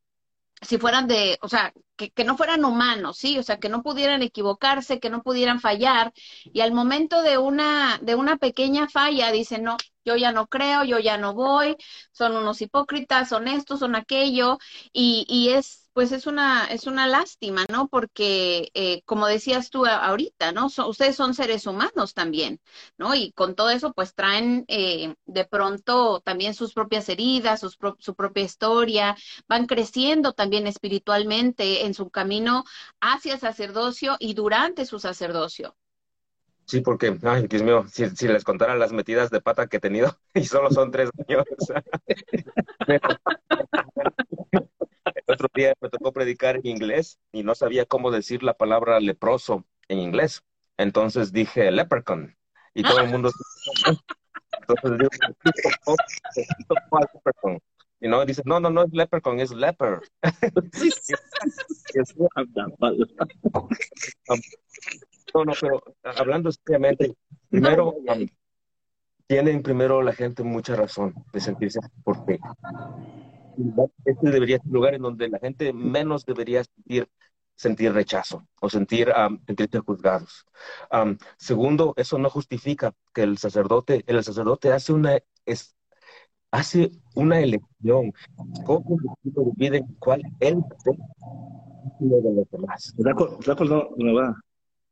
si 0.62 0.78
fueran 0.78 1.06
de, 1.06 1.38
o 1.42 1.48
sea, 1.48 1.72
que, 1.96 2.10
que, 2.10 2.24
no 2.24 2.36
fueran 2.36 2.64
humanos, 2.64 3.18
¿sí? 3.18 3.38
O 3.38 3.42
sea, 3.42 3.58
que 3.58 3.68
no 3.68 3.82
pudieran 3.82 4.22
equivocarse, 4.22 5.00
que 5.00 5.10
no 5.10 5.22
pudieran 5.22 5.60
fallar. 5.60 6.12
Y 6.44 6.60
al 6.60 6.72
momento 6.72 7.22
de 7.22 7.38
una, 7.38 7.98
de 8.02 8.14
una 8.14 8.36
pequeña 8.36 8.88
falla, 8.88 9.32
dicen, 9.32 9.64
no, 9.64 9.76
yo 10.04 10.16
ya 10.16 10.32
no 10.32 10.46
creo, 10.46 10.84
yo 10.84 10.98
ya 10.98 11.18
no 11.18 11.34
voy, 11.34 11.76
son 12.12 12.36
unos 12.36 12.62
hipócritas, 12.62 13.28
son 13.28 13.48
estos, 13.48 13.80
son 13.80 13.96
aquello, 13.96 14.58
y, 14.92 15.26
y 15.28 15.50
es 15.50 15.85
pues 15.96 16.12
es 16.12 16.26
una, 16.26 16.66
es 16.66 16.86
una 16.86 17.06
lástima, 17.06 17.64
¿no? 17.72 17.88
Porque, 17.88 18.70
eh, 18.74 19.00
como 19.06 19.26
decías 19.26 19.70
tú 19.70 19.86
ahorita, 19.86 20.52
¿no? 20.52 20.66
ustedes 20.66 21.16
son 21.16 21.32
seres 21.32 21.66
humanos 21.66 22.12
también, 22.12 22.60
¿no? 22.98 23.14
Y 23.14 23.32
con 23.32 23.54
todo 23.54 23.70
eso, 23.70 23.94
pues 23.94 24.14
traen 24.14 24.66
eh, 24.68 25.14
de 25.24 25.46
pronto 25.46 26.20
también 26.20 26.52
sus 26.52 26.74
propias 26.74 27.08
heridas, 27.08 27.60
sus 27.60 27.78
su 27.98 28.14
propia 28.14 28.44
historia, 28.44 29.16
van 29.48 29.64
creciendo 29.64 30.34
también 30.34 30.66
espiritualmente 30.66 31.86
en 31.86 31.94
su 31.94 32.10
camino 32.10 32.64
hacia 33.00 33.32
el 33.32 33.40
sacerdocio 33.40 34.16
y 34.18 34.34
durante 34.34 34.84
su 34.84 34.98
sacerdocio. 34.98 35.78
Sí, 36.66 36.82
porque, 36.82 37.18
ay, 37.22 37.46
Dios 37.46 37.62
mío, 37.62 37.86
si, 37.90 38.10
si, 38.10 38.28
les 38.28 38.44
contara 38.44 38.76
las 38.76 38.92
metidas 38.92 39.30
de 39.30 39.40
pata 39.40 39.66
que 39.66 39.78
he 39.78 39.80
tenido, 39.80 40.18
y 40.34 40.44
solo 40.44 40.70
son 40.70 40.90
tres 40.90 41.08
años. 41.26 41.46
otro 45.26 45.48
día 45.54 45.74
me 45.80 45.88
tocó 45.88 46.12
predicar 46.12 46.56
en 46.56 46.66
inglés 46.66 47.18
y 47.32 47.42
no 47.42 47.54
sabía 47.54 47.84
cómo 47.84 48.10
decir 48.10 48.42
la 48.42 48.54
palabra 48.54 49.00
leproso 49.00 49.64
en 49.88 49.98
inglés. 49.98 50.42
Entonces 50.76 51.32
dije 51.32 51.70
leprechaun 51.70 52.36
y 52.74 52.82
todo 52.82 53.00
el 53.00 53.08
mundo... 53.08 53.30
Entonces 54.60 54.98
digo. 54.98 55.10
Y 58.00 58.08
no, 58.08 58.24
dice, 58.26 58.42
no, 58.44 58.60
no, 58.60 58.70
no 58.70 58.82
es 58.84 58.92
leprechaun, 58.92 59.40
es 59.40 59.52
leper. 59.52 60.00
no, 65.34 65.44
no, 65.44 65.52
pero 65.60 65.82
hablando 66.02 66.50
seriamente, 66.52 67.14
primero, 67.48 67.94
tienen 69.26 69.62
primero 69.62 70.02
la 70.02 70.12
gente 70.12 70.42
mucha 70.42 70.76
razón 70.76 71.14
de 71.32 71.40
sentirse 71.40 71.80
por 72.04 72.24
fe 72.26 72.38
este 74.04 74.30
debería 74.30 74.58
ser 74.58 74.66
un 74.66 74.72
lugar 74.72 74.94
en 74.94 75.02
donde 75.02 75.28
la 75.28 75.38
gente 75.38 75.72
menos 75.72 76.24
debería 76.24 76.64
sentir, 76.64 77.08
sentir 77.54 77.92
rechazo 77.92 78.46
o 78.60 78.68
sentir, 78.68 79.08
um, 79.10 79.38
sentirse 79.46 79.80
juzgados. 79.80 80.46
segundo, 81.36 81.94
eso 81.96 82.18
no 82.18 82.30
justifica 82.30 82.94
que 83.12 83.22
el 83.22 83.38
sacerdote, 83.38 84.04
el 84.06 84.22
sacerdote 84.22 84.72
hace 84.72 84.92
una, 84.92 85.18
es, 85.44 85.76
hace 86.50 86.90
una 87.14 87.40
elección. 87.40 88.12
¿Cómo 88.64 88.98
divide 89.22 89.84
cuál 89.98 90.22
él 90.40 90.62
de 92.00 92.32
los 92.32 92.50
demás? 92.50 92.94
¿Se 92.96 93.02
va? 93.02 94.36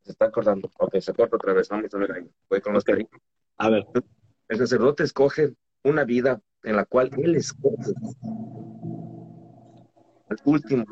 Se 0.02 0.12
está 0.12 0.26
acordando. 0.26 0.70
Ok, 0.78 0.98
se 1.00 1.14
corta 1.14 1.36
otra 1.36 1.54
vez. 1.54 1.68
Vamos 1.68 1.94
a 1.94 1.98
ver 1.98 2.12
ahí. 2.12 2.30
Voy 2.50 2.60
con 2.60 2.74
los 2.74 2.84
cariños. 2.84 3.10
A 3.56 3.70
ver. 3.70 3.86
El 4.48 4.58
sacerdote 4.58 5.02
escoge 5.02 5.54
una 5.82 6.04
vida 6.04 6.42
en 6.62 6.76
la 6.76 6.84
cual 6.84 7.10
él 7.16 7.36
escoge 7.36 7.92
el 10.34 10.40
último 10.44 10.84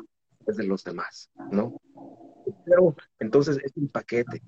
es 0.45 0.57
de 0.57 0.65
los 0.65 0.83
demás, 0.83 1.29
¿no? 1.51 1.79
Pero 2.65 2.95
entonces 3.19 3.57
es 3.63 3.71
un 3.75 3.87
paquete. 3.87 4.41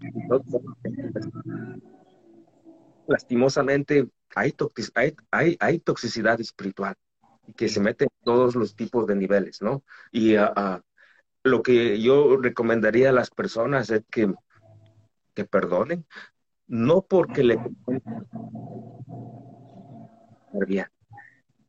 Lastimosamente 3.08 4.08
hay, 4.36 4.54
hay, 5.32 5.58
hay, 5.60 5.80
toxicidad 5.80 6.42
espiritual 6.42 6.96
que 7.56 7.70
se 7.70 7.80
mete 7.80 8.06
en 8.06 8.10
todos 8.24 8.56
los 8.56 8.76
tipos 8.76 9.06
de 9.08 9.16
niveles, 9.16 9.62
¿no? 9.62 9.84
Y 10.12 10.36
uh, 10.36 10.46
uh, 10.46 10.82
lo 11.44 11.62
que 11.62 12.02
yo 12.02 12.38
recomendaría 12.38 13.10
a 13.10 13.14
las 13.14 13.30
personas 13.30 13.90
es 13.92 14.04
que, 14.10 14.34
que 15.34 15.46
perdonen, 15.46 16.06
no 16.68 17.04
porque 17.04 17.44
le 17.44 17.60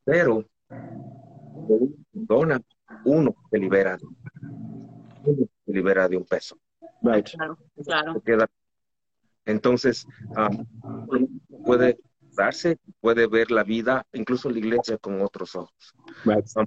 pero 0.05 0.45
perdona 2.12 2.61
uno 3.07 3.35
se 3.51 3.59
libera, 3.59 3.99
uno 5.25 5.49
se 5.65 5.73
libera 5.73 6.09
de 6.09 6.17
un 6.17 6.25
peso. 6.25 6.59
Claro, 7.01 7.59
claro. 8.25 8.47
Entonces, 9.45 10.07
um, 10.37 10.67
puede 11.65 11.99
darse, 12.33 12.79
puede 13.01 13.27
ver 13.29 13.51
la 13.51 13.63
vida, 13.63 14.05
incluso 14.13 14.51
la 14.51 14.59
iglesia, 14.59 14.99
con 14.99 15.23
otros 15.23 15.55
ojos. 15.55 15.95
Um, 16.25 16.67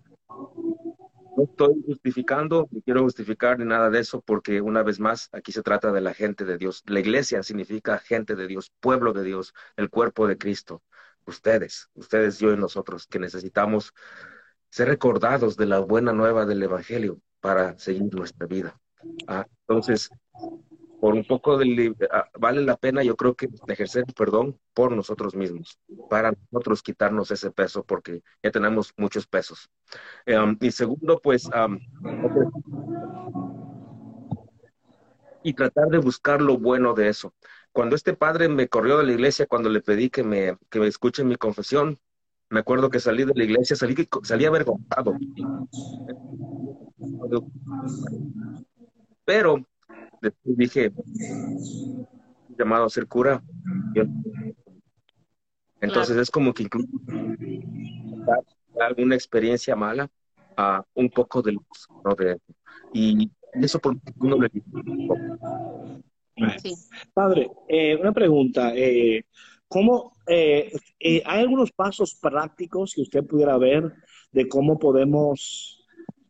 no 1.36 1.44
estoy 1.44 1.84
justificando, 1.86 2.68
ni 2.72 2.82
quiero 2.82 3.04
justificar 3.04 3.60
ni 3.60 3.66
nada 3.66 3.90
de 3.90 4.00
eso, 4.00 4.22
porque 4.22 4.62
una 4.62 4.82
vez 4.84 5.00
más, 5.00 5.30
aquí 5.34 5.52
se 5.52 5.62
trata 5.62 5.92
de 5.92 6.02
la 6.02 6.14
gente 6.14 6.46
de 6.46 6.58
Dios. 6.58 6.84
La 6.86 7.00
iglesia 7.02 7.44
significa 7.44 7.98
gente 7.98 8.36
de 8.36 8.48
Dios, 8.48 8.72
pueblo 8.80 9.14
de 9.14 9.24
Dios, 9.24 9.54
el 9.76 9.90
cuerpo 9.90 10.28
de 10.28 10.38
Cristo. 10.38 10.82
Ustedes, 11.26 11.90
ustedes, 11.94 12.40
yo 12.40 12.54
y 12.54 12.58
nosotros, 12.58 13.08
que 13.08 13.20
necesitamos 13.20 13.94
ser 14.70 14.88
recordados 14.88 15.57
de 15.57 15.65
la 15.65 15.80
buena 15.80 16.13
nueva 16.13 16.45
del 16.45 16.63
Evangelio 16.63 17.20
para 17.39 17.78
seguir 17.78 18.13
nuestra 18.13 18.47
vida. 18.47 18.80
Ah, 19.28 19.45
entonces, 19.67 20.09
por 20.99 21.13
un 21.13 21.26
poco 21.26 21.57
de, 21.57 21.95
ah, 22.11 22.26
vale 22.38 22.61
la 22.61 22.76
pena, 22.76 23.03
yo 23.03 23.15
creo 23.15 23.36
que 23.36 23.49
ejercer 23.67 24.05
perdón 24.15 24.59
por 24.74 24.91
nosotros 24.91 25.36
mismos, 25.36 25.80
para 26.09 26.34
nosotros 26.51 26.84
quitarnos 26.84 27.32
ese 27.32 27.51
peso, 27.51 27.84
porque 27.84 28.22
ya 28.43 28.51
tenemos 28.51 28.93
muchos 28.97 29.26
pesos. 29.26 29.70
Um, 30.28 30.57
y 30.59 30.72
segundo, 30.72 31.20
pues, 31.22 31.49
y 35.41 35.53
tratar 35.53 35.88
de 35.88 35.97
buscar 35.99 36.41
lo 36.41 36.57
bueno 36.57 36.93
de 36.93 37.07
eso. 37.07 37.34
Cuando 37.72 37.95
este 37.95 38.13
padre 38.13 38.49
me 38.49 38.67
corrió 38.67 38.97
de 38.97 39.05
la 39.05 39.13
iglesia, 39.13 39.47
cuando 39.47 39.70
le 39.70 39.82
pedí 39.82 40.09
que 40.09 40.24
me, 40.24 40.57
que 40.70 40.80
me 40.80 40.88
escuche 40.88 41.24
mi 41.24 41.38
confesión, 41.38 41.99
me 42.50 42.60
acuerdo 42.60 42.89
que 42.89 43.00
salí 43.00 43.24
de 43.24 43.34
la 43.36 43.43
iglesia, 43.43 43.76
salí, 43.76 43.95
salí 44.24 44.45
avergonzado. 44.45 45.16
Pero 49.26 49.66
después 50.22 50.58
dije, 50.58 50.91
llamado 52.58 52.86
a 52.86 52.89
ser 52.89 53.08
cura. 53.08 53.43
Entonces 55.82 56.18
es 56.18 56.32
como 56.32 56.54
que 56.54 56.64
incluso 56.64 56.89
alguna 58.80 59.16
experiencia 59.16 59.76
mala 59.76 60.10
a 60.58 60.84
un 60.93 61.10
poco 61.10 61.41
de 61.41 61.54
luz, 61.54 61.88
¿no? 62.04 62.16
De, 62.16 62.38
y 62.93 63.30
eso 63.54 63.80
por 63.80 63.95
uno 64.20 64.38
le 64.39 64.50
sí. 66.62 66.74
Padre, 67.14 67.50
eh, 67.68 67.95
una 67.95 68.12
pregunta. 68.12 68.74
Eh, 68.76 69.24
¿Cómo, 69.70 70.13
eh, 70.28 70.72
eh, 70.99 71.22
hay 71.24 71.41
algunos 71.41 71.72
pasos 71.72 72.15
prácticos 72.15 72.91
que 72.95 73.01
usted 73.01 73.24
pudiera 73.24 73.55
ver 73.59 73.93
de 74.32 74.47
cómo 74.47 74.80
podemos, 74.80 75.86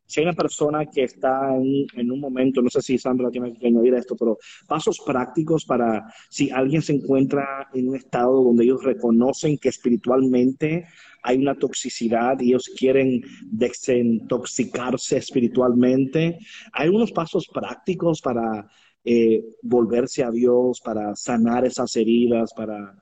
si 0.05 0.19
hay 0.19 0.25
una 0.25 0.35
persona 0.35 0.85
que 0.87 1.03
está 1.03 1.55
en, 1.55 2.11
un 2.11 2.19
momento, 2.19 2.61
no 2.61 2.69
sé 2.69 2.81
si 2.81 2.97
Sandra 2.97 3.31
tiene 3.31 3.53
que 3.53 3.67
añadir 3.67 3.93
esto, 3.93 4.17
pero 4.17 4.37
pasos 4.67 4.99
prácticos 5.05 5.63
para 5.63 6.13
si 6.29 6.49
alguien 6.49 6.81
se 6.81 6.91
encuentra 6.91 7.69
en 7.73 7.87
un 7.87 7.95
estado 7.95 8.43
donde 8.43 8.65
ellos 8.65 8.83
reconocen 8.83 9.57
que 9.57 9.69
espiritualmente 9.69 10.87
hay 11.23 11.37
una 11.37 11.55
toxicidad 11.55 12.37
y 12.41 12.49
ellos 12.49 12.69
quieren 12.77 13.21
desintoxicarse 13.43 15.15
espiritualmente, 15.15 16.39
hay 16.73 16.89
unos 16.89 17.13
pasos 17.13 17.47
prácticos 17.47 18.19
para 18.19 18.69
eh, 19.05 19.45
volverse 19.61 20.25
a 20.25 20.29
Dios, 20.29 20.81
para 20.81 21.15
sanar 21.15 21.63
esas 21.65 21.95
heridas, 21.95 22.53
para 22.53 22.95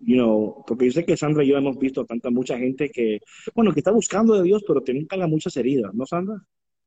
you 0.00 0.16
know, 0.16 0.64
porque 0.66 0.86
yo 0.86 0.92
sé 0.92 1.04
que 1.04 1.16
Sandra 1.16 1.44
y 1.44 1.48
yo 1.48 1.56
hemos 1.56 1.78
visto 1.78 2.04
tanta 2.04 2.30
mucha 2.30 2.58
gente 2.58 2.90
que, 2.90 3.20
bueno, 3.54 3.72
que 3.72 3.80
está 3.80 3.90
buscando 3.90 4.34
de 4.34 4.42
Dios, 4.42 4.62
pero 4.66 4.80
tienen 4.82 5.06
muchas 5.28 5.56
heridas, 5.56 5.94
¿no, 5.94 6.06
Sandra? 6.06 6.36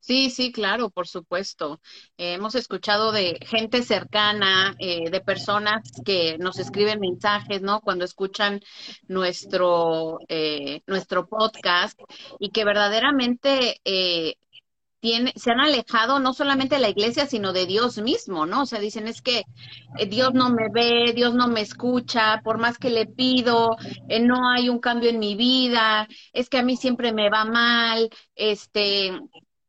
Sí, 0.01 0.29
sí, 0.29 0.51
claro, 0.51 0.89
por 0.89 1.07
supuesto. 1.07 1.81
Eh, 2.17 2.33
hemos 2.33 2.55
escuchado 2.55 3.11
de 3.11 3.37
gente 3.45 3.83
cercana, 3.83 4.75
eh, 4.79 5.09
de 5.09 5.21
personas 5.21 5.83
que 6.05 6.37
nos 6.37 6.57
escriben 6.57 7.01
mensajes, 7.01 7.61
¿no? 7.61 7.81
Cuando 7.81 8.05
escuchan 8.05 8.61
nuestro, 9.07 10.19
eh, 10.29 10.81
nuestro 10.87 11.27
podcast 11.27 11.99
y 12.39 12.49
que 12.51 12.63
verdaderamente 12.63 13.81
tiene, 14.99 15.33
se 15.35 15.51
han 15.51 15.59
alejado 15.59 16.19
no 16.19 16.33
solamente 16.33 16.75
de 16.75 16.81
la 16.81 16.89
iglesia, 16.89 17.25
sino 17.25 17.53
de 17.53 17.65
Dios 17.65 17.97
mismo, 17.99 18.45
¿no? 18.45 18.63
O 18.63 18.65
sea, 18.65 18.79
dicen, 18.79 19.07
es 19.07 19.21
que 19.21 19.43
Dios 20.07 20.33
no 20.33 20.49
me 20.49 20.67
ve, 20.69 21.13
Dios 21.13 21.33
no 21.33 21.47
me 21.47 21.61
escucha, 21.61 22.41
por 22.43 22.57
más 22.57 22.77
que 22.77 22.89
le 22.89 23.05
pido, 23.05 23.77
no 24.21 24.49
hay 24.49 24.69
un 24.69 24.79
cambio 24.79 25.09
en 25.09 25.19
mi 25.19 25.35
vida, 25.35 26.07
es 26.33 26.49
que 26.49 26.57
a 26.57 26.63
mí 26.63 26.75
siempre 26.75 27.13
me 27.13 27.29
va 27.29 27.45
mal, 27.45 28.09
este, 28.35 29.11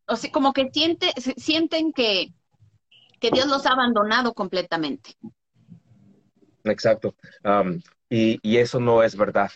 o 0.06 0.16
sea, 0.16 0.30
como 0.30 0.52
que 0.52 0.68
siente, 0.72 1.12
sienten 1.36 1.92
que, 1.92 2.32
que 3.20 3.30
Dios 3.30 3.46
los 3.46 3.66
ha 3.66 3.72
abandonado 3.72 4.34
completamente. 4.34 5.16
Exacto. 6.64 7.14
y, 8.08 8.38
y, 8.42 8.56
eso 8.58 8.80
no 8.80 9.02
es 9.02 9.16
verdad. 9.16 9.50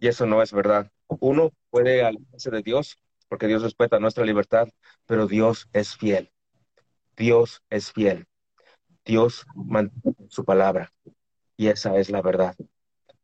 Y 0.00 0.08
eso 0.08 0.26
no 0.26 0.42
es 0.42 0.52
verdad. 0.52 0.90
Uno 1.06 1.52
puede 1.70 2.04
alejarse 2.04 2.50
de 2.50 2.62
Dios 2.62 2.98
porque 3.28 3.46
Dios 3.46 3.62
respeta 3.62 3.98
nuestra 3.98 4.24
libertad, 4.24 4.68
pero 5.06 5.26
Dios 5.26 5.68
es 5.72 5.96
fiel. 5.96 6.32
Dios 7.16 7.62
es 7.70 7.92
fiel. 7.92 8.26
Dios 9.04 9.46
mantiene 9.54 10.28
su 10.28 10.44
palabra. 10.44 10.92
Y 11.56 11.68
esa 11.68 11.96
es 11.96 12.10
la 12.10 12.22
verdad. 12.22 12.54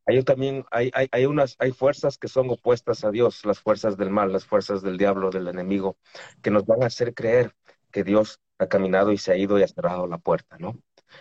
Hay 0.06 0.22
también, 0.24 0.64
hay, 0.70 0.90
hay, 0.94 1.08
hay, 1.12 1.26
unas, 1.26 1.56
hay 1.58 1.72
fuerzas 1.72 2.18
que 2.18 2.28
son 2.28 2.50
opuestas 2.50 3.04
a 3.04 3.10
Dios, 3.10 3.44
las 3.44 3.60
fuerzas 3.60 3.96
del 3.96 4.10
mal, 4.10 4.32
las 4.32 4.44
fuerzas 4.44 4.82
del 4.82 4.98
diablo, 4.98 5.30
del 5.30 5.46
enemigo, 5.48 5.96
que 6.42 6.50
nos 6.50 6.66
van 6.66 6.82
a 6.82 6.86
hacer 6.86 7.14
creer 7.14 7.54
que 7.92 8.02
Dios 8.02 8.40
ha 8.58 8.66
caminado 8.66 9.12
y 9.12 9.18
se 9.18 9.32
ha 9.32 9.36
ido 9.36 9.58
y 9.58 9.62
ha 9.62 9.68
cerrado 9.68 10.06
la 10.06 10.18
puerta, 10.18 10.56
¿no? 10.58 10.76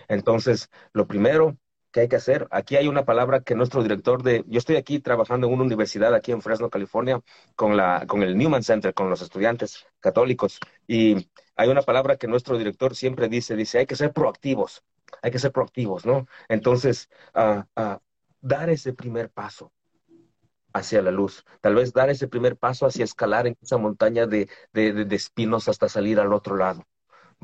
Entonces, 0.07 0.69
lo 0.93 1.05
primero 1.07 1.57
que 1.91 2.01
hay 2.01 2.07
que 2.07 2.15
hacer, 2.15 2.47
aquí 2.51 2.77
hay 2.77 2.87
una 2.87 3.05
palabra 3.05 3.41
que 3.41 3.55
nuestro 3.55 3.83
director 3.83 4.23
de, 4.23 4.43
yo 4.47 4.57
estoy 4.57 4.77
aquí 4.77 4.99
trabajando 4.99 5.47
en 5.47 5.53
una 5.53 5.63
universidad 5.63 6.13
aquí 6.15 6.31
en 6.31 6.41
Fresno, 6.41 6.69
California, 6.69 7.21
con, 7.55 7.75
la, 7.75 8.05
con 8.07 8.23
el 8.23 8.37
Newman 8.37 8.63
Center, 8.63 8.93
con 8.93 9.09
los 9.09 9.21
estudiantes 9.21 9.85
católicos, 9.99 10.59
y 10.87 11.29
hay 11.55 11.69
una 11.69 11.81
palabra 11.81 12.15
que 12.15 12.27
nuestro 12.27 12.57
director 12.57 12.95
siempre 12.95 13.27
dice, 13.27 13.55
dice, 13.55 13.79
hay 13.79 13.85
que 13.85 13.95
ser 13.95 14.13
proactivos, 14.13 14.83
hay 15.21 15.31
que 15.31 15.39
ser 15.39 15.51
proactivos, 15.51 16.05
¿no? 16.05 16.27
Entonces, 16.47 17.09
uh, 17.35 17.63
uh, 17.79 17.97
dar 18.39 18.69
ese 18.69 18.93
primer 18.93 19.29
paso 19.29 19.71
hacia 20.73 21.01
la 21.01 21.11
luz, 21.11 21.45
tal 21.59 21.75
vez 21.75 21.91
dar 21.91 22.09
ese 22.09 22.29
primer 22.29 22.55
paso 22.55 22.85
hacia 22.85 23.03
escalar 23.03 23.47
en 23.47 23.57
esa 23.61 23.77
montaña 23.77 24.25
de, 24.25 24.47
de, 24.71 25.05
espinos 25.15 25.67
hasta 25.67 25.89
salir 25.89 26.19
al 26.21 26.31
otro 26.31 26.55
lado. 26.55 26.85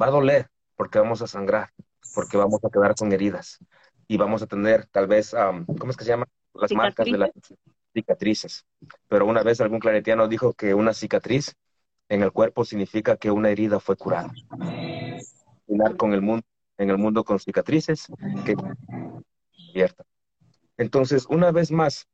Va 0.02 0.08
a 0.08 0.12
doler 0.12 0.50
porque 0.78 1.00
vamos 1.00 1.22
a 1.22 1.28
sangrar, 1.28 1.74
porque 2.16 2.38
vamos 2.38 2.64
a 2.64 2.70
quedar 2.70 2.96
con 2.96 3.12
heridas 3.12 3.60
y 4.08 4.18
vamos 4.18 4.42
a 4.42 4.48
tener 4.48 4.86
tal 4.88 5.08
vez, 5.08 5.34
¿cómo 5.34 5.92
es 5.92 5.98
que 5.98 6.04
se 6.04 6.10
llama? 6.10 6.28
Las 6.54 6.72
marcas 6.72 7.06
de 7.06 7.18
las 7.18 7.32
cicatrices. 7.94 8.66
Pero 9.08 9.26
una 9.26 9.44
vez 9.44 9.62
algún 9.62 9.80
claretiano 9.80 10.28
dijo 10.28 10.54
que 10.54 10.74
una 10.74 10.94
cicatriz 10.94 11.56
en 12.10 12.24
el 12.24 12.32
cuerpo 12.32 12.64
significa 12.64 13.18
que 13.18 13.32
una 13.32 13.50
herida 13.50 13.80
fue 13.80 13.96
curada. 13.98 14.32
con 15.98 16.14
el 16.14 16.22
mundo, 16.22 16.46
en 16.78 16.90
el 16.90 16.98
mundo 16.98 17.24
con 17.24 17.40
cicatrices 17.40 18.08
que 18.46 18.56
abierta. 19.70 20.04
Entonces, 20.78 21.26
una 21.30 21.52
vez 21.52 21.72
más, 21.72 22.08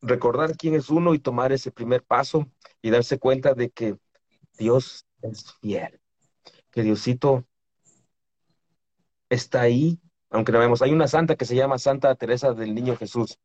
recordar 0.00 0.56
quién 0.56 0.74
es 0.74 0.88
uno 0.88 1.14
y 1.14 1.18
tomar 1.18 1.52
ese 1.52 1.70
primer 1.70 2.02
paso 2.02 2.50
y 2.80 2.90
darse 2.90 3.18
cuenta 3.18 3.54
de 3.54 3.70
que 3.70 3.96
Dios 4.56 5.04
es 5.22 5.52
fiel, 5.60 6.00
que 6.70 6.82
Diosito 6.82 7.44
está 9.28 9.62
ahí, 9.62 10.00
aunque 10.30 10.52
no 10.52 10.58
vemos. 10.58 10.82
Hay 10.82 10.92
una 10.92 11.08
santa 11.08 11.36
que 11.36 11.44
se 11.44 11.56
llama 11.56 11.78
Santa 11.78 12.14
Teresa 12.14 12.54
del 12.54 12.74
Niño 12.74 12.96
Jesús, 12.96 13.38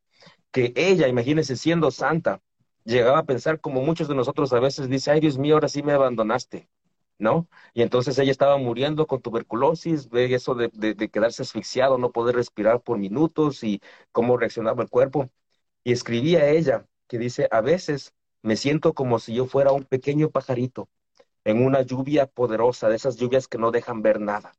que 0.52 0.74
ella, 0.76 1.08
imagínense, 1.08 1.56
siendo 1.58 1.92
santa, 1.92 2.42
llegaba 2.86 3.20
a 3.20 3.26
pensar 3.26 3.60
como 3.62 3.82
muchos 3.82 4.08
de 4.08 4.16
nosotros 4.16 4.54
a 4.54 4.60
veces 4.60 4.90
dice, 4.90 5.12
ay 5.12 5.20
Dios 5.22 5.38
mío, 5.38 5.56
ahora 5.56 5.70
sí 5.70 5.84
me 5.84 5.94
abandonaste. 5.94 6.70
¿no? 7.20 7.48
Y 7.74 7.82
entonces 7.82 8.18
ella 8.20 8.32
estaba 8.32 8.58
muriendo 8.58 9.08
con 9.08 9.22
tuberculosis, 9.22 10.10
ve 10.10 10.34
eso 10.34 10.56
de, 10.56 10.70
quedarse 11.12 11.44
asfixiado, 11.44 11.98
no 11.98 12.12
poder 12.12 12.36
respirar 12.36 12.82
por 12.82 12.98
minutos 12.98 13.64
y 13.64 13.82
cómo 14.12 14.38
reaccionaba 14.38 14.84
el 14.84 14.90
cuerpo. 14.90 15.30
Y 15.84 15.94
escribía 15.94 16.50
ella 16.50 16.88
que 17.08 17.18
dice, 17.20 17.48
a 17.52 17.62
veces 17.62 18.14
me 18.42 18.56
siento 18.58 18.94
como 18.94 19.20
si 19.20 19.34
yo 19.34 19.46
fuera 19.46 19.72
un 19.72 19.86
pequeño 19.86 20.30
pajarito 20.30 20.90
en 21.46 21.66
una 21.66 21.82
lluvia 21.82 22.28
poderosa, 22.28 22.90
de 22.90 22.96
esas 22.96 23.18
lluvias 23.18 23.48
que 23.48 23.58
no 23.58 23.72
dejan 23.72 24.02
ver 24.02 24.20
nada. 24.20 24.54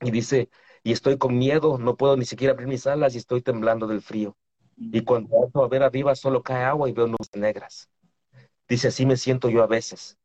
Y 0.00 0.10
dice, 0.10 0.50
y 0.82 0.92
estoy 0.92 1.18
con 1.18 1.36
miedo, 1.38 1.78
no 1.78 1.96
puedo 1.96 2.16
ni 2.16 2.24
siquiera 2.24 2.52
abrir 2.52 2.68
mis 2.68 2.86
alas 2.86 3.14
y 3.14 3.18
estoy 3.18 3.42
temblando 3.42 3.86
del 3.86 4.02
frío. 4.02 4.36
Y 4.76 5.02
cuando 5.02 5.50
a 5.54 5.68
ver 5.68 5.82
arriba 5.82 6.14
solo 6.14 6.42
cae 6.42 6.64
agua 6.64 6.88
y 6.88 6.92
veo 6.92 7.06
nubes 7.06 7.30
negras. 7.34 7.90
Dice, 8.68 8.88
así 8.88 9.04
me 9.04 9.16
siento 9.16 9.50
yo 9.50 9.62
a 9.62 9.66
veces. 9.66 10.16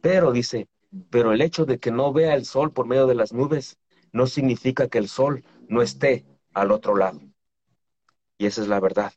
Pero 0.00 0.32
dice, 0.32 0.68
pero 1.10 1.32
el 1.32 1.42
hecho 1.42 1.66
de 1.66 1.78
que 1.78 1.90
no 1.90 2.12
vea 2.12 2.34
el 2.34 2.46
sol 2.46 2.72
por 2.72 2.86
medio 2.86 3.06
de 3.06 3.14
las 3.14 3.32
nubes 3.32 3.78
no 4.12 4.26
significa 4.26 4.88
que 4.88 4.98
el 4.98 5.08
sol 5.08 5.44
no 5.68 5.82
esté 5.82 6.24
al 6.54 6.70
otro 6.70 6.96
lado. 6.96 7.20
Y 8.38 8.46
esa 8.46 8.62
es 8.62 8.68
la 8.68 8.80
verdad. 8.80 9.12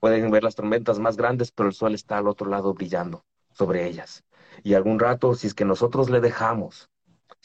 Pueden 0.00 0.30
ver 0.30 0.44
las 0.44 0.54
tormentas 0.54 0.98
más 0.98 1.16
grandes, 1.16 1.50
pero 1.52 1.68
el 1.68 1.74
sol 1.74 1.94
está 1.94 2.18
al 2.18 2.28
otro 2.28 2.50
lado 2.50 2.74
brillando 2.74 3.24
sobre 3.52 3.86
ellas. 3.86 4.24
Y 4.62 4.74
algún 4.74 4.98
rato, 4.98 5.34
si 5.34 5.46
es 5.46 5.54
que 5.54 5.64
nosotros 5.64 6.10
le 6.10 6.20
dejamos 6.20 6.90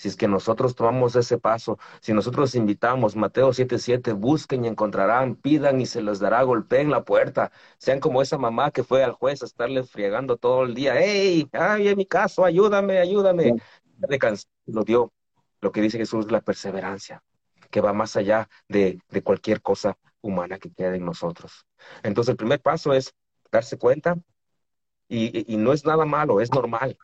si 0.02 0.08
es 0.08 0.16
que 0.16 0.28
nosotros 0.28 0.74
tomamos 0.74 1.16
ese 1.16 1.38
paso, 1.38 1.78
si 2.00 2.12
nosotros 2.12 2.56
invitamos, 2.56 3.16
Mateo 3.16 3.54
7:7, 3.54 4.14
busquen 4.14 4.66
y 4.66 4.68
encontrarán, 4.68 5.36
pidan 5.36 5.80
y 5.80 5.86
se 5.86 6.02
les 6.02 6.18
dará, 6.20 6.42
golpeen 6.42 6.90
la 6.90 7.04
puerta, 7.04 7.52
sean 7.78 8.00
como 8.00 8.24
esa 8.24 8.40
mamá 8.40 8.72
que 8.72 8.84
fue 8.84 9.04
al 9.04 9.12
juez 9.12 9.44
a 9.44 9.46
estarle 9.46 9.84
friegando 9.84 10.38
todo 10.38 10.64
el 10.64 10.74
día, 10.74 10.96
hey, 10.98 11.48
ay, 11.52 11.90
en 11.90 11.98
mi 11.98 12.08
caso, 12.08 12.44
ayúdame, 12.44 12.98
ayúdame. 12.98 13.54
Lo 14.66 14.84
dio, 14.84 15.14
lo 15.60 15.72
que 15.72 15.82
dice 15.82 16.00
Jesús, 16.00 16.32
la 16.32 16.42
perseverancia, 16.42 17.22
que 17.70 17.80
va 17.80 17.94
más 17.94 18.16
allá 18.16 18.50
de, 18.68 19.00
de 19.08 19.22
cualquier 19.22 19.62
cosa 19.62 20.00
humana 20.22 20.58
que 20.58 20.74
quede 20.74 20.96
en 20.96 21.06
nosotros. 21.06 21.68
Entonces, 22.02 22.32
el 22.32 22.38
primer 22.38 22.60
paso 22.60 22.92
es 22.92 23.14
darse 23.52 23.78
cuenta 23.78 24.18
y, 25.08 25.54
y, 25.54 25.58
no 25.58 25.74
es 25.74 25.86
nada 25.86 26.06
malo, 26.06 26.42
es 26.42 26.52
normal. 26.52 26.98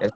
Es 0.00 0.10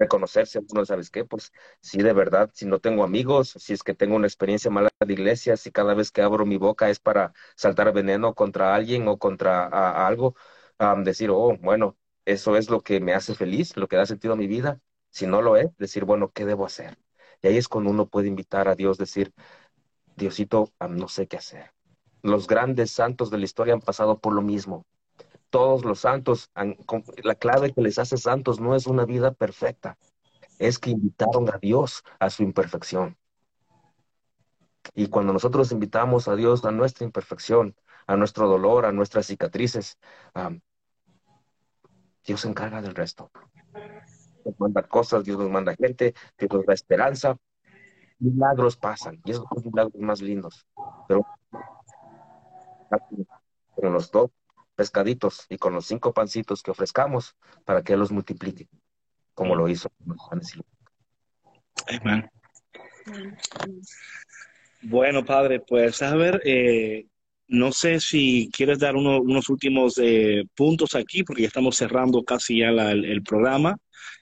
reconocerse, 0.00 0.60
uno, 0.70 0.84
¿sabes 0.84 1.10
qué? 1.10 1.24
Pues 1.24 1.52
si 1.80 2.02
de 2.02 2.12
verdad, 2.12 2.50
si 2.54 2.66
no 2.66 2.80
tengo 2.80 3.04
amigos, 3.04 3.50
si 3.58 3.74
es 3.74 3.82
que 3.82 3.94
tengo 3.94 4.16
una 4.16 4.26
experiencia 4.26 4.70
mala 4.70 4.90
de 4.98 5.12
iglesia, 5.12 5.56
si 5.56 5.70
cada 5.70 5.94
vez 5.94 6.10
que 6.10 6.22
abro 6.22 6.46
mi 6.46 6.56
boca 6.56 6.90
es 6.90 6.98
para 6.98 7.32
saltar 7.54 7.92
veneno 7.92 8.34
contra 8.34 8.74
alguien 8.74 9.06
o 9.08 9.18
contra 9.18 10.06
algo, 10.06 10.34
decir, 11.04 11.30
oh, 11.30 11.56
bueno, 11.60 11.96
eso 12.24 12.56
es 12.56 12.70
lo 12.70 12.80
que 12.82 13.00
me 13.00 13.12
hace 13.14 13.34
feliz, 13.34 13.76
lo 13.76 13.88
que 13.88 13.96
da 13.96 14.06
sentido 14.06 14.34
a 14.34 14.36
mi 14.36 14.46
vida. 14.46 14.80
Si 15.10 15.26
no 15.26 15.42
lo 15.42 15.56
es, 15.56 15.76
decir, 15.76 16.04
bueno, 16.04 16.30
¿qué 16.32 16.46
debo 16.46 16.64
hacer? 16.64 16.98
Y 17.42 17.48
ahí 17.48 17.56
es 17.58 17.68
cuando 17.68 17.90
uno 17.90 18.08
puede 18.08 18.28
invitar 18.28 18.68
a 18.68 18.74
Dios, 18.74 18.96
decir, 18.96 19.32
Diosito, 20.16 20.72
no 20.88 21.08
sé 21.08 21.26
qué 21.26 21.36
hacer. 21.36 21.72
Los 22.22 22.46
grandes 22.46 22.92
santos 22.92 23.30
de 23.30 23.38
la 23.38 23.44
historia 23.44 23.74
han 23.74 23.80
pasado 23.80 24.18
por 24.20 24.34
lo 24.34 24.42
mismo 24.42 24.86
todos 25.50 25.84
los 25.84 26.00
santos, 26.00 26.50
la 27.22 27.34
clave 27.34 27.72
que 27.72 27.82
les 27.82 27.98
hace 27.98 28.16
santos 28.16 28.60
no 28.60 28.74
es 28.74 28.86
una 28.86 29.04
vida 29.04 29.32
perfecta, 29.32 29.98
es 30.58 30.78
que 30.78 30.90
invitaron 30.90 31.48
a 31.52 31.58
Dios 31.58 32.02
a 32.18 32.30
su 32.30 32.42
imperfección. 32.42 33.16
Y 34.94 35.08
cuando 35.08 35.32
nosotros 35.32 35.72
invitamos 35.72 36.28
a 36.28 36.36
Dios 36.36 36.64
a 36.64 36.70
nuestra 36.70 37.04
imperfección, 37.04 37.76
a 38.06 38.16
nuestro 38.16 38.48
dolor, 38.48 38.86
a 38.86 38.92
nuestras 38.92 39.26
cicatrices, 39.26 39.98
Dios 42.24 42.40
se 42.40 42.48
encarga 42.48 42.80
del 42.80 42.94
resto. 42.94 43.30
Nos 44.44 44.58
manda 44.58 44.82
cosas, 44.82 45.24
Dios 45.24 45.38
nos 45.38 45.50
manda 45.50 45.74
gente, 45.74 46.14
Dios 46.38 46.50
nos 46.52 46.66
da 46.66 46.74
esperanza. 46.74 47.36
Milagros 48.18 48.76
pasan, 48.76 49.20
y 49.24 49.30
esos 49.30 49.44
son 49.48 49.56
los 49.56 49.64
milagros 49.66 50.02
más 50.02 50.20
lindos. 50.20 50.66
Pero, 51.08 51.26
pero 53.76 53.90
los 53.90 54.10
dos 54.10 54.30
pescaditos 54.80 55.44
y 55.50 55.58
con 55.58 55.74
los 55.74 55.84
cinco 55.84 56.14
pancitos 56.14 56.62
que 56.62 56.70
ofrezcamos 56.70 57.36
para 57.66 57.82
que 57.82 57.92
Él 57.92 57.98
los 57.98 58.10
multiplique, 58.10 58.66
como 59.34 59.54
lo 59.54 59.68
hizo 59.68 59.92
Amén. 61.86 62.30
Bueno, 64.80 65.22
Padre, 65.22 65.60
pues 65.60 66.00
a 66.00 66.16
ver, 66.16 66.40
eh, 66.46 67.04
no 67.48 67.72
sé 67.72 68.00
si 68.00 68.48
quieres 68.50 68.78
dar 68.78 68.96
unos 68.96 69.50
últimos 69.50 69.98
eh, 69.98 70.44
puntos 70.56 70.94
aquí, 70.94 71.24
porque 71.24 71.42
ya 71.42 71.48
estamos 71.48 71.76
cerrando 71.76 72.24
casi 72.24 72.60
ya 72.60 72.68
el, 72.70 73.22
programa. 73.22 73.76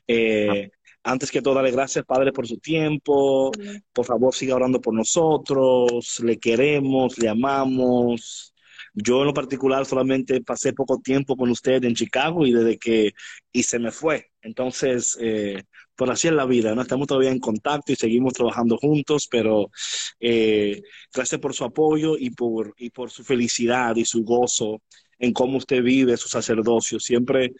Eh, 0.08 0.70
antes 1.04 1.30
que 1.30 1.40
todo, 1.40 1.54
darle 1.54 1.70
gracias, 1.70 2.04
Padre, 2.04 2.32
por 2.32 2.48
su 2.48 2.58
tiempo. 2.58 3.52
Por 3.92 4.04
favor, 4.04 4.34
siga 4.34 4.56
orando 4.56 4.80
por 4.80 4.92
nosotros. 4.92 6.18
Le 6.18 6.36
queremos, 6.36 7.16
le 7.16 7.28
amamos. 7.28 8.54
Yo 9.00 9.20
en 9.20 9.26
lo 9.26 9.34
particular 9.34 9.86
solamente 9.86 10.40
pasé 10.42 10.72
poco 10.72 10.98
tiempo 10.98 11.36
con 11.36 11.50
usted 11.50 11.84
en 11.84 11.94
Chicago 11.94 12.44
y 12.46 12.52
desde 12.52 12.78
que 12.78 13.12
y 13.52 13.62
se 13.62 13.78
me 13.78 13.92
fue. 13.92 14.30
Entonces, 14.42 15.16
eh, 15.20 15.62
por 15.94 16.10
así 16.10 16.26
es 16.28 16.34
la 16.34 16.46
vida, 16.46 16.74
¿no? 16.74 16.82
Estamos 16.82 17.06
todavía 17.06 17.30
en 17.30 17.38
contacto 17.38 17.92
y 17.92 17.96
seguimos 17.96 18.32
trabajando 18.32 18.76
juntos, 18.76 19.28
pero 19.30 19.70
eh, 20.18 20.82
gracias 21.14 21.40
por 21.40 21.54
su 21.54 21.64
apoyo 21.64 22.16
y 22.18 22.30
por, 22.30 22.74
y 22.76 22.90
por 22.90 23.10
su 23.10 23.22
felicidad 23.22 23.94
y 23.94 24.04
su 24.04 24.24
gozo 24.24 24.82
en 25.18 25.32
cómo 25.32 25.58
usted 25.58 25.80
vive 25.82 26.16
su 26.16 26.28
sacerdocio. 26.28 26.98
Siempre 26.98 27.52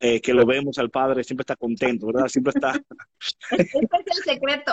eh, 0.00 0.20
que 0.20 0.32
lo 0.32 0.46
vemos 0.46 0.78
al 0.78 0.90
Padre, 0.90 1.24
siempre 1.24 1.42
está 1.42 1.56
contento, 1.56 2.06
¿verdad? 2.06 2.28
Siempre 2.28 2.52
está... 2.54 2.72
Este 3.50 3.78
es 3.80 4.16
el 4.18 4.34
secreto. 4.34 4.72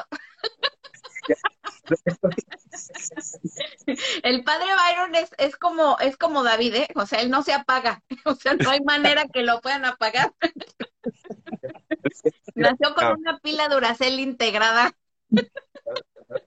El 4.24 4.44
padre 4.44 4.68
Byron 4.76 5.16
es, 5.16 5.30
es, 5.38 5.56
como, 5.56 5.98
es 6.00 6.18
como 6.18 6.44
David, 6.44 6.76
¿eh? 6.76 6.88
O 6.96 7.06
sea, 7.06 7.22
él 7.22 7.30
no 7.30 7.44
se 7.44 7.54
apaga. 7.54 8.02
O 8.26 8.36
sea, 8.36 8.54
no 8.54 8.70
hay 8.70 8.82
manera 8.82 9.26
que 9.28 9.44
lo 9.44 9.62
puedan 9.62 9.86
apagar. 9.86 10.34
Nació 12.56 12.96
con 12.96 13.20
una 13.20 13.38
pila 13.40 13.68
Duracell 13.68 14.20
integrada. 14.20 14.92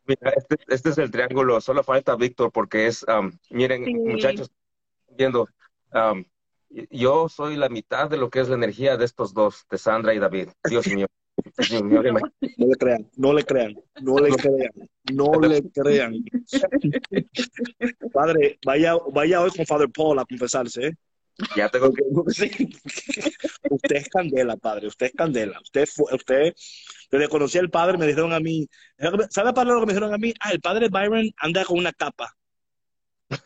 Mira, 0.06 0.32
este, 0.36 0.56
este, 0.68 0.88
es 0.90 0.98
el 0.98 1.10
triángulo, 1.10 1.60
solo 1.60 1.82
falta 1.82 2.16
Víctor 2.16 2.50
porque 2.50 2.86
es, 2.86 3.04
um, 3.04 3.30
miren, 3.50 3.84
muchachos, 4.04 4.50
viendo, 5.10 5.48
um, 5.92 6.24
yo 6.90 7.28
soy 7.28 7.56
la 7.56 7.68
mitad 7.68 8.08
de 8.08 8.16
lo 8.16 8.30
que 8.30 8.40
es 8.40 8.48
la 8.48 8.56
energía 8.56 8.96
de 8.96 9.04
estos 9.04 9.34
dos, 9.34 9.66
de 9.70 9.78
Sandra 9.78 10.14
y 10.14 10.18
David. 10.18 10.48
Dios 10.64 10.86
mío. 10.88 11.06
No 12.58 12.66
le 12.66 12.76
crean, 12.76 13.10
no 13.16 13.32
le 13.32 13.44
crean, 13.44 13.76
no 14.02 14.18
le 14.18 14.30
crean, 14.36 14.72
no 15.12 15.40
le 15.40 15.62
crean. 15.70 16.24
Padre, 18.12 18.58
vaya, 18.64 18.94
vaya 19.12 19.40
hoy 19.40 19.50
con 19.50 19.64
Father 19.64 19.88
Paul 19.90 20.18
a 20.18 20.24
confesarse, 20.24 20.88
¿eh? 20.88 20.92
Ya 21.54 21.68
tengo 21.68 21.92
que 21.92 22.02
Usted 23.70 23.96
es 23.96 24.08
candela, 24.08 24.56
padre, 24.56 24.86
usted 24.86 25.06
es 25.06 25.12
candela. 25.12 25.60
Usted 25.60 25.86
fue, 25.86 26.14
usted, 26.14 26.54
desde 27.10 27.28
conocí 27.28 27.58
al 27.58 27.70
padre, 27.70 27.98
me 27.98 28.06
dijeron 28.06 28.32
a 28.32 28.40
mí, 28.40 28.66
¿sabe 29.30 29.52
padre 29.52 29.72
lo 29.72 29.80
que 29.80 29.86
me 29.86 29.92
dijeron 29.92 30.14
a 30.14 30.18
mí? 30.18 30.32
Ah, 30.40 30.52
el 30.52 30.60
padre 30.60 30.88
Byron 30.88 31.30
anda 31.36 31.64
con 31.64 31.78
una 31.78 31.92
capa. 31.92 32.34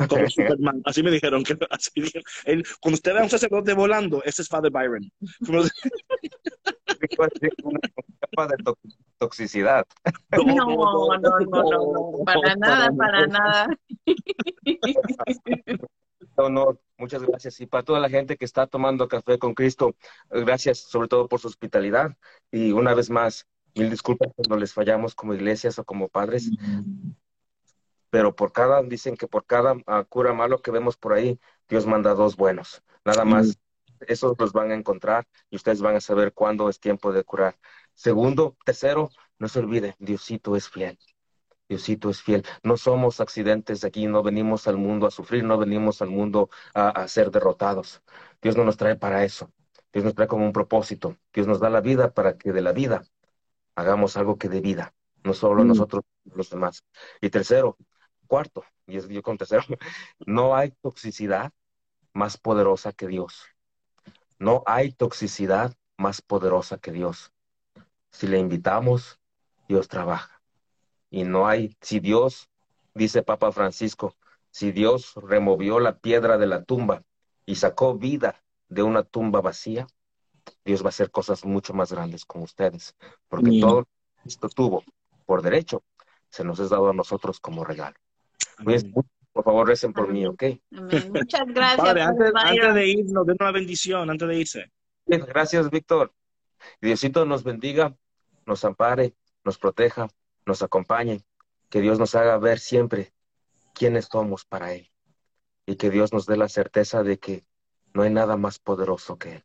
Como 0.09 0.29
Superman. 0.31 0.83
Así 0.85 1.03
me 1.03 1.11
dijeron. 1.11 1.43
Que, 1.43 1.57
así 1.71 1.91
Él, 2.45 2.65
cuando 2.81 2.95
usted 2.95 3.13
ve 3.13 3.21
a 3.21 3.25
un 3.25 3.31
sacerdote 3.31 3.75
volando, 3.75 4.23
ese 4.25 4.43
es 4.43 4.49
Father 4.49 4.71
Byron. 4.71 5.11
Una 7.63 7.81
capa 8.21 8.47
de 8.47 8.57
toxicidad. 9.19 9.87
No, 10.33 10.45
no, 10.45 11.19
no, 11.19 11.39
no, 11.41 12.25
para 12.25 12.55
nada, 12.57 12.91
para 12.93 13.27
nada. 13.27 13.69
No, 16.37 16.79
muchas 16.97 17.23
gracias. 17.23 17.61
Y 17.61 17.67
para 17.67 17.83
toda 17.83 18.01
la 18.01 18.09
gente 18.09 18.37
que 18.37 18.45
está 18.45 18.67
tomando 18.67 19.09
café 19.09 19.39
con 19.39 19.55
Cristo, 19.55 19.95
gracias 20.31 20.79
sobre 20.79 21.09
todo 21.09 21.29
por 21.29 21.41
su 21.41 21.49
hospitalidad. 21.49 22.17
Y 22.51 22.73
una 22.73 22.95
vez 22.95 23.11
más, 23.11 23.47
mil 23.75 23.91
disculpas 23.91 24.33
cuando 24.35 24.57
les 24.57 24.73
fallamos 24.73 25.15
como 25.15 25.35
iglesias 25.35 25.79
o 25.79 25.85
como 25.85 26.09
padres. 26.09 26.51
Pero 28.11 28.35
por 28.35 28.53
cada, 28.53 28.83
dicen 28.83 29.17
que 29.17 29.29
por 29.29 29.45
cada 29.45 29.75
uh, 29.75 30.05
cura 30.09 30.33
malo 30.33 30.63
que 30.63 30.71
vemos 30.71 30.97
por 30.97 31.13
ahí, 31.13 31.39
Dios 31.69 31.87
manda 31.87 32.15
dos 32.15 32.37
buenos. 32.37 32.83
Nada 33.05 33.25
más 33.25 33.59
esos 34.07 34.37
los 34.39 34.53
van 34.53 34.71
a 34.71 34.75
encontrar 34.75 35.27
y 35.51 35.57
ustedes 35.57 35.81
van 35.81 35.97
a 35.97 36.01
saber 36.01 36.33
cuándo 36.33 36.69
es 36.69 36.81
tiempo 36.81 37.13
de 37.13 37.25
curar. 37.25 37.59
Segundo, 37.95 38.57
tercero, 38.65 39.11
no 39.39 39.49
se 39.49 39.59
olvide, 39.59 39.97
Diosito 39.99 40.57
es 40.57 40.69
fiel. 40.69 40.99
Diosito 41.69 42.11
es 42.11 42.21
fiel. 42.21 42.45
No 42.63 42.77
somos 42.77 43.21
accidentes 43.21 43.85
aquí, 43.85 44.07
no 44.07 44.23
venimos 44.23 44.67
al 44.67 44.77
mundo 44.77 45.07
a 45.07 45.11
sufrir, 45.11 45.45
no 45.45 45.57
venimos 45.57 46.03
al 46.03 46.11
mundo 46.11 46.51
a, 46.75 47.07
ser 47.09 47.31
derrotados. 47.31 48.03
Dios 48.43 48.57
no 48.57 48.65
nos 48.65 48.77
trae 48.77 48.97
para 48.97 49.25
eso. 49.25 49.53
Dios 49.93 50.05
nos 50.05 50.15
trae 50.15 50.27
como 50.27 50.45
un 50.45 50.53
propósito. 50.53 51.17
Dios 51.33 51.47
nos 51.47 51.61
da 51.61 51.71
la 51.71 51.81
vida 51.81 52.13
para 52.13 52.37
que 52.37 52.53
de 52.53 52.61
la 52.61 52.73
vida 52.73 53.05
hagamos 53.77 54.17
algo 54.17 54.37
que 54.37 54.49
de 54.49 54.61
vida, 54.61 54.95
no 55.25 55.33
solo 55.33 55.65
mm. 55.65 55.69
nosotros, 55.69 56.03
los 56.25 56.51
demás. 56.51 56.85
Y 57.21 57.31
tercero, 57.31 57.77
cuarto, 58.27 58.65
y 58.87 58.97
es 58.97 59.09
yo 59.09 59.23
con 59.23 59.39
tercero, 59.39 59.63
no 60.27 60.57
hay 60.57 60.73
toxicidad 60.83 61.53
más 62.13 62.37
poderosa 62.37 62.93
que 62.93 63.07
Dios. 63.07 63.45
No 64.41 64.63
hay 64.65 64.91
toxicidad 64.93 65.77
más 65.99 66.23
poderosa 66.23 66.79
que 66.79 66.93
Dios. 66.93 67.31
Si 68.11 68.27
le 68.27 68.39
invitamos, 68.39 69.21
Dios 69.69 69.87
trabaja. 69.87 70.41
Y 71.11 71.25
no 71.25 71.47
hay, 71.47 71.77
si 71.83 72.01
Dios, 72.01 72.49
dice 72.95 73.23
Papa 73.23 73.53
Francisco, 73.53 74.17
si 74.51 74.73
Dios 74.73 75.13
removió 75.17 75.79
la 75.79 75.99
piedra 75.99 76.39
de 76.39 76.47
la 76.47 76.65
tumba 76.65 77.05
y 77.45 77.57
sacó 77.57 77.99
vida 77.99 78.43
de 78.71 78.83
una 78.83 79.03
tumba 79.03 79.43
vacía, 79.43 79.87
Dios 80.65 80.83
va 80.83 80.87
a 80.87 80.89
hacer 80.89 81.11
cosas 81.11 81.45
mucho 81.45 81.75
más 81.75 81.93
grandes 81.93 82.25
con 82.25 82.41
ustedes, 82.41 82.97
porque 83.29 83.61
todo 83.61 83.87
esto 84.25 84.49
tuvo 84.49 84.85
por 85.27 85.43
derecho, 85.43 85.83
se 86.31 86.45
nos 86.45 86.59
es 86.61 86.71
dado 86.71 86.89
a 86.89 86.95
nosotros 86.95 87.41
como 87.41 87.63
regalo. 87.63 87.97
Por 89.33 89.45
favor, 89.45 89.69
recen 89.69 89.93
por 89.93 90.09
mí, 90.09 90.27
¿ok? 90.27 90.43
Muchas 90.71 91.47
gracias. 91.47 91.77
Padre, 91.77 92.03
antes, 92.03 92.33
antes, 92.35 92.75
de 92.75 92.89
irnos, 92.89 93.27
den 93.27 93.37
una 93.39 93.53
bendición, 93.53 94.11
antes 94.11 94.29
de 94.29 94.37
irse. 94.37 94.73
Gracias, 95.07 95.71
Víctor. 95.71 96.13
Diosito 96.81 97.25
nos 97.25 97.45
bendiga, 97.45 97.97
nos 98.47 98.65
ampare, 98.65 99.15
nos 99.45 99.59
proteja, 99.59 100.09
nos 100.47 100.63
acompañe. 100.63 101.25
Que 101.69 101.81
Dios 101.81 101.99
nos 101.99 102.15
haga 102.17 102.37
ver 102.39 102.59
siempre 102.59 103.13
quiénes 103.75 104.07
somos 104.07 104.45
para 104.45 104.75
Él. 104.75 104.91
Y 105.67 105.77
que 105.77 105.91
Dios 105.91 106.13
nos 106.13 106.27
dé 106.27 106.37
la 106.37 106.49
certeza 106.49 107.03
de 107.05 107.19
que 107.19 107.45
no 107.95 108.03
hay 108.03 108.11
nada 108.11 108.37
más 108.37 108.59
poderoso 108.59 109.19
que 109.19 109.37
Él. 109.37 109.45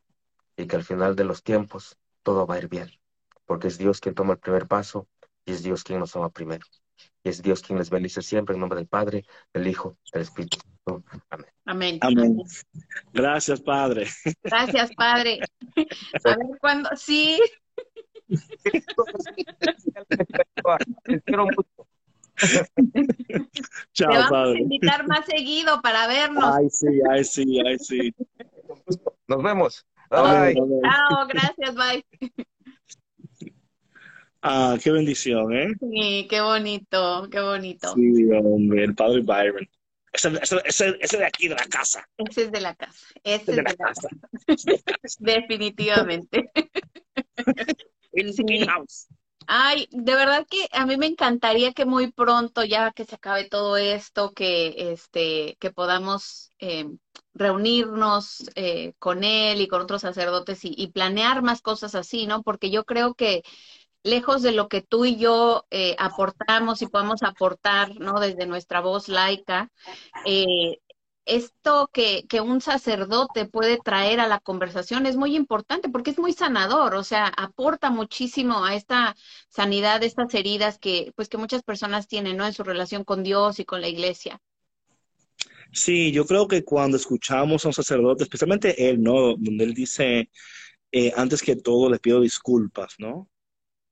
Y 0.57 0.67
que 0.67 0.75
al 0.75 0.83
final 0.83 1.15
de 1.15 1.25
los 1.25 1.43
tiempos 1.43 1.97
todo 2.23 2.47
va 2.47 2.55
a 2.55 2.57
ir 2.57 2.67
bien. 2.67 2.89
Porque 3.45 3.67
es 3.67 3.77
Dios 3.77 4.01
quien 4.01 4.15
toma 4.15 4.33
el 4.33 4.39
primer 4.39 4.67
paso 4.67 5.07
y 5.45 5.51
es 5.51 5.61
Dios 5.61 5.83
quien 5.83 5.99
nos 5.99 6.11
toma 6.11 6.29
primero. 6.29 6.65
Y 7.23 7.29
es 7.29 7.41
Dios 7.41 7.61
quien 7.61 7.79
les 7.79 7.89
bendice 7.89 8.21
siempre 8.21 8.53
en 8.55 8.61
nombre 8.61 8.77
del 8.77 8.87
Padre, 8.87 9.25
del 9.53 9.67
Hijo, 9.67 9.97
del 10.13 10.21
Espíritu. 10.23 10.57
Amén. 11.29 11.47
Amén. 11.65 11.97
Amén. 12.01 12.37
Gracias, 13.11 13.61
Padre. 13.61 14.07
Gracias, 14.43 14.91
Padre. 14.95 15.39
A 16.23 16.35
ver 16.37 16.59
cuándo. 16.59 16.89
Sí. 16.95 17.39
Chao, 23.93 24.09
Te 24.11 24.17
vamos 24.17 24.29
padre. 24.29 24.57
a 24.57 24.61
invitar 24.61 25.07
más 25.07 25.25
seguido 25.25 25.81
para 25.81 26.07
vernos. 26.07 26.55
Ay, 26.55 26.69
sí, 26.69 26.87
ay, 27.09 27.23
sí, 27.23 27.59
ay, 27.65 27.79
sí. 27.79 28.13
Nos 29.27 29.43
vemos. 29.43 29.85
Bye. 30.09 30.53
Chao, 30.53 31.27
gracias, 31.27 31.75
bye. 31.75 32.45
Ah, 34.47 34.77
qué 34.81 34.91
bendición, 34.91 35.51
¿eh? 35.55 35.73
Sí, 35.79 36.27
qué 36.29 36.39
bonito, 36.39 37.27
qué 37.31 37.39
bonito. 37.39 37.93
Sí, 37.95 38.29
hombre, 38.31 38.83
el 38.83 38.93
padre 38.93 39.21
Byron. 39.21 39.67
Ese, 40.13 40.29
ese, 40.39 40.61
ese, 40.63 40.97
ese 41.01 41.17
de 41.17 41.25
aquí, 41.25 41.47
de 41.47 41.55
la 41.55 41.65
casa. 41.65 42.07
Ese 42.15 42.43
es 42.43 42.51
de 42.51 42.61
la 42.61 42.75
casa. 42.75 43.07
Ese 43.23 43.51
es 43.51 43.57
de, 43.57 43.63
la, 43.63 43.73
casa. 43.73 44.07
Definitivamente. 45.19 46.51
sí. 48.13 48.67
Ay, 49.47 49.87
de 49.91 50.13
verdad 50.13 50.45
que 50.47 50.67
a 50.71 50.85
mí 50.85 50.95
me 50.95 51.07
encantaría 51.07 51.73
que 51.73 51.85
muy 51.85 52.11
pronto, 52.11 52.63
ya 52.63 52.91
que 52.91 53.05
se 53.05 53.15
acabe 53.15 53.49
todo 53.49 53.77
esto, 53.77 54.31
que 54.31 54.91
este, 54.91 55.57
que 55.59 55.71
podamos 55.71 56.51
eh, 56.59 56.85
reunirnos 57.33 58.49
eh, 58.53 58.93
con 58.99 59.23
él 59.23 59.59
y 59.59 59.67
con 59.67 59.81
otros 59.81 60.03
sacerdotes 60.03 60.63
y, 60.65 60.73
y, 60.77 60.91
planear 60.91 61.41
más 61.41 61.61
cosas 61.61 61.95
así, 61.95 62.27
¿no? 62.27 62.43
Porque 62.43 62.69
yo 62.69 62.85
creo 62.85 63.15
que 63.15 63.43
lejos 64.05 64.43
de 64.43 64.51
lo 64.51 64.69
que 64.69 64.81
tú 64.81 65.03
y 65.03 65.17
yo 65.17 65.65
eh, 65.71 65.95
aportamos 65.97 66.81
y 66.81 66.87
podemos 66.87 67.23
aportar, 67.23 67.99
¿no? 67.99 68.19
Desde 68.19 68.45
nuestra 68.45 68.79
voz 68.79 69.09
laica, 69.09 69.71
eh, 70.25 70.77
esto 71.25 71.89
que, 71.91 72.25
que, 72.29 72.39
un 72.39 72.61
sacerdote 72.61 73.45
puede 73.45 73.79
traer 73.83 74.19
a 74.19 74.27
la 74.27 74.39
conversación 74.39 75.07
es 75.07 75.15
muy 75.15 75.35
importante 75.35 75.89
porque 75.89 76.11
es 76.11 76.19
muy 76.19 76.33
sanador, 76.33 76.93
o 76.93 77.03
sea, 77.03 77.25
aporta 77.35 77.89
muchísimo 77.89 78.63
a 78.63 78.75
esta 78.75 79.15
sanidad, 79.49 80.03
estas 80.03 80.31
heridas 80.35 80.77
que, 80.77 81.11
pues, 81.15 81.27
que 81.27 81.37
muchas 81.37 81.63
personas 81.63 82.07
tienen, 82.07 82.37
¿no? 82.37 82.45
En 82.45 82.53
su 82.53 82.63
relación 82.63 83.03
con 83.03 83.23
Dios 83.23 83.59
y 83.59 83.65
con 83.65 83.81
la 83.81 83.87
iglesia. 83.87 84.39
Sí, 85.71 86.11
yo 86.11 86.27
creo 86.27 86.47
que 86.47 86.63
cuando 86.63 86.95
escuchamos 86.95 87.65
a 87.65 87.69
un 87.69 87.73
sacerdote, 87.73 88.23
especialmente 88.23 88.87
él, 88.87 89.01
¿no? 89.01 89.35
Donde 89.35 89.63
él 89.63 89.73
dice, 89.73 90.29
eh, 90.91 91.11
antes 91.15 91.41
que 91.41 91.55
todo 91.55 91.89
le 91.89 91.97
pido 91.97 92.21
disculpas, 92.21 92.93
¿no? 92.99 93.29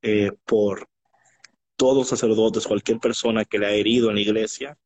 Eh, 0.06 0.32
por 0.46 0.88
todos 1.78 1.98
los 1.98 2.10
sacerdotes, 2.10 2.68
cualquier 2.68 3.00
persona 3.00 3.46
que 3.46 3.58
le 3.58 3.68
ha 3.68 3.72
herido 3.72 4.10
en 4.10 4.16
la 4.16 4.22
iglesia, 4.22 4.78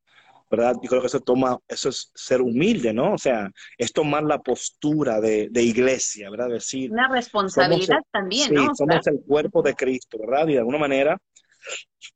¿verdad? 0.50 0.76
Yo 0.82 0.90
creo 0.90 1.02
que 1.02 1.08
eso 1.08 1.20
toma, 1.20 1.58
eso 1.68 1.90
es 1.90 2.12
ser 2.14 2.40
humilde, 2.42 2.94
¿no? 2.94 3.14
O 3.14 3.18
sea, 3.18 3.52
es 3.80 3.92
tomar 3.92 4.24
la 4.24 4.40
postura 4.40 5.20
de, 5.20 5.50
de 5.50 5.64
iglesia, 5.64 6.30
¿verdad? 6.30 6.50
Decir. 6.50 6.92
Una 6.92 7.10
responsabilidad 7.10 8.00
también, 8.12 8.54
¿no? 8.54 8.62
Sí, 8.62 8.70
somos 8.78 9.08
el 9.08 9.20
cuerpo 9.26 9.64
de 9.64 9.74
Cristo, 9.74 10.20
¿verdad? 10.20 10.48
Y 10.48 10.54
de 10.54 10.60
alguna 10.60 10.78
manera, 10.78 11.18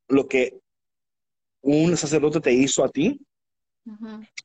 lo 0.07 0.27
que 0.27 0.59
un 1.61 1.97
sacerdote 1.97 2.39
te 2.39 2.53
hizo 2.53 2.83
a 2.83 2.89
ti, 2.89 3.19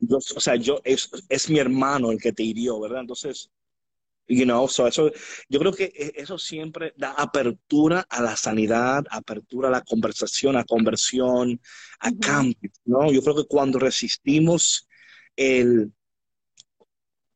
yo, 0.01 0.17
o 0.17 0.41
sea, 0.41 0.57
yo, 0.57 0.81
es, 0.83 1.11
es 1.29 1.51
mi 1.51 1.59
hermano 1.59 2.11
el 2.11 2.19
que 2.19 2.33
te 2.33 2.43
hirió, 2.43 2.81
¿verdad? 2.81 3.03
Entonces, 3.03 3.51
You 4.29 4.45
know, 4.45 4.67
so 4.69 4.87
eso, 4.89 5.11
yo 5.49 5.59
creo 5.61 5.73
que 5.73 5.85
e, 5.85 6.13
eso 6.17 6.37
siempre 6.37 6.93
da 6.97 7.13
apertura 7.13 8.07
a 8.09 8.21
la 8.21 8.37
sanidad, 8.37 9.05
apertura 9.11 9.69
a 9.69 9.71
la 9.71 9.83
conversación, 9.83 10.57
a 10.57 10.65
conversión, 10.65 11.61
a 12.01 12.11
cambio, 12.13 12.71
¿no? 12.85 13.13
Yo 13.13 13.23
creo 13.23 13.37
que 13.37 13.47
cuando 13.47 13.79
resistimos 13.79 14.89
el, 15.37 15.93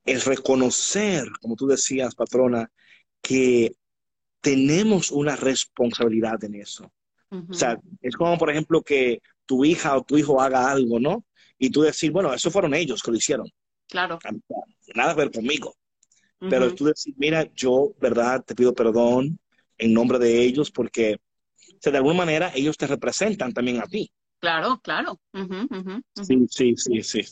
el 0.04 0.20
reconocer, 0.22 1.28
como 1.40 1.54
tú 1.54 1.66
decías, 1.66 2.14
patrona, 2.14 2.70
que 3.22 3.76
tenemos 4.40 5.10
una 5.10 5.36
responsabilidad 5.36 6.42
en 6.44 6.56
eso. 6.56 6.92
O 7.48 7.54
sea, 7.54 7.78
es 8.00 8.16
como, 8.16 8.36
por 8.38 8.50
ejemplo, 8.50 8.82
que 8.82 9.20
tu 9.46 9.64
hija 9.64 9.96
o 9.96 10.02
tu 10.02 10.18
hijo 10.18 10.40
haga 10.40 10.68
algo, 10.68 10.98
¿no? 10.98 11.24
Y 11.58 11.70
tú 11.70 11.82
decir, 11.82 12.10
bueno, 12.10 12.34
eso 12.34 12.50
fueron 12.50 12.74
ellos 12.74 13.02
que 13.02 13.12
lo 13.12 13.16
hicieron. 13.16 13.48
Claro. 13.88 14.18
Nada 14.96 15.14
que 15.14 15.20
ver 15.20 15.30
conmigo. 15.30 15.76
Pero 16.48 16.74
tú 16.74 16.86
decís, 16.86 17.14
mira, 17.18 17.46
yo, 17.54 17.92
¿verdad? 18.00 18.42
Te 18.44 18.54
pido 18.54 18.74
perdón 18.74 19.38
en 19.76 19.92
nombre 19.92 20.18
de 20.18 20.42
ellos 20.42 20.70
porque, 20.70 21.14
o 21.14 21.78
sea, 21.80 21.92
de 21.92 21.98
alguna 21.98 22.18
manera, 22.18 22.52
ellos 22.54 22.76
te 22.76 22.86
representan 22.86 23.52
también 23.52 23.80
a 23.80 23.86
ti. 23.86 24.10
Claro, 24.38 24.80
claro. 24.82 25.20
Sí, 26.22 26.46
sí, 26.48 26.74
sí, 26.76 27.02
sí. 27.02 27.22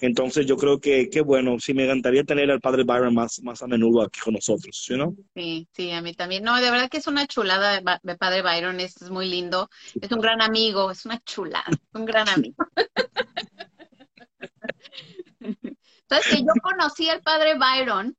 Entonces 0.00 0.46
yo 0.46 0.56
creo 0.56 0.78
que, 0.78 1.08
qué 1.10 1.20
bueno, 1.20 1.58
sí 1.58 1.74
me 1.74 1.84
encantaría 1.84 2.24
tener 2.24 2.50
al 2.50 2.60
padre 2.60 2.84
Byron 2.84 3.14
más, 3.14 3.40
más 3.42 3.62
a 3.62 3.66
menudo 3.66 4.02
aquí 4.02 4.20
con 4.20 4.34
nosotros, 4.34 4.86
¿no? 4.90 5.14
Sí, 5.34 5.68
sí, 5.72 5.90
a 5.90 6.00
mí 6.00 6.14
también. 6.14 6.44
No, 6.44 6.60
de 6.60 6.70
verdad 6.70 6.88
que 6.88 6.98
es 6.98 7.06
una 7.06 7.26
chulada 7.26 7.80
de, 7.80 8.16
padre 8.16 8.42
Byron, 8.42 8.80
es, 8.80 9.00
es, 9.00 9.10
muy 9.10 9.28
lindo, 9.28 9.68
es 10.00 10.10
un 10.12 10.20
gran 10.20 10.42
amigo, 10.42 10.90
es 10.90 11.04
una 11.06 11.20
chulada, 11.20 11.66
un 11.92 12.04
gran 12.04 12.28
amigo. 12.28 12.56
Entonces, 15.40 16.30
que 16.30 16.42
yo 16.42 16.52
conocí 16.62 17.08
al 17.08 17.22
padre 17.22 17.58
Byron 17.58 18.16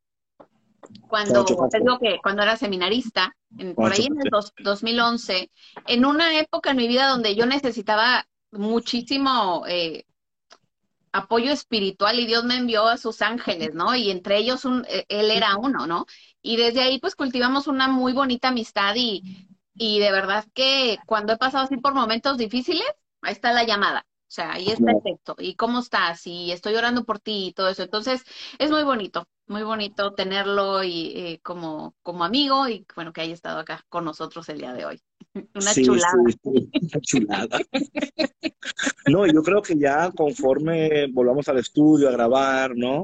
cuando, 1.07 1.45
que 1.99 2.19
cuando 2.21 2.43
era 2.43 2.57
seminarista, 2.57 3.35
por 3.75 3.93
ahí 3.93 4.05
en 4.05 4.19
el 4.21 4.29
2011, 4.57 5.51
en 5.87 6.05
una 6.05 6.39
época 6.39 6.71
en 6.71 6.77
mi 6.77 6.87
vida 6.87 7.07
donde 7.07 7.35
yo 7.35 7.45
necesitaba 7.45 8.27
muchísimo 8.51 9.63
eh, 9.67 10.05
apoyo 11.11 11.51
espiritual 11.51 12.19
y 12.19 12.25
Dios 12.25 12.43
me 12.43 12.57
envió 12.57 12.87
a 12.87 12.97
sus 12.97 13.21
ángeles, 13.21 13.73
¿no? 13.73 13.95
Y 13.95 14.11
entre 14.11 14.37
ellos 14.37 14.65
un, 14.65 14.85
eh, 14.89 15.05
él 15.07 15.31
era 15.31 15.55
uno, 15.57 15.87
¿no? 15.87 16.05
Y 16.41 16.57
desde 16.57 16.81
ahí 16.81 16.99
pues 16.99 17.15
cultivamos 17.15 17.67
una 17.67 17.87
muy 17.87 18.13
bonita 18.13 18.49
amistad 18.49 18.93
y, 18.95 19.47
y 19.73 19.99
de 19.99 20.11
verdad 20.11 20.45
que 20.53 20.97
cuando 21.05 21.33
he 21.33 21.37
pasado 21.37 21.65
así 21.65 21.77
por 21.77 21.93
momentos 21.93 22.37
difíciles, 22.37 22.85
ahí 23.21 23.33
está 23.33 23.53
la 23.53 23.63
llamada. 23.63 24.05
O 24.35 24.41
sea, 24.41 24.51
ahí 24.51 24.67
está 24.67 24.91
el 24.91 25.01
texto. 25.01 25.35
¿Y 25.39 25.55
cómo 25.55 25.79
estás? 25.79 26.27
Y 26.27 26.51
estoy 26.51 26.75
orando 26.75 27.05
por 27.05 27.19
ti 27.19 27.47
y 27.47 27.53
todo 27.53 27.69
eso. 27.69 27.83
Entonces, 27.83 28.21
es 28.59 28.69
muy 28.69 28.83
bonito 28.83 29.29
muy 29.47 29.63
bonito 29.63 30.13
tenerlo 30.13 30.83
y 30.83 31.11
eh, 31.15 31.39
como, 31.43 31.95
como 32.01 32.23
amigo 32.23 32.67
y 32.67 32.85
bueno 32.95 33.13
que 33.13 33.21
haya 33.21 33.33
estado 33.33 33.59
acá 33.59 33.85
con 33.89 34.05
nosotros 34.05 34.49
el 34.49 34.57
día 34.57 34.73
de 34.73 34.85
hoy. 34.85 35.01
Una 35.55 35.73
chulada. 35.73 36.13
una 36.43 37.01
chulada. 37.01 37.59
no, 39.07 39.27
yo 39.27 39.43
creo 39.43 39.61
que 39.61 39.77
ya 39.77 40.11
conforme 40.11 41.07
volvamos 41.11 41.47
al 41.47 41.59
estudio 41.59 42.09
a 42.09 42.11
grabar, 42.11 42.75
¿no? 42.75 43.03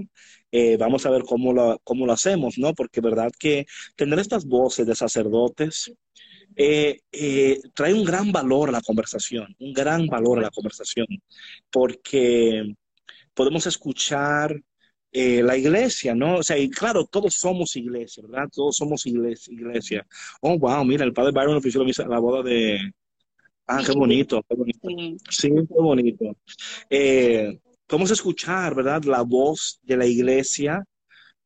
Eh, 0.51 0.77
vamos 0.77 1.05
a 1.05 1.11
ver 1.11 1.23
cómo 1.23 1.53
lo, 1.53 1.79
cómo 1.83 2.05
lo 2.05 2.13
hacemos, 2.13 2.57
¿no? 2.57 2.73
Porque 2.73 3.01
verdad 3.01 3.31
que 3.37 3.65
tener 3.95 4.19
estas 4.19 4.45
voces 4.45 4.87
de 4.87 4.95
sacerdotes 4.95 5.93
eh, 6.55 7.61
trae 7.73 7.93
un 7.93 8.03
gran 8.03 8.31
valor 8.31 8.69
a 8.69 8.73
la 8.73 8.81
conversación, 8.81 9.55
un 9.59 9.73
gran 9.73 10.07
valor 10.07 10.39
a 10.39 10.43
la 10.43 10.51
conversación, 10.51 11.07
porque 11.69 12.75
podemos 13.33 13.65
escuchar 13.67 14.61
eh, 15.13 15.43
la 15.43 15.57
iglesia, 15.57 16.15
¿no? 16.15 16.37
O 16.37 16.43
sea, 16.43 16.57
y 16.57 16.69
claro, 16.69 17.05
todos 17.05 17.33
somos 17.33 17.75
iglesia, 17.75 18.23
¿verdad? 18.25 18.47
Todos 18.51 18.77
somos 18.77 19.05
iglesia. 19.05 19.53
iglesia. 19.53 20.07
Oh, 20.41 20.57
wow, 20.57 20.85
mira, 20.85 21.03
el 21.03 21.13
padre 21.13 21.31
Byron 21.33 21.57
ofició 21.57 21.83
la 22.07 22.19
boda 22.19 22.43
de... 22.43 22.79
Ah, 23.67 23.81
qué 23.85 23.91
bonito, 23.93 24.43
qué 24.47 24.55
bonito. 24.55 24.89
Sí, 25.29 25.49
qué 25.49 25.65
bonito. 25.69 26.35
Eh, 26.89 27.59
podemos 27.87 28.11
escuchar, 28.11 28.73
¿verdad? 28.73 29.03
La 29.03 29.21
voz 29.21 29.79
de 29.83 29.97
la 29.97 30.05
iglesia 30.05 30.83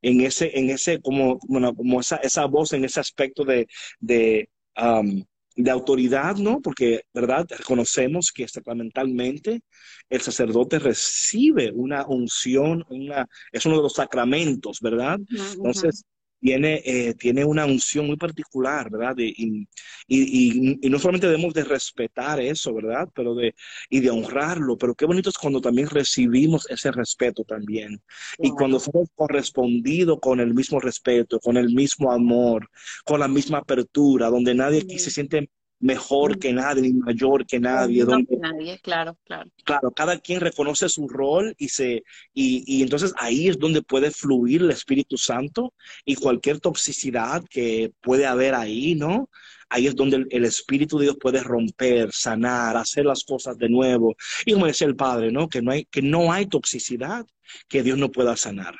en 0.01 0.21
ese, 0.21 0.57
en 0.57 0.69
ese, 0.69 1.01
como, 1.01 1.39
bueno, 1.47 1.75
como 1.75 1.99
esa, 1.99 2.17
esa 2.17 2.45
voz 2.45 2.73
en 2.73 2.85
ese 2.85 2.99
aspecto 2.99 3.43
de, 3.43 3.67
de 3.99 4.49
um, 4.81 5.23
de 5.55 5.71
autoridad, 5.71 6.35
¿no? 6.35 6.61
Porque, 6.61 7.03
¿verdad? 7.13 7.45
Reconocemos 7.49 8.31
que 8.33 8.47
sacramentalmente 8.47 9.61
el 10.09 10.21
sacerdote 10.21 10.79
recibe 10.79 11.71
una 11.73 12.05
unción, 12.05 12.83
una, 12.89 13.25
es 13.51 13.65
uno 13.65 13.77
de 13.77 13.83
los 13.83 13.93
sacramentos, 13.93 14.79
¿verdad? 14.81 15.19
Entonces, 15.29 16.03
tiene, 16.45 16.83
eh, 16.85 17.15
tiene 17.15 17.43
una 17.43 17.65
unción 17.65 18.05
muy 18.05 18.17
particular, 18.17 18.91
¿verdad? 18.91 19.15
y, 19.17 19.67
y, 20.07 20.89
no 20.91 20.99
solamente 20.99 21.25
debemos 21.25 21.55
de 21.55 21.63
respetar 21.63 22.39
eso, 22.39 22.71
¿verdad? 22.71 23.09
Pero 23.15 23.33
de, 23.33 23.55
y 23.89 23.99
de 23.99 24.11
honrarlo, 24.11 24.77
pero 24.77 24.93
qué 24.93 25.05
bonito 25.05 25.31
es 25.31 25.39
cuando 25.39 25.59
también 25.59 25.89
recibimos 25.89 26.69
ese 26.69 26.91
respeto 26.91 27.43
también. 27.45 27.99
Y 28.37 28.51
cuando 28.51 28.79
somos 28.79 29.09
correspondidos 29.15 30.19
con 30.21 30.39
el 30.39 30.53
mismo 30.53 30.79
respeto, 30.79 31.39
con 31.39 31.57
el 31.57 31.73
mismo 31.73 32.11
amor, 32.11 32.69
con 33.05 33.21
la 33.21 33.27
misma 33.27 33.57
apertura, 33.57 34.29
donde 34.29 34.53
nadie 34.53 34.81
aquí 34.81 34.99
se 34.99 35.09
siente 35.09 35.49
mejor 35.79 36.39
que 36.39 36.53
nadie, 36.53 36.93
mayor 36.93 37.45
que 37.45 37.59
nadie. 37.59 38.05
donde, 38.05 38.37
nadie, 38.37 38.79
claro, 38.79 39.17
claro. 39.25 39.49
Claro, 39.63 39.91
cada 39.91 40.19
quien 40.19 40.41
reconoce 40.41 40.89
su 40.89 41.07
rol 41.07 41.53
y 41.57 41.69
se, 41.69 42.03
y, 42.33 42.63
y, 42.65 42.81
entonces 42.81 43.13
ahí 43.17 43.49
es 43.49 43.59
donde 43.59 43.81
puede 43.81 44.11
fluir 44.11 44.61
el 44.61 44.71
Espíritu 44.71 45.17
Santo 45.17 45.73
y 46.05 46.15
cualquier 46.15 46.59
toxicidad 46.59 47.43
que 47.49 47.91
puede 48.01 48.25
haber 48.25 48.55
ahí, 48.55 48.95
¿no? 48.95 49.29
Ahí 49.69 49.87
es 49.87 49.95
donde 49.95 50.25
el, 50.29 50.45
Espíritu 50.45 50.97
de 50.97 51.05
Dios 51.05 51.17
puede 51.19 51.41
romper, 51.41 52.11
sanar, 52.11 52.77
hacer 52.77 53.05
las 53.05 53.23
cosas 53.23 53.57
de 53.57 53.69
nuevo. 53.69 54.15
Y 54.45 54.53
como 54.53 54.67
decía 54.67 54.87
el 54.87 54.95
Padre, 54.95 55.31
¿no? 55.31 55.49
Que 55.49 55.61
no 55.61 55.71
hay, 55.71 55.85
que 55.85 56.01
no 56.01 56.31
hay 56.31 56.45
toxicidad 56.45 57.25
que 57.67 57.83
Dios 57.83 57.97
no 57.97 58.11
pueda 58.11 58.37
sanar. 58.37 58.75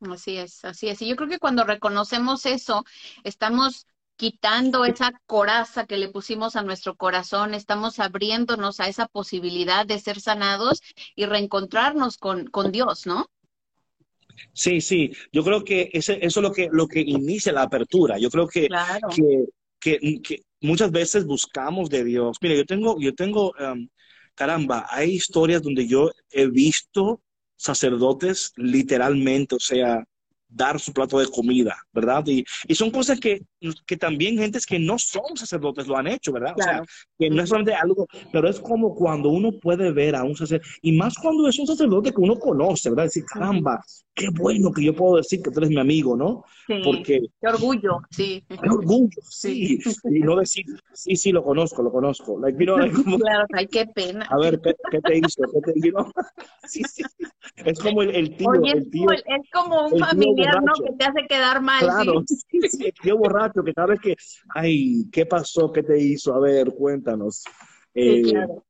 Así 0.00 0.36
es, 0.36 0.64
así 0.64 0.88
es. 0.88 1.00
Y 1.02 1.08
yo 1.08 1.16
creo 1.16 1.28
que 1.28 1.38
cuando 1.38 1.64
reconocemos 1.64 2.46
eso, 2.46 2.84
estamos 3.24 3.86
quitando 4.16 4.84
esa 4.84 5.12
coraza 5.26 5.86
que 5.86 5.98
le 5.98 6.08
pusimos 6.08 6.56
a 6.56 6.62
nuestro 6.62 6.96
corazón, 6.96 7.54
estamos 7.54 7.98
abriéndonos 7.98 8.80
a 8.80 8.88
esa 8.88 9.06
posibilidad 9.06 9.86
de 9.86 9.98
ser 9.98 10.20
sanados 10.20 10.80
y 11.14 11.26
reencontrarnos 11.26 12.16
con, 12.16 12.46
con 12.46 12.72
Dios, 12.72 13.06
¿no? 13.06 13.30
Sí, 14.52 14.80
sí, 14.80 15.12
yo 15.32 15.44
creo 15.44 15.64
que 15.64 15.90
ese, 15.92 16.18
eso 16.22 16.40
es 16.40 16.44
lo 16.44 16.52
que, 16.52 16.68
lo 16.70 16.88
que 16.88 17.00
inicia 17.00 17.52
la 17.52 17.62
apertura. 17.62 18.18
Yo 18.18 18.30
creo 18.30 18.46
que, 18.46 18.68
que, 19.80 20.20
que, 20.22 20.42
muchas 20.60 20.90
veces 20.90 21.24
buscamos 21.24 21.88
de 21.88 22.04
Dios. 22.04 22.36
Mira, 22.40 22.54
yo 22.54 22.64
tengo, 22.64 22.96
yo 23.00 23.14
tengo, 23.14 23.52
um, 23.58 23.88
caramba, 24.34 24.86
hay 24.90 25.12
historias 25.12 25.62
donde 25.62 25.86
yo 25.86 26.10
he 26.30 26.46
visto 26.48 27.22
sacerdotes 27.56 28.52
literalmente, 28.56 29.56
o 29.56 29.60
sea, 29.60 30.04
dar 30.48 30.80
su 30.80 30.92
plato 30.92 31.18
de 31.18 31.26
comida, 31.26 31.76
¿verdad? 31.92 32.24
Y, 32.26 32.44
y 32.68 32.74
son 32.74 32.90
cosas 32.90 33.18
que, 33.20 33.42
que, 33.86 33.96
también 33.96 34.38
gentes 34.38 34.66
que 34.66 34.78
no 34.78 34.98
son 34.98 35.36
sacerdotes 35.36 35.86
lo 35.86 35.96
han 35.96 36.06
hecho, 36.06 36.32
¿verdad? 36.32 36.54
O 36.58 36.62
sea, 36.62 36.82
que 37.18 37.30
no 37.30 37.42
es 37.42 37.48
solamente 37.48 37.74
algo, 37.74 38.06
pero 38.32 38.48
es 38.48 38.60
como 38.60 38.94
cuando 38.94 39.28
uno 39.30 39.52
puede 39.52 39.92
ver 39.92 40.16
a 40.16 40.24
un 40.24 40.36
sacerdote, 40.36 40.68
y 40.82 40.92
más 40.92 41.14
cuando 41.14 41.48
es 41.48 41.58
un 41.58 41.66
sacerdote 41.66 42.12
que 42.12 42.20
uno 42.20 42.36
conoce, 42.38 42.90
¿verdad? 42.90 43.04
Decir, 43.04 43.24
caramba, 43.24 43.82
qué 44.14 44.28
bueno 44.32 44.72
que 44.72 44.82
yo 44.82 44.94
puedo 44.94 45.16
decir 45.16 45.42
que 45.42 45.50
tú 45.50 45.60
eres 45.60 45.70
mi 45.70 45.78
amigo, 45.78 46.16
¿no? 46.16 46.44
Sí, 46.66 46.80
Porque... 46.82 47.20
Qué 47.40 47.46
orgullo, 47.46 47.98
sí. 48.10 48.44
Qué 48.48 48.68
orgullo, 48.68 49.20
sí. 49.22 49.78
Y 50.04 50.20
no 50.20 50.36
decir, 50.36 50.64
sí, 50.92 51.16
sí, 51.16 51.32
lo 51.32 51.44
conozco, 51.44 51.82
lo 51.82 51.92
conozco. 51.92 52.38
Like, 52.40 52.58
you 52.58 52.64
know, 52.64 52.76
Claro, 53.18 53.46
ay, 53.52 53.66
qué 53.66 53.86
pena. 53.86 54.26
A 54.30 54.38
ver, 54.38 54.60
¿qué, 54.60 55.00
te 55.00 55.18
hizo? 55.18 55.42
¿Qué 55.52 55.72
te, 55.72 55.80
you 55.80 55.92
sí, 56.66 56.82
sí. 56.84 57.02
Es 57.56 57.78
como 57.78 58.02
el, 58.02 58.36
tío. 58.36 58.48
Oye, 58.48 58.72
el 58.72 58.90
tío, 58.90 59.10
es 59.10 59.50
como 59.52 59.86
un 59.86 59.98
familiar, 59.98 60.62
¿no? 60.62 60.72
Que 60.74 60.92
te 60.92 61.04
hace 61.04 61.26
quedar 61.28 61.60
mal. 61.60 61.80
Claro, 61.80 62.22
sí, 62.26 62.60
sí, 62.68 62.86
el 62.86 62.94
tío 62.94 63.18
borracho 63.18 63.55
que 63.64 63.72
sabes 63.72 64.00
que, 64.00 64.16
ay, 64.54 65.08
¿qué 65.10 65.26
pasó? 65.26 65.72
¿Qué 65.72 65.82
te 65.82 65.98
hizo? 65.98 66.34
A 66.34 66.40
ver, 66.40 66.72
cuéntanos. 66.72 67.44
Eh, 67.94 68.22
claro. 68.22 68.64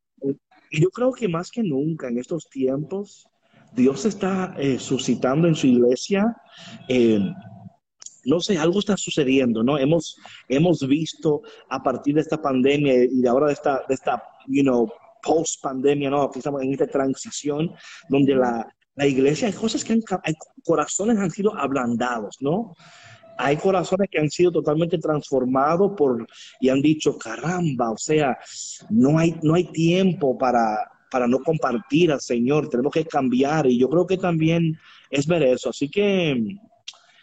Y 0.71 0.83
yo 0.83 0.91
creo 0.91 1.13
que 1.13 1.29
más 1.29 1.51
que 1.51 1.63
nunca 1.63 2.09
en 2.09 2.19
estos 2.19 2.49
tiempos, 2.49 3.27
Dios 3.73 4.05
está 4.05 4.55
eh, 4.59 4.79
suscitando 4.79 5.47
en 5.47 5.55
su 5.55 5.67
iglesia. 5.67 6.37
Eh, 6.89 7.21
no 8.25 8.41
sé, 8.41 8.59
algo 8.59 8.81
está 8.81 8.97
sucediendo, 8.97 9.63
¿no? 9.63 9.79
Hemos, 9.79 10.17
hemos 10.49 10.87
visto 10.87 11.43
a 11.71 11.83
partir 11.83 12.17
de 12.17 12.23
esta 12.23 12.43
pandemia 12.43 13.05
y 13.05 13.21
de 13.21 13.29
ahora 13.29 13.47
de 13.47 13.53
esta, 13.53 13.85
de 13.89 13.95
esta 13.95 14.23
you 14.49 14.63
know, 14.63 14.91
post 15.23 15.63
pandemia, 15.63 16.11
¿no? 16.11 16.23
Aquí 16.23 16.39
estamos 16.39 16.63
en 16.63 16.73
esta 16.73 16.89
transición 16.89 17.73
donde 18.09 18.35
la, 18.35 18.67
la 18.97 19.07
iglesia, 19.07 19.47
hay 19.49 19.55
cosas 19.55 19.85
que 19.85 19.93
han, 19.93 20.01
hay 20.25 20.35
corazones 20.65 21.19
han 21.19 21.31
sido 21.31 21.57
ablandados, 21.57 22.37
¿no? 22.41 22.75
Hay 23.39 23.57
corazones 23.57 24.09
que 24.11 24.19
han 24.19 24.31
sido 24.31 24.53
totalmente 24.53 24.99
transformados 24.99 25.93
por 25.97 26.27
y 26.61 26.69
han 26.69 26.81
dicho, 26.81 27.19
caramba, 27.19 27.91
o 27.91 27.99
sea, 27.99 28.39
no 28.91 29.19
hay, 29.19 29.37
no 29.43 29.55
hay 29.55 29.65
tiempo 29.65 30.39
para, 30.39 30.91
para 31.11 31.27
no 31.27 31.41
compartir 31.41 32.13
al 32.13 32.21
Señor, 32.21 32.69
tenemos 32.69 32.93
que 32.93 33.05
cambiar 33.05 33.67
y 33.67 33.79
yo 33.79 33.89
creo 33.89 34.07
que 34.07 34.19
también 34.19 34.79
es 35.11 35.27
ver 35.27 35.43
eso. 35.43 35.71
Así 35.71 35.89
que, 35.89 36.59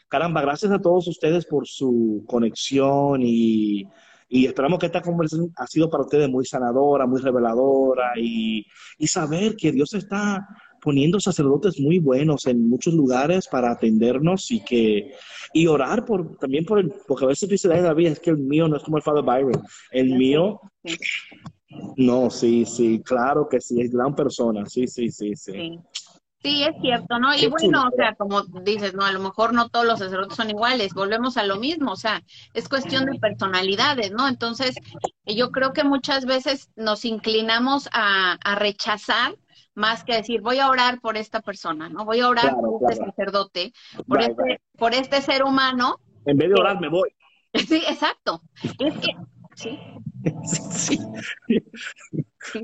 caramba, 0.08 0.42
gracias 0.42 0.72
a 0.72 0.80
todos 0.80 1.08
ustedes 1.08 1.46
por 1.46 1.68
su 1.68 2.24
conexión 2.28 3.22
y, 3.22 3.88
y 4.30 4.46
esperamos 4.46 4.80
que 4.80 4.88
esta 4.88 5.02
conversación 5.02 5.54
ha 5.58 5.68
sido 5.68 5.90
para 5.90 6.04
ustedes 6.04 6.30
muy 6.30 6.46
sanadora, 6.46 7.06
muy 7.06 7.22
reveladora 7.22 8.14
y, 8.18 8.66
y 8.98 9.08
saber 9.08 9.56
que 9.56 9.72
Dios 9.72 9.94
está 9.94 10.48
poniendo 10.84 11.20
sacerdotes 11.20 11.80
muy 11.80 12.00
buenos 12.00 12.46
en 12.46 12.70
muchos 12.70 12.94
lugares 12.94 13.48
para 13.48 13.72
atendernos 13.72 14.52
y 14.52 14.60
que 14.64 15.14
y 15.54 15.68
orar 15.68 16.04
por 16.04 16.38
también 16.38 16.66
por 16.66 16.80
el 16.80 16.94
porque 17.08 17.26
a 17.26 17.30
veces 17.30 17.48
dice 17.48 17.70
David 17.70 18.08
es 18.08 18.20
que 18.20 18.32
el 18.32 18.38
mío 18.38 18.68
no 18.68 18.76
es 18.76 18.84
como 18.84 18.98
el 18.98 19.04
Father 19.04 19.24
Byron 19.24 19.64
el 19.92 20.16
mío 20.16 20.60
no 21.96 22.30
sí 22.30 22.66
sí 22.66 23.02
claro 23.04 23.48
que 23.48 23.62
sí 23.62 23.82
es 23.82 23.92
gran 23.92 24.14
persona 24.14 24.66
sí 24.66 24.88
sí 24.88 25.10
sí 25.10 25.36
sí, 25.36 25.80
sí. 26.42 26.64
es 26.64 26.76
cierto, 26.82 27.20
¿no? 27.20 27.34
Y 27.34 27.48
bueno, 27.48 27.86
o 27.88 27.96
sea, 27.96 28.16
como 28.16 28.42
dices, 28.42 28.94
¿no? 28.94 29.06
A 29.06 29.14
lo 29.14 29.22
mejor 29.22 29.54
no 29.54 29.70
todos 29.70 29.86
los 29.86 30.00
sacerdotes 30.00 30.36
son 30.36 30.50
iguales, 30.50 30.94
volvemos 30.94 31.38
a 31.38 31.46
lo 31.46 31.56
mismo, 31.56 31.94
o 31.94 31.96
sea, 31.96 32.22
es 32.54 32.68
cuestión 32.68 33.06
de 33.06 33.18
personalidades, 33.18 34.12
¿no? 34.12 34.28
Entonces, 34.28 34.76
yo 35.26 35.52
creo 35.52 35.72
que 35.72 35.86
muchas 35.86 36.26
veces 36.26 36.70
nos 36.76 37.06
inclinamos 37.06 37.88
a, 37.94 38.34
a 38.44 38.56
rechazar 38.56 39.36
más 39.76 40.04
que 40.04 40.16
decir, 40.16 40.42
voy 40.42 40.60
a 40.60 40.70
orar 40.70 41.00
por 41.02 41.18
esta 41.18 41.42
persona, 41.42 41.90
¿no? 41.90 42.06
Voy 42.06 42.20
a 42.22 42.30
orar 42.30 42.56
por 42.56 42.92
este 42.92 43.06
sacerdote, 43.06 43.74
por, 44.08 44.22
este, 44.22 44.62
por 44.78 44.94
este 44.94 45.22
ser 45.22 45.44
humano. 45.44 46.00
En 46.26 46.38
vez 46.38 46.50
de 46.50 46.56
orar, 46.56 46.80
me 46.80 46.90
voy. 46.90 47.10
Sí, 47.68 47.84
exacto. 47.88 48.42
Es 48.80 48.98
que, 48.98 49.16
sí. 49.54 49.80
sí, 50.44 51.00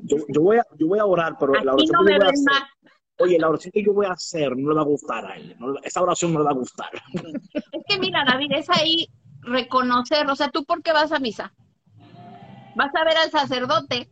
Yo, 0.01 0.17
yo, 0.27 0.41
voy 0.41 0.57
a, 0.57 0.65
yo 0.79 0.87
voy 0.87 0.97
a 0.97 1.05
orar, 1.05 1.35
pero 1.39 1.53
la 1.53 1.73
oración 1.73 2.05
que 2.05 2.11
yo 2.13 2.17
voy 2.17 2.25
a 2.25 2.29
hacer, 2.29 2.63
oye, 3.19 3.37
la 3.37 3.49
oración 3.49 3.71
que 3.71 3.83
yo 3.83 3.93
voy 3.93 4.05
a 4.07 4.13
hacer 4.13 4.57
no 4.57 4.69
le 4.69 4.75
va 4.75 4.81
a 4.81 4.85
gustar 4.85 5.25
a 5.27 5.35
él. 5.35 5.55
esa 5.83 6.01
oración 6.01 6.33
no 6.33 6.39
le 6.39 6.45
va 6.45 6.51
a 6.51 6.55
gustar. 6.55 6.89
Es 7.71 7.83
que 7.87 7.99
mira, 7.99 8.25
David, 8.25 8.51
es 8.53 8.67
ahí 8.71 9.09
reconocer, 9.41 10.27
o 10.27 10.35
sea, 10.35 10.49
¿tú 10.49 10.65
por 10.65 10.81
qué 10.81 10.91
vas 10.91 11.11
a 11.11 11.19
misa? 11.19 11.53
Vas 12.75 12.95
a 12.95 13.03
ver 13.03 13.17
al 13.17 13.29
sacerdote 13.29 14.09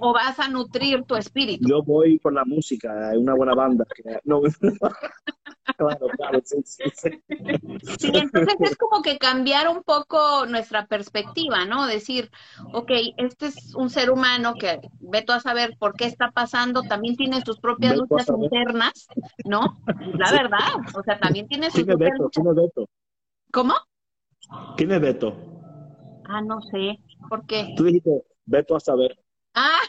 o 0.00 0.12
vas 0.12 0.38
a 0.38 0.48
nutrir 0.48 1.04
tu 1.04 1.16
espíritu? 1.16 1.68
Yo 1.68 1.82
voy 1.82 2.18
por 2.18 2.32
la 2.32 2.44
música, 2.44 3.10
hay 3.10 3.18
una 3.18 3.34
buena 3.34 3.54
banda. 3.54 3.84
No, 4.24 4.40
claro, 5.76 6.06
claro, 6.16 6.40
sí, 6.44 6.56
sí, 6.64 6.84
sí. 6.92 7.10
entonces 8.14 8.56
es 8.60 8.76
como 8.76 9.02
que 9.02 9.18
cambiar 9.18 9.68
un 9.68 9.82
poco 9.82 10.46
nuestra 10.46 10.86
perspectiva, 10.86 11.64
¿no? 11.64 11.86
Decir, 11.86 12.30
ok, 12.72 12.90
este 13.16 13.46
es 13.46 13.74
un 13.74 13.90
ser 13.90 14.10
humano 14.10 14.54
que 14.54 14.80
veto 15.00 15.32
a 15.32 15.40
saber 15.40 15.76
por 15.78 15.94
qué 15.94 16.06
está 16.06 16.30
pasando, 16.30 16.82
también 16.82 17.16
tiene 17.16 17.42
sus 17.44 17.58
propias 17.60 17.96
luchas 17.96 18.28
internas, 18.28 19.08
¿no? 19.44 19.80
La 20.14 20.32
verdad, 20.32 20.68
o 20.94 21.02
sea, 21.02 21.18
también 21.18 21.46
tiene 21.46 21.70
sus 21.70 21.86
luchas. 21.86 21.96
¿Quién 22.32 22.48
es 22.48 22.54
Beto? 22.54 22.86
¿Cómo? 23.52 23.74
¿Quién 24.76 24.92
es 24.92 25.00
Beto? 25.00 25.36
Ah, 26.24 26.40
no 26.40 26.60
sé, 26.62 26.98
¿por 27.28 27.44
qué? 27.46 27.74
Tú 27.76 27.84
dijiste, 27.84 28.24
Beto 28.46 28.76
a 28.76 28.80
saber. 28.80 29.18
Ah. 29.54 29.80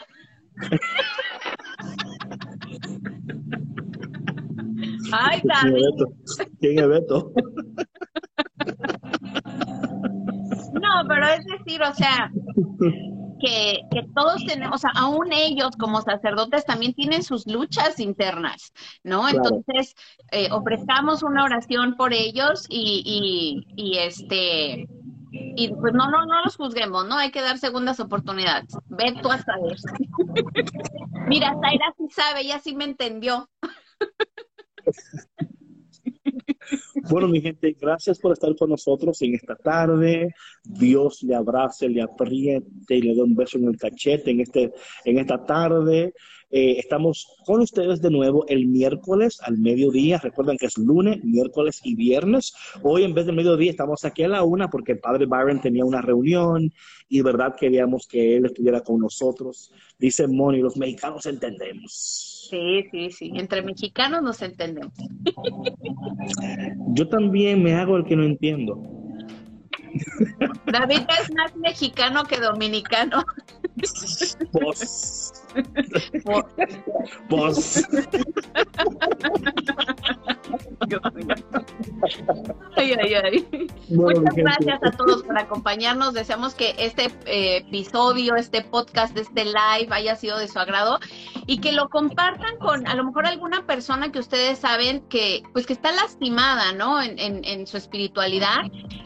Ay, 5.12 5.42
David. 5.44 5.82
¿Quién 6.60 6.78
es 6.78 6.88
Beto? 6.88 7.32
No, 10.72 11.08
pero 11.08 11.26
es 11.26 11.44
decir, 11.44 11.82
o 11.82 11.94
sea, 11.94 12.30
que, 13.40 13.80
que, 13.90 14.06
todos 14.14 14.44
tenemos, 14.46 14.76
o 14.76 14.78
sea, 14.78 14.90
aún 14.94 15.32
ellos 15.32 15.76
como 15.78 16.00
sacerdotes 16.00 16.64
también 16.64 16.94
tienen 16.94 17.22
sus 17.22 17.46
luchas 17.46 18.00
internas, 18.00 18.72
¿no? 19.02 19.28
Entonces, 19.28 19.94
eh, 20.30 20.48
ofrezcamos 20.50 21.22
una 21.22 21.44
oración 21.44 21.96
por 21.96 22.12
ellos 22.12 22.66
y, 22.68 23.64
y, 23.76 23.82
y 23.82 23.98
este, 23.98 24.88
y 25.32 25.74
pues 25.74 25.94
no, 25.94 26.10
no, 26.10 26.26
no 26.26 26.42
los 26.44 26.56
juzguemos, 26.56 27.06
¿no? 27.06 27.16
Hay 27.16 27.30
que 27.30 27.40
dar 27.40 27.56
segundas 27.58 28.00
oportunidades. 28.00 28.76
Ve 28.88 29.14
tú 29.22 29.30
a 29.30 29.38
saber. 29.38 29.76
Mira, 31.26 31.54
Zaira 31.60 31.94
sí 31.96 32.08
sabe, 32.10 32.42
ella 32.42 32.58
sí 32.58 32.76
me 32.76 32.84
entendió. 32.84 33.48
Bueno, 37.10 37.28
mi 37.28 37.40
gente, 37.40 37.76
gracias 37.80 38.18
por 38.18 38.32
estar 38.32 38.54
con 38.56 38.70
nosotros 38.70 39.20
en 39.22 39.34
esta 39.34 39.56
tarde. 39.56 40.34
Dios 40.62 41.22
le 41.22 41.34
abrace, 41.34 41.88
le 41.88 42.02
apriete 42.02 42.96
y 42.96 43.02
le 43.02 43.14
dé 43.14 43.22
un 43.22 43.34
beso 43.34 43.58
en 43.58 43.68
el 43.68 43.76
cachete 43.76 44.30
en, 44.30 44.40
este, 44.40 44.72
en 45.04 45.18
esta 45.18 45.44
tarde. 45.44 46.14
Eh, 46.54 46.78
estamos 46.78 47.26
con 47.46 47.62
ustedes 47.62 48.02
de 48.02 48.10
nuevo 48.10 48.44
el 48.46 48.66
miércoles 48.66 49.40
al 49.42 49.56
mediodía. 49.56 50.18
Recuerden 50.18 50.58
que 50.58 50.66
es 50.66 50.76
lunes, 50.76 51.24
miércoles 51.24 51.80
y 51.82 51.94
viernes. 51.94 52.54
Hoy 52.82 53.04
en 53.04 53.14
vez 53.14 53.24
de 53.24 53.32
mediodía 53.32 53.70
estamos 53.70 54.04
aquí 54.04 54.22
a 54.22 54.28
la 54.28 54.42
una 54.42 54.68
porque 54.68 54.92
el 54.92 55.00
padre 55.00 55.24
Byron 55.24 55.62
tenía 55.62 55.84
una 55.86 56.02
reunión 56.02 56.70
y 57.08 57.18
de 57.18 57.22
verdad 57.22 57.56
queríamos 57.58 58.06
que 58.06 58.36
él 58.36 58.44
estuviera 58.44 58.82
con 58.82 59.00
nosotros. 59.00 59.72
Dice 59.98 60.26
Moni, 60.28 60.60
los 60.60 60.76
mexicanos 60.76 61.24
entendemos. 61.24 62.41
Sí, 62.52 62.86
sí, 62.90 63.10
sí. 63.10 63.32
Entre 63.34 63.62
mexicanos 63.62 64.20
nos 64.22 64.42
entendemos. 64.42 64.92
Yo 66.88 67.08
también 67.08 67.62
me 67.62 67.72
hago 67.72 67.96
el 67.96 68.04
que 68.04 68.14
no 68.14 68.24
entiendo. 68.24 68.78
David 70.66 71.00
es 71.18 71.34
más 71.34 71.56
mexicano 71.56 72.24
que 72.24 72.38
dominicano. 72.38 73.24
Vos. 74.52 75.32
Vos. 77.30 77.82
Ay, 82.76 82.94
ay, 83.00 83.14
ay. 83.14 83.68
Muchas 83.90 84.34
gracias 84.34 84.80
a 84.82 84.90
todos 84.92 85.22
por 85.22 85.38
acompañarnos. 85.38 86.14
Deseamos 86.14 86.54
que 86.54 86.74
este 86.78 87.06
eh, 87.26 87.58
episodio, 87.58 88.34
este 88.36 88.62
podcast, 88.62 89.16
este 89.16 89.44
live 89.44 89.88
haya 89.90 90.16
sido 90.16 90.38
de 90.38 90.48
su 90.48 90.58
agrado 90.58 90.98
y 91.46 91.58
que 91.58 91.72
lo 91.72 91.88
compartan 91.88 92.56
con 92.58 92.86
a 92.86 92.94
lo 92.94 93.04
mejor 93.04 93.26
alguna 93.26 93.66
persona 93.66 94.10
que 94.10 94.18
ustedes 94.18 94.58
saben 94.58 95.00
que 95.08 95.42
pues 95.52 95.66
que 95.66 95.72
está 95.72 95.92
lastimada, 95.92 96.72
¿no? 96.72 97.00
En, 97.02 97.18
en, 97.18 97.66
su 97.66 97.76
espiritualidad 97.76 98.62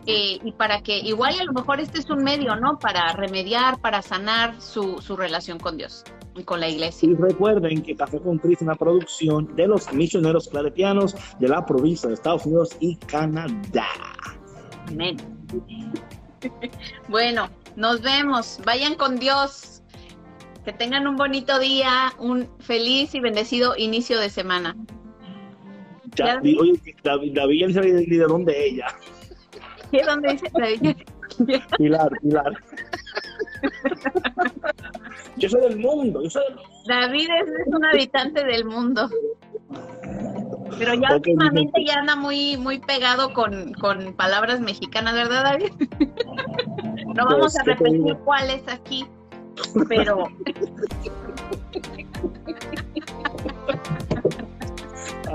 eh, 0.06 0.38
y 0.42 0.52
para 0.52 0.82
que 0.82 0.98
igual 0.98 1.38
a 1.38 1.44
lo 1.44 1.52
mejor 1.52 1.80
este 1.80 1.98
es 1.98 2.08
un 2.08 2.22
medio, 2.22 2.56
¿no? 2.56 2.78
Para 2.78 3.12
remediar, 3.12 3.80
para 3.80 4.02
sanar 4.02 4.60
su, 4.60 5.00
su 5.02 5.16
relación 5.16 5.58
con 5.58 5.76
Dios 5.76 6.04
y 6.36 6.44
con 6.44 6.60
la 6.60 6.68
iglesia. 6.68 7.08
Y 7.08 7.14
recuerden 7.14 7.82
que 7.82 7.96
Café 7.96 8.20
con 8.20 8.38
Cristo 8.38 8.64
es 8.64 8.68
una 8.68 8.74
producción 8.74 9.54
de 9.56 9.66
los 9.66 9.92
misioneros 9.92 10.48
claretianos 10.48 11.14
de 11.38 11.48
la 11.48 11.64
provincia 11.64 12.08
de 12.08 12.14
Estados 12.14 12.46
Unidos 12.46 12.70
y 12.80 12.85
Canadá. 13.06 13.88
Amén. 14.88 15.16
Bueno, 17.08 17.50
nos 17.76 18.00
vemos. 18.02 18.60
Vayan 18.64 18.94
con 18.94 19.16
Dios. 19.16 19.82
Que 20.64 20.72
tengan 20.72 21.06
un 21.06 21.16
bonito 21.16 21.58
día, 21.58 22.12
un 22.18 22.48
feliz 22.58 23.14
y 23.14 23.20
bendecido 23.20 23.76
inicio 23.76 24.18
de 24.18 24.28
semana. 24.30 24.76
Ya, 26.16 26.40
oye, 26.40 26.80
David, 27.04 27.34
David 27.34 28.08
de 28.08 28.26
dónde 28.26 28.66
ella. 28.66 28.86
¿Qué 29.90 30.02
dónde 30.02 30.32
dice 30.32 30.50
David? 30.54 30.96
Pilar, 31.78 32.10
Pilar. 32.22 32.52
Yo 35.36 35.48
soy 35.48 35.60
del 35.60 35.78
mundo, 35.78 36.22
yo 36.22 36.30
soy 36.30 36.42
del... 36.48 36.58
David 36.88 37.28
es, 37.30 37.66
un 37.66 37.84
habitante 37.84 38.44
del 38.44 38.64
mundo. 38.64 39.08
Pero 40.78 40.94
ya 40.94 41.14
últimamente 41.14 41.84
ya 41.84 42.00
anda 42.00 42.16
muy, 42.16 42.56
muy 42.56 42.78
pegado 42.78 43.32
con, 43.32 43.72
con 43.74 44.12
palabras 44.14 44.60
mexicanas, 44.60 45.14
¿verdad, 45.14 45.44
David? 45.44 45.72
no 47.14 47.24
vamos 47.24 47.52
pues, 47.54 47.58
a 47.58 47.62
repetir 47.64 48.16
cuáles 48.24 48.62
aquí, 48.68 49.06
pero... 49.88 50.28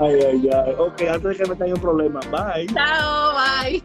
Ay, 0.00 0.14
ay, 0.14 0.50
ay. 0.50 0.74
Ok, 0.78 1.02
antes 1.02 1.22
de 1.22 1.36
que 1.36 1.50
me 1.50 1.56
tenga 1.56 1.74
un 1.74 1.80
problema. 1.80 2.20
Bye. 2.30 2.66
Chao, 2.68 3.34
bye. 3.34 3.82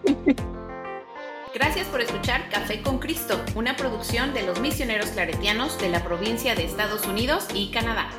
Gracias 1.54 1.88
por 1.88 2.02
escuchar 2.02 2.50
Café 2.50 2.82
con 2.82 3.00
Cristo, 3.00 3.40
una 3.56 3.76
producción 3.76 4.34
de 4.34 4.44
los 4.44 4.60
misioneros 4.60 5.10
claretianos 5.10 5.80
de 5.80 5.90
la 5.90 6.04
provincia 6.04 6.56
de 6.56 6.66
Estados 6.66 7.06
Unidos 7.08 7.48
y 7.54 7.72
Canadá. 7.72 8.10